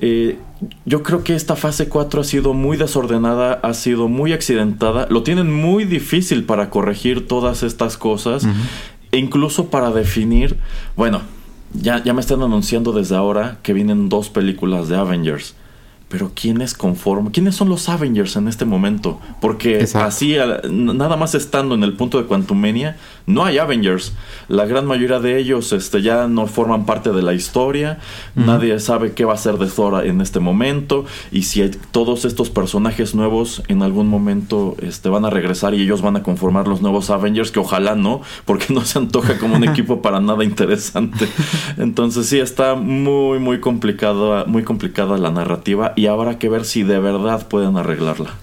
eh, 0.00 0.38
yo 0.84 1.02
creo 1.02 1.24
que 1.24 1.34
esta 1.34 1.56
fase 1.56 1.88
4 1.88 2.20
ha 2.20 2.24
sido 2.24 2.54
muy 2.54 2.76
desordenada, 2.76 3.54
ha 3.54 3.74
sido 3.74 4.08
muy 4.08 4.32
accidentada. 4.32 5.06
Lo 5.10 5.22
tienen 5.22 5.52
muy 5.52 5.84
difícil 5.84 6.44
para 6.44 6.70
corregir 6.70 7.26
todas 7.26 7.62
estas 7.62 7.96
cosas. 7.96 8.46
E 9.12 9.18
incluso 9.18 9.70
para 9.70 9.90
definir, 9.90 10.56
bueno, 10.96 11.22
ya, 11.72 12.02
ya 12.02 12.12
me 12.12 12.20
están 12.20 12.42
anunciando 12.42 12.92
desde 12.92 13.16
ahora 13.16 13.58
que 13.62 13.72
vienen 13.72 14.08
dos 14.08 14.28
películas 14.28 14.88
de 14.88 14.96
Avengers. 14.96 15.54
Pero 16.08 16.30
¿quiénes 16.34 16.74
conforman? 16.74 17.32
¿Quiénes 17.32 17.56
son 17.56 17.68
los 17.68 17.88
Avengers 17.88 18.36
en 18.36 18.46
este 18.46 18.64
momento? 18.64 19.20
Porque 19.40 19.84
así, 19.94 20.36
nada 20.70 21.16
más 21.16 21.34
estando 21.34 21.74
en 21.74 21.82
el 21.82 21.94
punto 21.94 22.18
de 22.18 22.28
Quantumania, 22.28 22.96
no 23.26 23.44
hay 23.44 23.58
Avengers. 23.58 24.12
La 24.46 24.66
gran 24.66 24.86
mayoría 24.86 25.18
de 25.18 25.36
ellos 25.36 25.72
este, 25.72 26.02
ya 26.02 26.28
no 26.28 26.46
forman 26.46 26.86
parte 26.86 27.10
de 27.10 27.22
la 27.22 27.34
historia. 27.34 27.98
Nadie 28.36 28.78
sabe 28.78 29.14
qué 29.14 29.24
va 29.24 29.34
a 29.34 29.36
ser 29.36 29.58
de 29.58 29.66
Thor 29.66 30.06
en 30.06 30.20
este 30.20 30.38
momento. 30.38 31.06
Y 31.32 31.42
si 31.42 31.62
hay 31.62 31.72
todos 31.90 32.24
estos 32.24 32.50
personajes 32.50 33.16
nuevos 33.16 33.64
en 33.66 33.82
algún 33.82 34.06
momento 34.06 34.76
este, 34.80 35.08
van 35.08 35.24
a 35.24 35.30
regresar 35.30 35.74
y 35.74 35.82
ellos 35.82 36.02
van 36.02 36.14
a 36.16 36.22
conformar 36.22 36.68
los 36.68 36.82
nuevos 36.82 37.10
Avengers, 37.10 37.50
que 37.50 37.58
ojalá 37.58 37.96
no, 37.96 38.22
porque 38.44 38.66
no 38.72 38.82
se 38.82 39.00
antoja 39.00 39.38
como 39.38 39.56
un 39.56 39.64
equipo 39.64 40.02
para 40.02 40.20
nada 40.20 40.44
interesante. 40.44 41.26
Entonces 41.78 42.26
sí, 42.26 42.38
está 42.38 42.76
muy, 42.76 43.40
muy 43.40 43.58
complicada, 43.58 44.44
muy 44.44 44.62
complicada 44.62 45.18
la 45.18 45.32
narrativa 45.32 45.94
y 45.96 46.06
habrá 46.06 46.38
que 46.38 46.48
ver 46.48 46.64
si 46.64 46.82
de 46.82 47.00
verdad 47.00 47.48
pueden 47.48 47.76
arreglarla. 47.76 48.34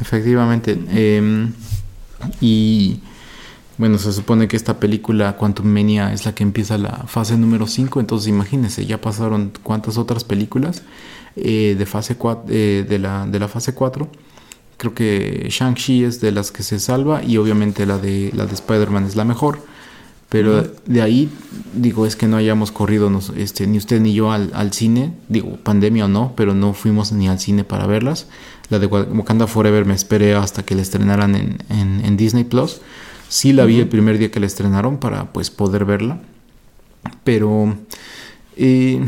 Efectivamente. 0.00 0.78
Em, 0.88 1.52
y 2.40 3.00
bueno, 3.76 3.98
se 3.98 4.12
supone 4.12 4.46
que 4.48 4.56
esta 4.56 4.78
película 4.78 5.36
Quantum 5.36 5.66
Mania 5.66 6.12
es 6.12 6.24
la 6.24 6.34
que 6.34 6.44
empieza 6.44 6.78
la 6.78 7.04
fase 7.06 7.36
número 7.36 7.66
5, 7.66 8.00
entonces 8.00 8.28
imagínense, 8.28 8.86
ya 8.86 9.00
pasaron 9.00 9.52
cuántas 9.62 9.98
otras 9.98 10.22
películas 10.22 10.82
eh, 11.36 11.74
de, 11.76 11.86
fase 11.86 12.16
eh, 12.48 12.86
de, 12.88 12.98
la, 12.98 13.26
de 13.26 13.38
la 13.38 13.48
fase 13.48 13.74
4. 13.74 14.08
Creo 14.76 14.94
que 14.94 15.48
Shang-Chi 15.50 16.04
es 16.04 16.20
de 16.20 16.32
las 16.32 16.52
que 16.52 16.62
se 16.62 16.78
salva 16.78 17.22
y 17.22 17.36
obviamente 17.36 17.84
la 17.86 17.98
de, 17.98 18.30
la 18.34 18.46
de 18.46 18.54
Spider-Man 18.54 19.04
es 19.06 19.16
la 19.16 19.24
mejor. 19.24 19.58
Pero 20.34 20.64
de 20.86 21.00
ahí, 21.00 21.30
digo, 21.76 22.06
es 22.06 22.16
que 22.16 22.26
no 22.26 22.36
hayamos 22.36 22.72
corrido 22.72 23.08
este, 23.36 23.68
ni 23.68 23.78
usted 23.78 24.00
ni 24.00 24.14
yo 24.14 24.32
al, 24.32 24.72
cine, 24.72 25.14
digo, 25.28 25.58
pandemia 25.62 26.06
o 26.06 26.08
no, 26.08 26.32
pero 26.34 26.54
no 26.54 26.72
fuimos 26.72 27.12
ni 27.12 27.28
al 27.28 27.38
cine 27.38 27.62
para 27.62 27.86
verlas. 27.86 28.26
La 28.68 28.80
de 28.80 28.86
Wakanda 28.86 29.46
Forever 29.46 29.84
me 29.84 29.94
esperé 29.94 30.34
hasta 30.34 30.64
que 30.64 30.74
la 30.74 30.82
estrenaran 30.82 31.36
en, 31.36 31.58
en, 31.68 32.16
Disney 32.16 32.42
Plus. 32.42 32.80
Sí 33.28 33.52
la 33.52 33.64
vi 33.64 33.78
el 33.78 33.86
primer 33.86 34.18
día 34.18 34.32
que 34.32 34.40
la 34.40 34.46
estrenaron 34.46 34.98
para 34.98 35.32
pues 35.32 35.52
poder 35.52 35.84
verla. 35.84 36.20
Pero, 37.22 37.76
eh, 38.56 39.06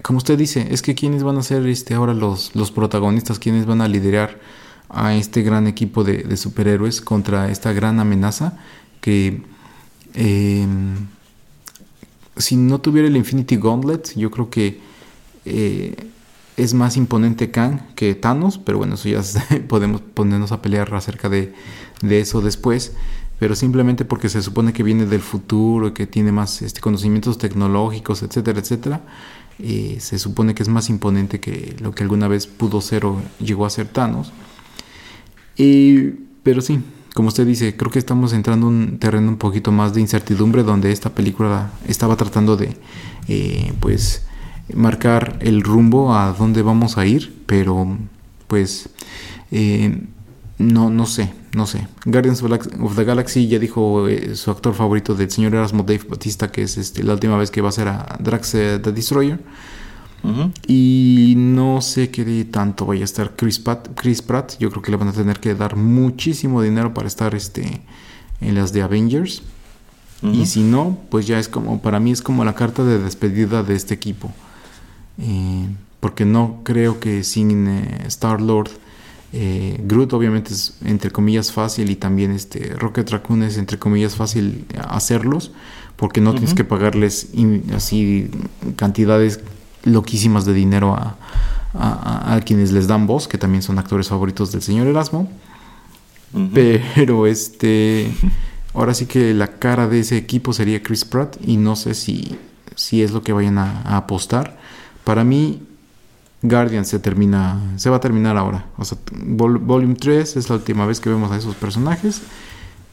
como 0.00 0.16
usted 0.16 0.38
dice, 0.38 0.68
es 0.70 0.80
que 0.80 0.94
quiénes 0.94 1.22
van 1.22 1.36
a 1.36 1.42
ser 1.42 1.66
este, 1.66 1.92
ahora 1.92 2.14
los, 2.14 2.56
los 2.56 2.72
protagonistas, 2.72 3.38
quiénes 3.38 3.66
van 3.66 3.82
a 3.82 3.88
liderar 3.88 4.40
a 4.88 5.14
este 5.14 5.42
gran 5.42 5.66
equipo 5.66 6.02
de, 6.02 6.22
de 6.22 6.36
superhéroes 6.38 7.02
contra 7.02 7.50
esta 7.50 7.74
gran 7.74 8.00
amenaza 8.00 8.56
que 9.02 9.42
eh, 10.14 10.66
si 12.36 12.56
no 12.56 12.80
tuviera 12.80 13.08
el 13.08 13.16
Infinity 13.16 13.56
Gauntlet, 13.56 14.14
yo 14.16 14.30
creo 14.30 14.50
que 14.50 14.80
eh, 15.44 15.96
es 16.56 16.74
más 16.74 16.96
imponente 16.96 17.50
Kang 17.50 17.80
que 17.94 18.14
Thanos, 18.14 18.58
pero 18.58 18.78
bueno, 18.78 18.94
eso 18.94 19.08
ya 19.08 19.22
podemos 19.68 20.00
ponernos 20.00 20.52
a 20.52 20.62
pelear 20.62 20.92
acerca 20.94 21.28
de, 21.28 21.54
eso 22.02 22.40
después. 22.40 22.94
Pero 23.38 23.54
simplemente 23.56 24.04
porque 24.04 24.28
se 24.28 24.42
supone 24.42 24.74
que 24.74 24.82
viene 24.82 25.06
del 25.06 25.22
futuro 25.22 25.94
que 25.94 26.06
tiene 26.06 26.30
más 26.30 26.60
este, 26.60 26.82
conocimientos 26.82 27.38
tecnológicos, 27.38 28.22
etcétera, 28.22 28.60
etcétera, 28.60 29.00
eh, 29.58 29.96
se 29.98 30.18
supone 30.18 30.54
que 30.54 30.62
es 30.62 30.68
más 30.68 30.90
imponente 30.90 31.40
que 31.40 31.74
lo 31.80 31.92
que 31.92 32.02
alguna 32.02 32.28
vez 32.28 32.46
pudo 32.46 32.82
ser 32.82 33.06
o 33.06 33.22
llegó 33.38 33.64
a 33.64 33.70
ser 33.70 33.88
Thanos. 33.88 34.30
pero 35.56 36.60
sí, 36.60 36.82
como 37.14 37.28
usted 37.28 37.46
dice, 37.46 37.76
creo 37.76 37.90
que 37.90 37.98
estamos 37.98 38.32
entrando 38.32 38.68
en 38.68 38.74
un 38.74 38.98
terreno 38.98 39.28
un 39.28 39.36
poquito 39.36 39.72
más 39.72 39.94
de 39.94 40.00
incertidumbre 40.00 40.62
donde 40.62 40.92
esta 40.92 41.10
película 41.10 41.70
estaba 41.86 42.16
tratando 42.16 42.56
de, 42.56 42.76
eh, 43.28 43.72
pues, 43.80 44.24
marcar 44.74 45.38
el 45.40 45.62
rumbo 45.62 46.14
a 46.14 46.32
dónde 46.32 46.62
vamos 46.62 46.98
a 46.98 47.06
ir, 47.06 47.42
pero, 47.46 47.98
pues, 48.46 48.88
eh, 49.50 50.06
no, 50.58 50.90
no 50.90 51.06
sé, 51.06 51.32
no 51.54 51.66
sé. 51.66 51.88
Guardians 52.04 52.42
of 52.42 52.96
the 52.96 53.04
Galaxy 53.04 53.48
ya 53.48 53.58
dijo 53.58 54.06
eh, 54.08 54.36
su 54.36 54.50
actor 54.50 54.74
favorito 54.74 55.14
del 55.14 55.30
señor 55.30 55.54
Erasmo 55.54 55.82
Dave 55.82 56.02
Batista 56.08 56.52
que 56.52 56.62
es 56.62 56.76
este, 56.76 57.02
la 57.02 57.14
última 57.14 57.36
vez 57.36 57.50
que 57.50 57.60
va 57.60 57.70
a 57.70 57.72
ser 57.72 57.88
a 57.88 58.16
Drax 58.20 58.50
the 58.52 58.92
Destroyer. 58.92 59.40
Y 60.66 61.34
no 61.36 61.80
sé 61.80 62.10
qué 62.10 62.44
tanto 62.44 62.86
vaya 62.86 63.02
a 63.02 63.04
estar 63.04 63.34
Chris, 63.36 63.58
Pratt. 63.58 64.58
Yo 64.58 64.70
creo 64.70 64.82
que 64.82 64.90
le 64.90 64.96
van 64.96 65.08
a 65.08 65.12
tener 65.12 65.40
que 65.40 65.54
dar 65.54 65.76
muchísimo 65.76 66.62
dinero 66.62 66.92
para 66.92 67.08
estar 67.08 67.34
este, 67.34 67.80
en 68.40 68.54
las 68.54 68.72
de 68.72 68.82
Avengers. 68.82 69.42
Y 70.22 70.44
si 70.44 70.62
no, 70.62 70.98
pues 71.08 71.26
ya 71.26 71.38
es 71.38 71.48
como, 71.48 71.80
para 71.80 71.98
mí 71.98 72.10
es 72.10 72.20
como 72.20 72.44
la 72.44 72.54
carta 72.54 72.84
de 72.84 72.98
despedida 72.98 73.62
de 73.62 73.74
este 73.74 73.94
equipo. 73.94 74.30
Eh, 75.18 75.66
porque 76.00 76.26
no 76.26 76.60
creo 76.62 77.00
que 77.00 77.24
sin 77.24 77.68
eh, 77.68 78.04
Star 78.06 78.42
Lord, 78.42 78.70
eh, 79.32 79.80
Groot 79.84 80.12
obviamente 80.12 80.52
es 80.52 80.76
entre 80.84 81.10
comillas 81.10 81.52
fácil 81.52 81.90
y 81.90 81.96
también 81.96 82.32
este 82.32 82.74
Rocket 82.76 83.08
Raccoon 83.10 83.44
es 83.44 83.58
entre 83.58 83.78
comillas 83.78 84.14
fácil 84.14 84.66
hacerlos, 84.88 85.52
porque 85.96 86.20
no 86.20 86.32
tienes 86.32 86.54
que 86.54 86.64
pagarles 86.64 87.28
así 87.74 88.30
cantidades 88.76 89.40
loquísimas 89.84 90.44
de 90.44 90.54
dinero 90.54 90.94
a, 90.94 91.16
a, 91.74 92.40
quienes 92.44 92.72
les 92.72 92.86
dan 92.86 93.06
voz, 93.06 93.28
que 93.28 93.38
también 93.38 93.62
son 93.62 93.78
actores 93.78 94.08
favoritos 94.08 94.52
del 94.52 94.62
señor 94.62 94.86
Erasmo. 94.86 95.30
Pero 96.54 97.26
este, 97.26 98.12
ahora 98.72 98.94
sí 98.94 99.06
que 99.06 99.34
la 99.34 99.48
cara 99.48 99.88
de 99.88 100.00
ese 100.00 100.16
equipo 100.16 100.52
sería 100.52 100.82
Chris 100.82 101.04
Pratt 101.04 101.36
y 101.44 101.56
no 101.56 101.74
sé 101.74 101.94
si, 101.94 102.38
si 102.76 103.02
es 103.02 103.10
lo 103.10 103.22
que 103.22 103.32
vayan 103.32 103.58
a, 103.58 103.96
apostar. 103.96 104.58
Para 105.02 105.24
mí, 105.24 105.62
Guardian 106.42 106.84
se 106.84 107.00
termina, 107.00 107.60
se 107.76 107.90
va 107.90 107.96
a 107.96 108.00
terminar 108.00 108.36
ahora. 108.36 108.66
O 108.78 108.84
sea, 108.84 108.98
Volume 109.12 109.94
3 109.94 110.36
es 110.36 110.48
la 110.48 110.56
última 110.56 110.86
vez 110.86 111.00
que 111.00 111.10
vemos 111.10 111.32
a 111.32 111.36
esos 111.36 111.56
personajes. 111.56 112.22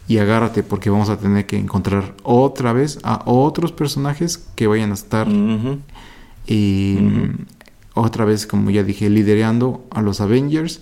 Y 0.07 0.19
agárrate 0.19 0.63
porque 0.63 0.89
vamos 0.89 1.09
a 1.09 1.17
tener 1.17 1.45
que 1.45 1.57
encontrar 1.57 2.15
otra 2.23 2.71
vez 2.71 2.97
a 3.03 3.23
otros 3.25 3.73
personajes 3.73 4.37
que 4.55 4.65
vayan 4.65 4.91
a 4.91 4.93
estar 4.93 5.27
y 6.47 6.97
otra 7.93 8.25
vez, 8.25 8.47
como 8.47 8.69
ya 8.69 8.83
dije, 8.83 9.09
liderando 9.09 9.85
a 9.91 10.01
los 10.01 10.21
Avengers 10.21 10.81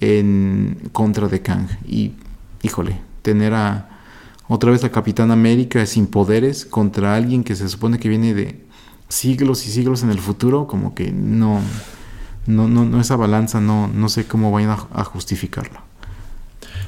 en 0.00 0.90
contra 0.92 1.28
de 1.28 1.42
Kang. 1.42 1.68
Y, 1.86 2.12
híjole, 2.62 3.00
tener 3.22 3.54
a 3.54 3.88
otra 4.48 4.72
vez 4.72 4.82
a 4.82 4.90
Capitán 4.90 5.30
América 5.30 5.86
sin 5.86 6.08
poderes 6.08 6.64
contra 6.64 7.14
alguien 7.14 7.44
que 7.44 7.54
se 7.54 7.68
supone 7.68 8.00
que 8.00 8.08
viene 8.08 8.34
de 8.34 8.60
siglos 9.08 9.64
y 9.66 9.70
siglos 9.70 10.02
en 10.02 10.10
el 10.10 10.18
futuro, 10.18 10.66
como 10.66 10.94
que 10.94 11.12
no, 11.12 11.60
no, 12.46 12.66
no, 12.66 13.00
esa 13.00 13.16
balanza 13.16 13.60
no, 13.60 13.88
no 13.88 14.08
sé 14.08 14.26
cómo 14.26 14.50
vayan 14.50 14.70
a, 14.70 15.04
justificarla. 15.04 15.84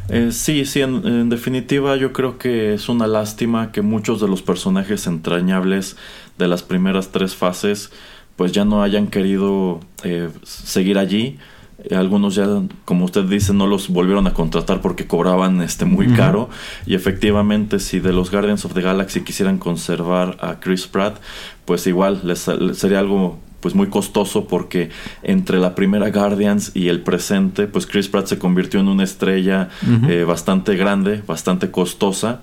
Eh, 0.08 0.32
sí, 0.32 0.64
sí, 0.64 0.80
en, 0.80 1.28
definitiva 1.28 1.96
yo 1.96 2.12
creo 2.12 2.36
que 2.36 2.74
es 2.74 2.88
una 2.88 3.06
lástima 3.06 3.70
que 3.70 3.82
muchos 3.82 4.20
de 4.20 4.26
los 4.26 4.42
personajes 4.42 5.06
entrañables 5.06 5.96
de 6.38 6.48
las 6.48 6.62
primeras 6.62 7.10
tres 7.10 7.34
fases 7.34 7.90
pues 8.36 8.52
ya 8.52 8.64
no 8.64 8.82
hayan 8.82 9.06
querido 9.06 9.80
eh, 10.04 10.28
seguir 10.42 10.98
allí. 10.98 11.38
Eh, 11.84 11.94
algunos 11.94 12.34
ya, 12.34 12.46
como 12.84 13.04
usted 13.04 13.24
dice, 13.24 13.52
no 13.52 13.66
los 13.66 13.88
volvieron 13.88 14.26
a 14.26 14.34
contratar 14.34 14.80
porque 14.80 15.06
cobraban 15.06 15.60
este 15.62 15.84
muy 15.84 16.08
caro. 16.08 16.48
Y 16.86 16.94
efectivamente, 16.94 17.78
si 17.78 18.00
de 18.00 18.12
los 18.12 18.30
Guardians 18.30 18.64
of 18.64 18.74
the 18.74 18.82
Galaxy 18.82 19.22
quisieran 19.22 19.58
conservar 19.58 20.38
a 20.40 20.60
Chris 20.60 20.86
Pratt, 20.86 21.18
pues 21.64 21.86
igual 21.86 22.20
les, 22.24 22.48
sería 22.74 22.98
algo 22.98 23.38
pues 23.60 23.76
muy 23.76 23.86
costoso 23.86 24.48
porque 24.48 24.90
entre 25.22 25.60
la 25.60 25.76
primera 25.76 26.10
Guardians 26.10 26.72
y 26.74 26.88
el 26.88 27.00
presente, 27.00 27.68
pues 27.68 27.86
Chris 27.86 28.08
Pratt 28.08 28.26
se 28.26 28.38
convirtió 28.38 28.80
en 28.80 28.88
una 28.88 29.04
estrella 29.04 29.68
eh, 30.08 30.24
bastante 30.26 30.74
grande, 30.74 31.22
bastante 31.24 31.70
costosa. 31.70 32.40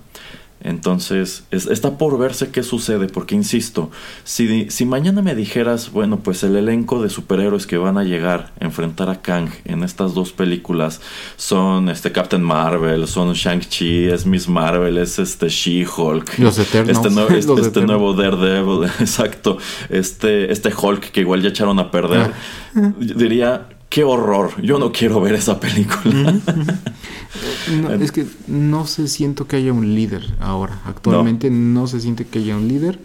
Entonces, 0.62 1.44
está 1.52 1.98
por 1.98 2.18
verse 2.18 2.50
qué 2.50 2.64
sucede, 2.64 3.08
porque 3.08 3.34
insisto, 3.34 3.92
si, 4.26 4.70
si, 4.70 4.86
mañana 4.86 5.22
me 5.22 5.34
dijeras, 5.34 5.92
bueno, 5.92 6.20
pues 6.20 6.44
el 6.44 6.56
elenco 6.58 7.02
de 7.02 7.10
superhéroes 7.10 7.66
que 7.66 7.78
van 7.78 7.98
a 7.98 8.04
llegar 8.04 8.52
a 8.60 8.66
enfrentar 8.66 9.10
a 9.10 9.22
Kang 9.22 9.50
en 9.64 9.84
estas 9.84 10.14
dos 10.14 10.34
películas 10.34 11.00
son 11.38 11.88
este 11.88 12.12
Captain 12.12 12.44
Marvel, 12.44 13.08
son 13.08 13.34
Shang-Chi, 13.34 14.10
es 14.10 14.26
Miss 14.26 14.50
Marvel, 14.50 14.98
es 14.98 15.18
este 15.18 15.48
She-Hulk, 15.48 16.40
este, 16.40 16.82
este, 16.92 17.62
este 17.62 17.82
nuevo 17.86 18.14
Daredevil, 18.14 18.90
exacto, 19.00 19.58
este, 19.90 20.52
este 20.52 20.74
Hulk 20.74 21.12
que 21.12 21.22
igual 21.22 21.42
ya 21.42 21.50
echaron 21.50 21.80
a 21.80 21.90
perder, 21.90 22.34
ah. 22.76 22.94
diría, 22.98 23.68
qué 23.90 24.04
horror, 24.04 24.62
yo 24.62 24.80
no 24.80 24.92
quiero 24.92 25.20
ver 25.20 25.36
esa 25.36 25.60
película. 25.60 26.40
es 28.00 28.12
que 28.12 28.26
no 28.48 28.86
se 28.88 29.08
siento 29.08 29.48
que 29.48 29.58
haya 29.58 29.74
un 29.74 29.96
líder 29.96 30.36
ahora. 30.40 30.80
Actualmente 30.86 31.50
no. 31.50 31.88
se 31.88 32.00
siente 32.00 32.26
que 32.26 32.40
haya 32.40 32.56
un 32.56 32.68
líder 32.68 33.00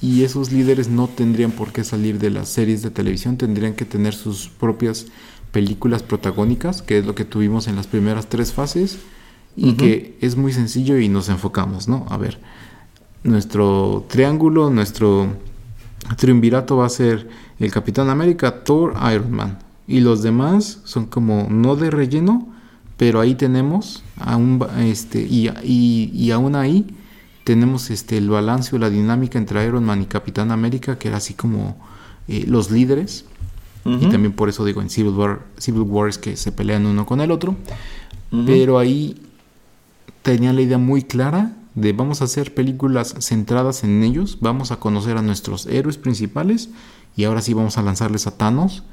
y 0.00 0.24
esos 0.24 0.52
líderes 0.52 0.88
no 0.88 1.08
tendrían 1.08 1.50
por 1.50 1.72
qué 1.72 1.84
salir 1.84 2.18
de 2.18 2.30
las 2.30 2.48
series 2.48 2.82
de 2.82 2.90
televisión, 2.90 3.36
tendrían 3.36 3.74
que 3.74 3.84
tener 3.84 4.14
sus 4.14 4.48
propias 4.48 5.06
películas 5.50 6.02
protagónicas, 6.02 6.82
que 6.82 6.98
es 6.98 7.06
lo 7.06 7.14
que 7.14 7.24
tuvimos 7.24 7.68
en 7.68 7.76
las 7.76 7.86
primeras 7.86 8.28
tres 8.28 8.52
fases 8.52 8.98
y 9.56 9.74
que 9.74 10.18
es 10.20 10.36
muy 10.36 10.52
sencillo 10.52 10.98
y 10.98 11.08
nos 11.08 11.28
enfocamos, 11.28 11.86
¿no? 11.86 12.06
A 12.10 12.16
ver, 12.16 12.40
nuestro 13.22 14.04
triángulo, 14.08 14.68
nuestro 14.68 15.28
triunvirato 16.16 16.76
va 16.76 16.86
a 16.86 16.90
ser 16.90 17.28
el 17.60 17.70
Capitán 17.70 18.10
América, 18.10 18.64
Thor, 18.64 18.94
Iron 19.12 19.30
Man. 19.30 19.58
Y 19.86 20.00
los 20.00 20.22
demás 20.22 20.80
son 20.84 21.06
como 21.06 21.48
no 21.50 21.76
de 21.76 21.90
relleno, 21.90 22.48
pero 22.96 23.20
ahí 23.20 23.34
tenemos, 23.34 24.02
aún, 24.16 24.64
este, 24.78 25.20
y, 25.20 25.50
y, 25.62 26.30
aún 26.30 26.54
ahí 26.54 26.86
tenemos 27.44 27.90
este, 27.90 28.16
el 28.16 28.30
balance 28.30 28.74
o 28.74 28.78
la 28.78 28.88
dinámica 28.88 29.38
entre 29.38 29.64
Iron 29.66 29.84
Man 29.84 30.02
y 30.02 30.06
Capitán 30.06 30.50
América, 30.50 30.98
que 30.98 31.08
era 31.08 31.18
así 31.18 31.34
como 31.34 31.76
eh, 32.28 32.44
los 32.46 32.70
líderes. 32.70 33.26
Y 33.86 34.08
también 34.08 34.32
por 34.32 34.48
eso 34.48 34.64
digo 34.64 34.80
en 34.80 34.88
Civil 34.88 35.12
War, 35.12 35.42
Civil 35.58 35.82
War 35.82 36.08
es 36.08 36.16
que 36.16 36.36
se 36.36 36.52
pelean 36.52 36.86
uno 36.86 37.04
con 37.04 37.20
el 37.20 37.30
otro. 37.30 37.54
Pero 38.46 38.78
ahí 38.78 39.20
tenía 40.22 40.54
la 40.54 40.62
idea 40.62 40.78
muy 40.78 41.02
clara 41.02 41.52
de 41.74 41.92
vamos 41.92 42.22
a 42.22 42.24
hacer 42.24 42.54
películas 42.54 43.14
centradas 43.20 43.84
en 43.84 44.02
ellos, 44.02 44.38
vamos 44.40 44.70
a 44.70 44.76
conocer 44.76 45.18
a 45.18 45.22
nuestros 45.22 45.66
héroes 45.66 45.98
principales 45.98 46.70
y 47.14 47.24
ahora 47.24 47.42
sí 47.42 47.52
vamos 47.52 47.76
a 47.76 47.82
lanzarles 47.82 48.26
a 48.26 48.36
Thanos 48.36 48.84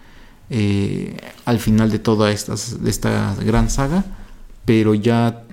eh, 0.54 1.16
al 1.46 1.60
final 1.60 1.90
de 1.92 2.00
toda 2.00 2.30
esta, 2.30 2.56
esta 2.86 3.36
gran 3.36 3.70
saga, 3.70 4.04
pero 4.66 4.94
ya 4.94 5.44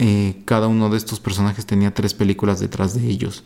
eh, 0.00 0.42
cada 0.44 0.66
uno 0.66 0.90
de 0.90 0.96
estos 0.96 1.20
personajes 1.20 1.64
tenía 1.64 1.94
tres 1.94 2.12
películas 2.12 2.58
detrás 2.58 2.94
de 2.94 3.06
ellos. 3.08 3.44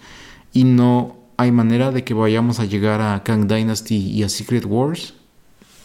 Y 0.54 0.64
no 0.64 1.18
hay 1.36 1.52
manera 1.52 1.92
de 1.92 2.02
que 2.02 2.14
vayamos 2.14 2.60
a 2.60 2.64
llegar 2.64 3.02
a 3.02 3.22
Kang 3.22 3.46
Dynasty 3.46 3.96
y 3.96 4.22
a 4.22 4.30
Secret 4.30 4.64
Wars 4.64 5.12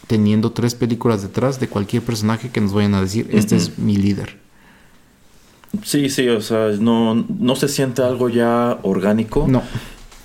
teniendo 0.06 0.52
tres 0.52 0.74
películas 0.74 1.20
detrás 1.20 1.60
de 1.60 1.68
cualquier 1.68 2.02
personaje 2.02 2.48
que 2.48 2.62
nos 2.62 2.72
vayan 2.72 2.94
a 2.94 3.02
decir, 3.02 3.28
este 3.32 3.56
es 3.56 3.78
mi 3.78 3.96
líder. 3.96 4.38
Sí, 5.82 6.08
sí, 6.08 6.26
o 6.28 6.40
sea, 6.40 6.68
no, 6.80 7.14
no 7.14 7.54
se 7.54 7.68
siente 7.68 8.00
algo 8.02 8.30
ya 8.30 8.78
orgánico. 8.82 9.46
No 9.46 9.62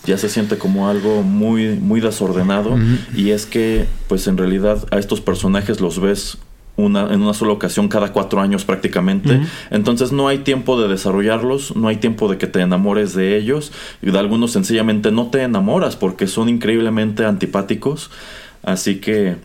ya 0.05 0.17
se 0.17 0.29
siente 0.29 0.57
como 0.57 0.89
algo 0.89 1.21
muy, 1.21 1.75
muy 1.79 2.01
desordenado. 2.01 2.77
Y 3.15 3.31
es 3.31 3.45
que, 3.45 3.85
pues 4.07 4.27
en 4.27 4.37
realidad, 4.37 4.85
a 4.91 4.97
estos 4.97 5.21
personajes 5.21 5.79
los 5.79 5.99
ves 5.99 6.37
una, 6.75 7.13
en 7.13 7.21
una 7.21 7.33
sola 7.33 7.51
ocasión 7.51 7.87
cada 7.87 8.11
cuatro 8.11 8.41
años 8.41 8.65
prácticamente. 8.65 9.41
Entonces 9.69 10.11
no 10.11 10.27
hay 10.27 10.39
tiempo 10.39 10.81
de 10.81 10.87
desarrollarlos, 10.87 11.75
no 11.75 11.87
hay 11.87 11.97
tiempo 11.97 12.29
de 12.29 12.37
que 12.37 12.47
te 12.47 12.61
enamores 12.61 13.13
de 13.13 13.37
ellos. 13.37 13.71
Y 14.01 14.11
de 14.11 14.19
algunos 14.19 14.51
sencillamente 14.51 15.11
no 15.11 15.27
te 15.27 15.43
enamoras 15.43 15.95
porque 15.95 16.27
son 16.27 16.49
increíblemente 16.49 17.25
antipáticos. 17.25 18.09
Así 18.63 18.95
que, 18.99 19.37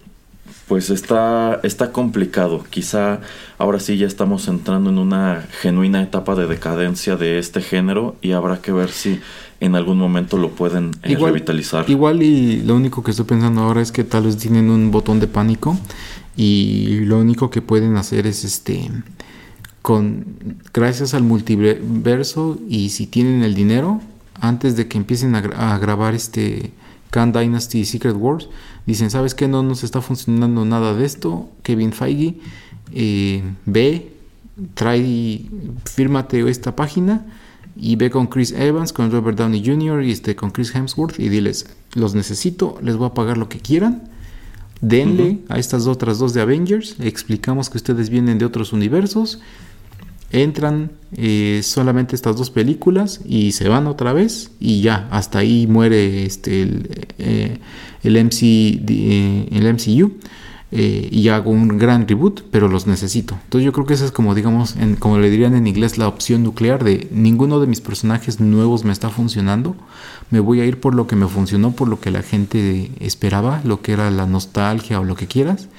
pues 0.69 0.91
está, 0.91 1.61
está 1.63 1.93
complicado. 1.93 2.65
Quizá 2.71 3.21
ahora 3.59 3.79
sí 3.79 3.99
ya 3.99 4.07
estamos 4.07 4.49
entrando 4.49 4.91
en 4.91 4.99
una 4.99 5.47
genuina 5.61 6.03
etapa 6.03 6.35
de 6.35 6.47
decadencia 6.47 7.17
de 7.17 7.39
este 7.39 7.61
género 7.61 8.17
y 8.23 8.33
habrá 8.33 8.59
que 8.63 8.73
ver 8.73 8.91
si 8.91 9.21
en 9.61 9.75
algún 9.75 9.99
momento 9.99 10.37
lo 10.37 10.51
pueden 10.51 10.93
eh, 11.03 11.17
revitalizar. 11.17 11.89
Igual 11.89 12.23
y 12.23 12.63
lo 12.63 12.77
único 12.77 13.03
que 13.03 13.11
estoy 13.13 13.27
pensando 13.27 13.63
ahora 13.63 13.81
es 13.81 13.93
que 13.93 14.05
tal 14.05 14.25
vez 14.25 14.37
tienen 14.37 14.71
un 14.71 14.91
botón 14.91 15.21
de 15.21 15.27
pánico 15.27 15.79
y 16.37 17.01
lo 17.01 17.19
único 17.19 17.51
que 17.51 17.63
pueden 17.63 17.97
hacer 17.97 18.27
es 18.27 18.45
este 18.45 18.91
con 19.81 20.27
gracias 20.75 21.15
al 21.15 21.23
multiverso 21.23 22.59
y 22.69 22.91
si 22.91 23.07
tienen 23.07 23.43
el 23.45 23.55
dinero 23.55 24.01
antes 24.41 24.77
de 24.77 24.89
que 24.89 24.99
empiecen 24.99 25.35
a, 25.35 25.79
grabar 25.79 26.15
este 26.15 26.73
Khan 27.11 27.33
Dynasty 27.33 27.79
y 27.79 27.85
Secret 27.85 28.17
Wars 28.19 28.49
dicen 28.85 29.11
sabes 29.11 29.35
que 29.35 29.49
no 29.49 29.63
nos 29.63 29.85
está 29.85 30.03
funcionando 30.03 30.65
nada 30.65 30.93
de 30.93 31.07
esto 31.07 31.49
Kevin 31.63 31.93
Feige 31.93 32.35
eh, 32.93 33.43
ve 33.65 34.13
trae 34.75 35.43
fírmate 35.85 36.47
esta 36.51 36.77
página 36.77 37.25
y 37.77 37.97
ve 37.97 38.11
con 38.11 38.27
Chris 38.27 38.53
Evans, 38.53 38.93
con 38.93 39.11
Robert 39.11 39.39
Downey 39.39 39.63
Jr. 39.65 40.03
y 40.03 40.13
este, 40.13 40.35
con 40.35 40.51
Chris 40.51 40.75
Hemsworth 40.75 41.19
y 41.19 41.29
diles, 41.29 41.67
los 41.95 42.15
necesito, 42.15 42.79
les 42.83 42.97
voy 42.97 43.09
a 43.09 43.15
pagar 43.15 43.39
lo 43.39 43.49
que 43.49 43.61
quieran. 43.61 44.11
Denle 44.81 45.39
a 45.49 45.59
estas 45.59 45.87
otras 45.87 46.19
dos 46.19 46.35
de 46.35 46.43
Avengers, 46.43 46.97
explicamos 47.01 47.71
que 47.71 47.79
ustedes 47.79 48.11
vienen 48.11 48.39
de 48.39 48.45
otros 48.45 48.73
universos 48.75 49.41
entran 50.33 50.91
eh, 51.17 51.61
solamente 51.63 52.17
estas 52.17 52.37
dos 52.37 52.51
películas 52.51 53.21
y 53.25 53.53
se 53.53 53.69
van 53.69 53.87
otra 53.87 54.13
vez 54.13 54.51
y 54.59 54.83
ya, 54.83 55.09
hasta 55.11 55.39
ahí 55.39 55.67
muere 55.67 56.25
este, 56.25 56.63
el, 56.63 57.07
eh, 57.19 57.59
el, 58.03 58.25
MC, 58.25 58.81
el 59.53 59.75
MCU. 59.75 60.15
Eh, 60.79 61.09
y 61.11 61.31
hago 61.31 61.53
un 61.53 61.79
gran 61.79 62.07
reboot, 62.07 62.43
pero 62.51 62.69
los 62.69 62.87
necesito. 62.87 63.39
Entonces 63.45 63.65
yo 63.65 63.73
creo 63.73 63.87
que 63.87 63.95
esa 63.95 64.05
es 64.05 64.13
como, 64.13 64.35
digamos, 64.35 64.77
en, 64.77 64.97
como 64.97 65.19
le 65.19 65.31
dirían 65.31 65.55
en 65.55 65.67
inglés, 65.67 65.97
la 65.97 66.07
opción 66.07 66.43
nuclear 66.43 66.85
de 66.85 67.09
ninguno 67.11 67.61
de 67.61 67.67
mis 67.67 67.81
personajes 67.81 68.41
nuevos 68.41 68.85
me 68.85 68.93
está 68.93 69.09
funcionando. 69.09 69.75
Me 70.31 70.39
voy 70.39 70.61
a 70.61 70.67
ir 70.67 70.79
por 70.79 70.95
lo 70.95 71.07
que 71.07 71.17
me 71.17 71.29
funcionó, 71.29 71.73
por 71.73 71.89
lo 71.89 71.99
que 71.99 72.11
la 72.11 72.21
gente 72.21 72.91
esperaba, 73.01 73.63
lo 73.65 73.81
que 73.81 73.93
era 73.93 74.11
la 74.11 74.27
nostalgia 74.27 75.01
o 75.01 75.05
lo 75.05 75.15
que 75.15 75.27
quieras. 75.27 75.71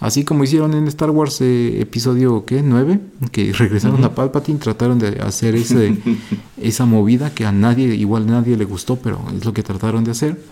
Así 0.00 0.24
como 0.24 0.42
hicieron 0.42 0.74
en 0.74 0.88
Star 0.88 1.10
Wars 1.10 1.40
eh, 1.42 1.80
episodio 1.80 2.44
¿qué? 2.44 2.60
9, 2.60 2.98
que 3.30 3.52
regresaron 3.56 4.02
a 4.02 4.16
Palpatine, 4.16 4.58
trataron 4.58 4.98
de 4.98 5.20
hacer 5.20 5.54
ese, 5.54 5.96
esa 6.60 6.86
movida 6.86 7.32
que 7.32 7.46
a 7.46 7.52
nadie, 7.52 7.94
igual 7.94 8.24
a 8.24 8.32
nadie 8.32 8.56
le 8.56 8.64
gustó, 8.64 8.96
pero 8.96 9.22
es 9.32 9.44
lo 9.44 9.52
que 9.52 9.62
trataron 9.62 10.02
de 10.02 10.10
hacer. 10.10 10.42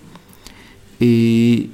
Y 1.00 1.70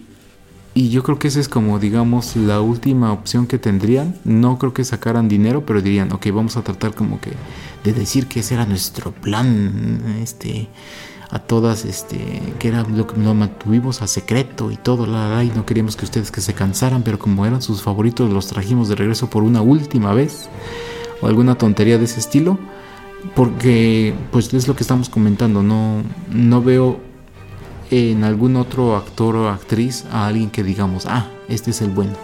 y 0.75 0.91
yo 0.91 1.05
creo 1.05 1.21
que 1.21 1.29
esa 1.29 1.39
es 1.39 1.49
como, 1.49 1.79
digamos, 1.79 2.35
la 2.35 2.61
última 2.61 3.13
opción 3.13 3.47
que 3.47 3.59
tendrían. 3.59 4.17
No 4.25 4.59
creo 4.59 4.75
que 4.75 4.85
sacaran 4.85 5.29
dinero, 5.29 5.65
pero 5.65 5.81
dirían, 5.81 6.13
ok, 6.13 6.27
vamos 6.35 6.57
a 6.57 6.63
tratar 6.63 6.95
como 6.95 7.21
que 7.21 7.31
de 7.85 7.93
decir 7.93 8.27
que 8.27 8.41
ese 8.41 8.55
era 8.55 8.67
nuestro 8.67 9.13
plan, 9.13 10.03
este, 10.21 10.69
a 11.31 11.39
todas, 11.39 11.85
este, 11.85 12.55
que 12.59 12.69
era 12.69 12.83
lo 12.83 13.07
que 13.07 13.21
lo 13.21 13.35
mantuvimos 13.35 14.03
a 14.03 14.09
secreto 14.09 14.73
y 14.73 14.77
todo, 14.77 15.07
y 15.43 15.49
no 15.55 15.65
queríamos 15.65 15.95
que 15.95 16.07
ustedes 16.07 16.33
que 16.33 16.41
se 16.41 16.55
cansaran, 16.55 17.03
pero 17.05 17.21
como 17.21 17.47
eran 17.47 17.63
sus 17.63 17.81
favoritos, 17.81 18.29
los 18.33 18.49
trajimos 18.49 18.89
de 18.89 18.97
regreso 18.97 19.31
por 19.31 19.45
una 19.45 19.63
última 19.63 20.13
vez, 20.13 20.49
o 21.21 21.29
alguna 21.29 21.57
tontería 21.57 21.99
de 21.99 22.07
ese 22.07 22.19
estilo, 22.19 22.59
porque, 23.37 24.13
pues 24.33 24.53
es 24.53 24.67
lo 24.67 24.75
que 24.75 24.83
estamos 24.83 25.09
comentando, 25.09 25.63
no, 25.63 26.03
no 26.31 26.63
veo 26.63 27.14
en 27.91 28.25
algún 28.25 28.57
otro 28.57 28.97
actor 28.97 29.37
o 29.37 29.49
actriz 29.49 30.05
a 30.11 30.27
alguien 30.27 30.51
que 30.51 30.63
digamos, 30.63 31.07
ah, 31.07 31.29
este 31.49 31.71
es 31.71 31.81
el 31.83 31.91
bueno. 31.91 32.15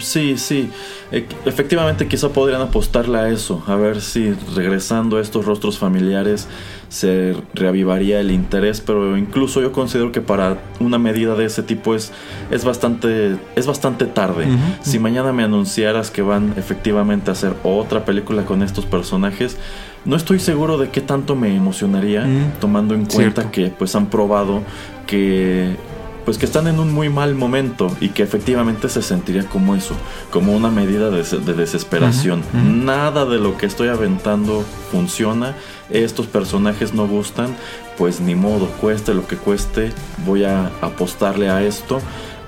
Sí, 0.00 0.36
sí. 0.36 0.70
E, 1.10 1.26
efectivamente 1.46 2.06
quizá 2.06 2.28
podrían 2.28 2.60
apostarle 2.60 3.18
a 3.18 3.28
eso, 3.28 3.62
a 3.66 3.76
ver 3.76 4.00
si 4.00 4.32
regresando 4.54 5.16
a 5.16 5.20
estos 5.20 5.44
rostros 5.46 5.78
familiares 5.78 6.46
se 6.88 7.34
reavivaría 7.54 8.20
el 8.20 8.30
interés, 8.30 8.80
pero 8.80 9.16
incluso 9.16 9.60
yo 9.60 9.72
considero 9.72 10.12
que 10.12 10.20
para 10.20 10.58
una 10.80 10.98
medida 10.98 11.34
de 11.36 11.46
ese 11.46 11.62
tipo 11.62 11.94
es, 11.94 12.12
es, 12.50 12.64
bastante, 12.64 13.36
es 13.54 13.66
bastante 13.66 14.06
tarde. 14.06 14.48
Si 14.82 14.98
mañana 14.98 15.32
me 15.32 15.44
anunciaras 15.44 16.10
que 16.10 16.22
van 16.22 16.54
efectivamente 16.56 17.30
a 17.30 17.32
hacer 17.32 17.54
otra 17.62 18.04
película 18.04 18.44
con 18.44 18.62
estos 18.62 18.86
personajes, 18.86 19.56
no 20.04 20.16
estoy 20.16 20.38
seguro 20.38 20.78
de 20.78 20.90
qué 20.90 21.00
tanto 21.00 21.36
me 21.36 21.54
emocionaría, 21.54 22.26
tomando 22.60 22.94
en 22.94 23.06
cuenta 23.06 23.50
que 23.50 23.68
pues 23.68 23.94
han 23.94 24.06
probado 24.06 24.62
que 25.06 25.76
pues 26.24 26.38
que 26.38 26.44
están 26.44 26.66
en 26.66 26.78
un 26.78 26.92
muy 26.92 27.08
mal 27.08 27.34
momento 27.34 27.90
y 28.00 28.10
que 28.10 28.22
efectivamente 28.22 28.88
se 28.88 29.02
sentiría 29.02 29.44
como 29.46 29.74
eso, 29.74 29.94
como 30.30 30.52
una 30.52 30.70
medida 30.70 31.10
de, 31.10 31.22
desesperación. 31.54 32.42
Nada 32.84 33.24
de 33.24 33.38
lo 33.38 33.56
que 33.56 33.66
estoy 33.66 33.88
aventando 33.88 34.64
funciona, 34.90 35.56
estos 35.88 36.26
personajes 36.26 36.94
no 36.94 37.08
gustan, 37.08 37.56
pues 37.98 38.20
ni 38.20 38.34
modo, 38.34 38.66
cueste 38.80 39.14
lo 39.14 39.26
que 39.26 39.36
cueste, 39.36 39.92
voy 40.24 40.44
a 40.44 40.70
apostarle 40.80 41.50
a 41.50 41.62
esto. 41.62 42.00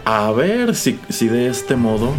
A 0.04 0.32
ver 0.32 0.74
si, 0.74 0.98
si 1.08 1.28
de 1.28 1.48
este 1.48 1.76
modo 1.76 2.12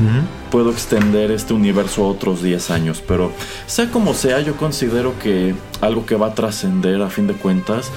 puedo 0.52 0.72
extender 0.72 1.32
este 1.32 1.54
universo 1.54 2.06
a 2.06 2.08
otros 2.08 2.42
10 2.42 2.72
años. 2.72 3.04
Pero 3.06 3.32
sea 3.66 3.90
como 3.90 4.14
sea, 4.14 4.40
yo 4.42 4.56
considero 4.56 5.18
que 5.20 5.54
algo 5.82 6.06
que 6.06 6.16
va 6.16 6.28
a 6.28 6.34
trascender 6.34 7.02
a 7.02 7.10
fin 7.10 7.28
de 7.28 7.34
cuentas 7.34 7.92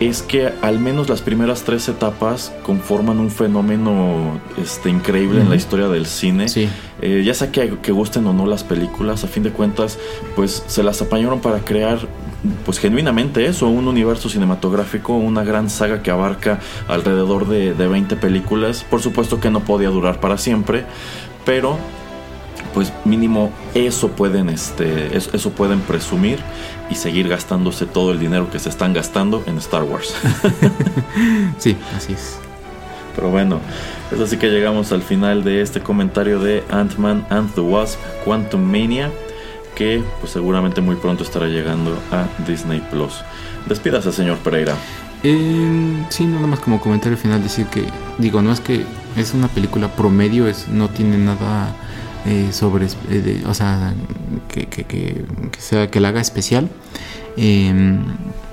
es 0.00 0.22
que 0.22 0.52
al 0.60 0.78
menos 0.78 1.08
las 1.08 1.22
primeras 1.22 1.62
tres 1.62 1.88
etapas 1.88 2.52
conforman 2.64 3.20
un 3.20 3.30
fenómeno 3.30 4.40
este, 4.60 4.90
increíble 4.90 5.40
en 5.40 5.48
la 5.48 5.56
historia 5.56 5.88
del 5.88 6.06
cine. 6.06 6.46
Eh, 7.00 7.22
ya 7.24 7.34
sea 7.34 7.52
que, 7.52 7.78
que, 7.78 7.92
gusten 7.92 8.26
o 8.26 8.32
no 8.32 8.46
las 8.46 8.64
películas, 8.64 9.24
a 9.24 9.28
fin 9.28 9.42
de 9.42 9.50
cuentas, 9.50 9.98
pues 10.34 10.64
se 10.66 10.82
las 10.82 11.00
apañaron 11.00 11.40
para 11.40 11.60
crear 11.60 11.98
pues 12.64 12.78
genuinamente 12.78 13.46
eso, 13.46 13.68
un 13.68 13.88
universo 13.88 14.28
cinematográfico, 14.28 15.14
una 15.14 15.44
gran 15.44 15.70
saga 15.70 16.02
que 16.02 16.10
abarca 16.10 16.60
alrededor 16.88 17.48
de, 17.48 17.74
de 17.74 17.88
20 17.88 18.16
películas. 18.16 18.84
Por 18.84 19.00
supuesto 19.00 19.40
que 19.40 19.50
no 19.50 19.60
podía 19.60 19.88
durar 19.88 20.20
para 20.20 20.38
siempre, 20.38 20.84
pero 21.44 21.78
pues 22.74 22.92
mínimo 23.04 23.52
eso 23.74 24.08
pueden 24.08 24.48
este 24.48 25.16
eso, 25.16 25.50
pueden 25.50 25.80
presumir 25.80 26.40
y 26.90 26.96
seguir 26.96 27.28
gastándose 27.28 27.86
todo 27.86 28.10
el 28.10 28.18
dinero 28.18 28.50
que 28.50 28.58
se 28.58 28.68
están 28.68 28.92
gastando 28.92 29.42
en 29.46 29.56
Star 29.58 29.84
Wars. 29.84 30.14
sí, 31.58 31.76
así 31.96 32.12
es. 32.12 32.38
Pero 33.14 33.30
bueno, 33.30 33.60
es 34.12 34.20
así 34.20 34.36
que 34.36 34.48
llegamos 34.48 34.90
al 34.90 35.02
final 35.02 35.44
de 35.44 35.62
este 35.62 35.80
comentario 35.80 36.40
de 36.40 36.64
Ant-Man 36.68 37.24
and 37.30 37.54
the 37.54 37.60
Wasp 37.60 37.98
Quantum 38.24 38.60
Mania 38.60 39.12
que 39.74 40.02
pues 40.20 40.32
seguramente 40.32 40.80
muy 40.80 40.96
pronto 40.96 41.24
estará 41.24 41.46
llegando 41.46 41.96
a 42.10 42.26
Disney 42.46 42.82
Plus. 42.90 43.22
Despídase, 43.66 44.12
señor 44.12 44.38
Pereira. 44.38 44.76
Eh, 45.22 46.04
sí, 46.10 46.26
nada 46.26 46.46
más 46.46 46.60
como 46.60 46.80
comentario 46.80 47.16
final 47.16 47.42
decir 47.42 47.66
que 47.66 47.84
digo, 48.18 48.42
no 48.42 48.52
es 48.52 48.60
que 48.60 48.84
es 49.16 49.32
una 49.32 49.48
película 49.48 49.88
promedio, 49.88 50.46
es 50.46 50.68
no 50.68 50.90
tiene 50.90 51.16
nada 51.16 51.74
eh, 52.26 52.48
sobre, 52.52 52.86
eh, 53.10 53.42
o 53.46 53.54
sea, 53.54 53.94
que, 54.48 55.24
sea, 55.58 55.90
que 55.90 56.00
la 56.00 56.08
haga 56.08 56.20
especial. 56.20 56.68
Em, 57.36 58.04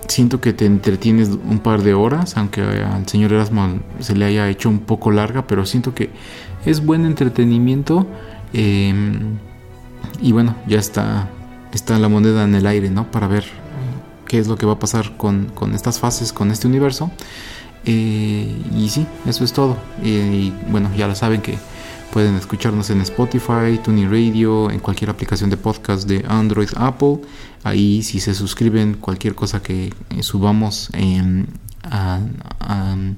siento 0.07 0.41
que 0.41 0.53
te 0.53 0.65
entretienes 0.65 1.29
un 1.29 1.59
par 1.59 1.83
de 1.83 1.93
horas, 1.93 2.37
aunque 2.37 2.61
al 2.61 3.07
señor 3.07 3.33
Erasmo 3.33 3.79
se 3.99 4.15
le 4.15 4.25
haya 4.25 4.49
hecho 4.49 4.69
un 4.69 4.79
poco 4.79 5.11
larga, 5.11 5.47
pero 5.47 5.65
siento 5.65 5.93
que 5.93 6.09
es 6.65 6.85
buen 6.85 7.05
entretenimiento. 7.05 8.07
Em, 8.53 9.37
y 10.19 10.31
bueno, 10.31 10.55
ya 10.67 10.79
está, 10.79 11.29
está 11.73 11.97
la 11.99 12.09
moneda 12.09 12.43
en 12.43 12.55
el 12.55 12.65
aire, 12.67 12.89
¿no? 12.89 13.09
Para 13.11 13.27
ver 13.27 13.45
qué 14.27 14.39
es 14.39 14.47
lo 14.47 14.57
que 14.57 14.65
va 14.65 14.73
a 14.73 14.79
pasar 14.79 15.15
con, 15.17 15.51
con 15.53 15.73
estas 15.75 15.99
fases, 15.99 16.33
con 16.33 16.51
este 16.51 16.67
universo. 16.67 17.11
Eh, 17.85 18.61
y 18.75 18.89
sí, 18.89 19.05
eso 19.25 19.43
es 19.43 19.53
todo. 19.53 19.77
y 20.03 20.53
bueno, 20.69 20.89
ya 20.95 21.07
lo 21.07 21.15
saben 21.15 21.41
que 21.41 21.57
Pueden 22.11 22.35
escucharnos 22.35 22.89
en 22.89 22.99
Spotify, 22.99 23.79
Tuning 23.81 24.11
Radio, 24.11 24.69
en 24.69 24.79
cualquier 24.79 25.09
aplicación 25.09 25.49
de 25.49 25.55
podcast 25.55 26.09
de 26.09 26.25
Android, 26.27 26.67
Apple. 26.75 27.21
Ahí 27.63 28.03
si 28.03 28.19
se 28.19 28.33
suscriben, 28.33 28.95
cualquier 28.95 29.33
cosa 29.33 29.63
que 29.63 29.93
subamos 31.83 33.15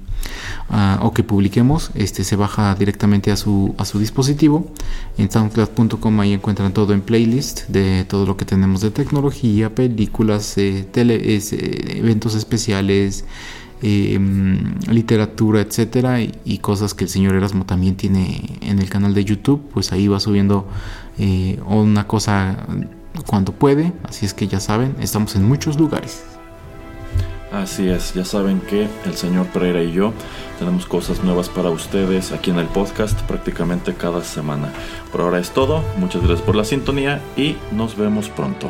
o 1.02 1.14
que 1.14 1.24
publiquemos, 1.24 1.92
este 1.96 2.24
se 2.24 2.36
baja 2.36 2.74
directamente 2.76 3.32
a 3.32 3.38
su, 3.38 3.76
a 3.78 3.86
su 3.86 4.00
dispositivo. 4.00 4.72
En 5.18 5.30
soundcloud.com 5.30 6.20
ahí 6.20 6.34
encuentran 6.34 6.74
todo 6.74 6.94
en 6.94 7.02
playlist 7.02 7.68
de 7.68 8.06
todo 8.06 8.26
lo 8.26 8.38
que 8.38 8.46
tenemos 8.46 8.82
de 8.82 8.92
tecnología, 8.92 9.76
películas, 9.76 10.58
eh, 10.58 10.88
eh, 10.96 11.98
eventos 11.98 12.36
especiales 12.36 13.26
Em, 13.86 14.80
literatura, 14.90 15.60
etcétera, 15.60 16.22
y, 16.22 16.58
cosas 16.60 16.94
que 16.94 17.04
el 17.04 17.10
señor 17.10 17.36
Erasmo 17.36 17.66
también 17.66 17.98
tiene 17.98 18.58
en 18.62 18.80
el 18.80 18.90
canal 18.90 19.14
de 19.14 19.26
YouTube, 19.26 19.62
pues 19.74 19.92
ahí 19.92 20.08
va 20.08 20.22
subiendo 20.22 20.66
eh, 21.18 21.60
una 21.66 22.08
cosa 22.08 22.66
cuando 23.28 23.52
puede, 23.52 23.92
así 24.04 24.26
es 24.26 24.34
que 24.34 24.48
ya 24.48 24.62
saben, 24.62 24.96
estamos 25.02 25.36
en 25.36 25.44
muchos 25.44 25.78
lugares. 25.78 26.24
Así 27.54 27.88
es, 27.88 28.16
ya 28.16 28.26
saben 28.26 28.62
que 28.62 28.88
el 29.06 29.14
señor 29.14 29.46
Pereira 29.46 29.84
y 29.84 29.92
yo 29.92 30.12
tenemos 30.58 30.88
cosas 30.88 31.24
nuevas 31.24 31.50
para 31.50 31.70
ustedes 31.70 32.32
aquí 32.32 32.50
en 32.50 32.58
el 32.58 32.66
podcast 32.66 33.22
prácticamente 33.22 33.94
cada 33.94 34.24
semana. 34.24 34.74
Por 35.12 35.22
ahora 35.22 35.38
es 35.38 35.52
todo, 35.52 35.84
muchas 35.98 36.24
gracias 36.24 36.42
por 36.42 36.56
la 36.56 36.66
sintonía 36.66 37.22
y 37.38 37.56
nos 37.72 37.96
vemos 37.96 38.28
pronto. 38.30 38.70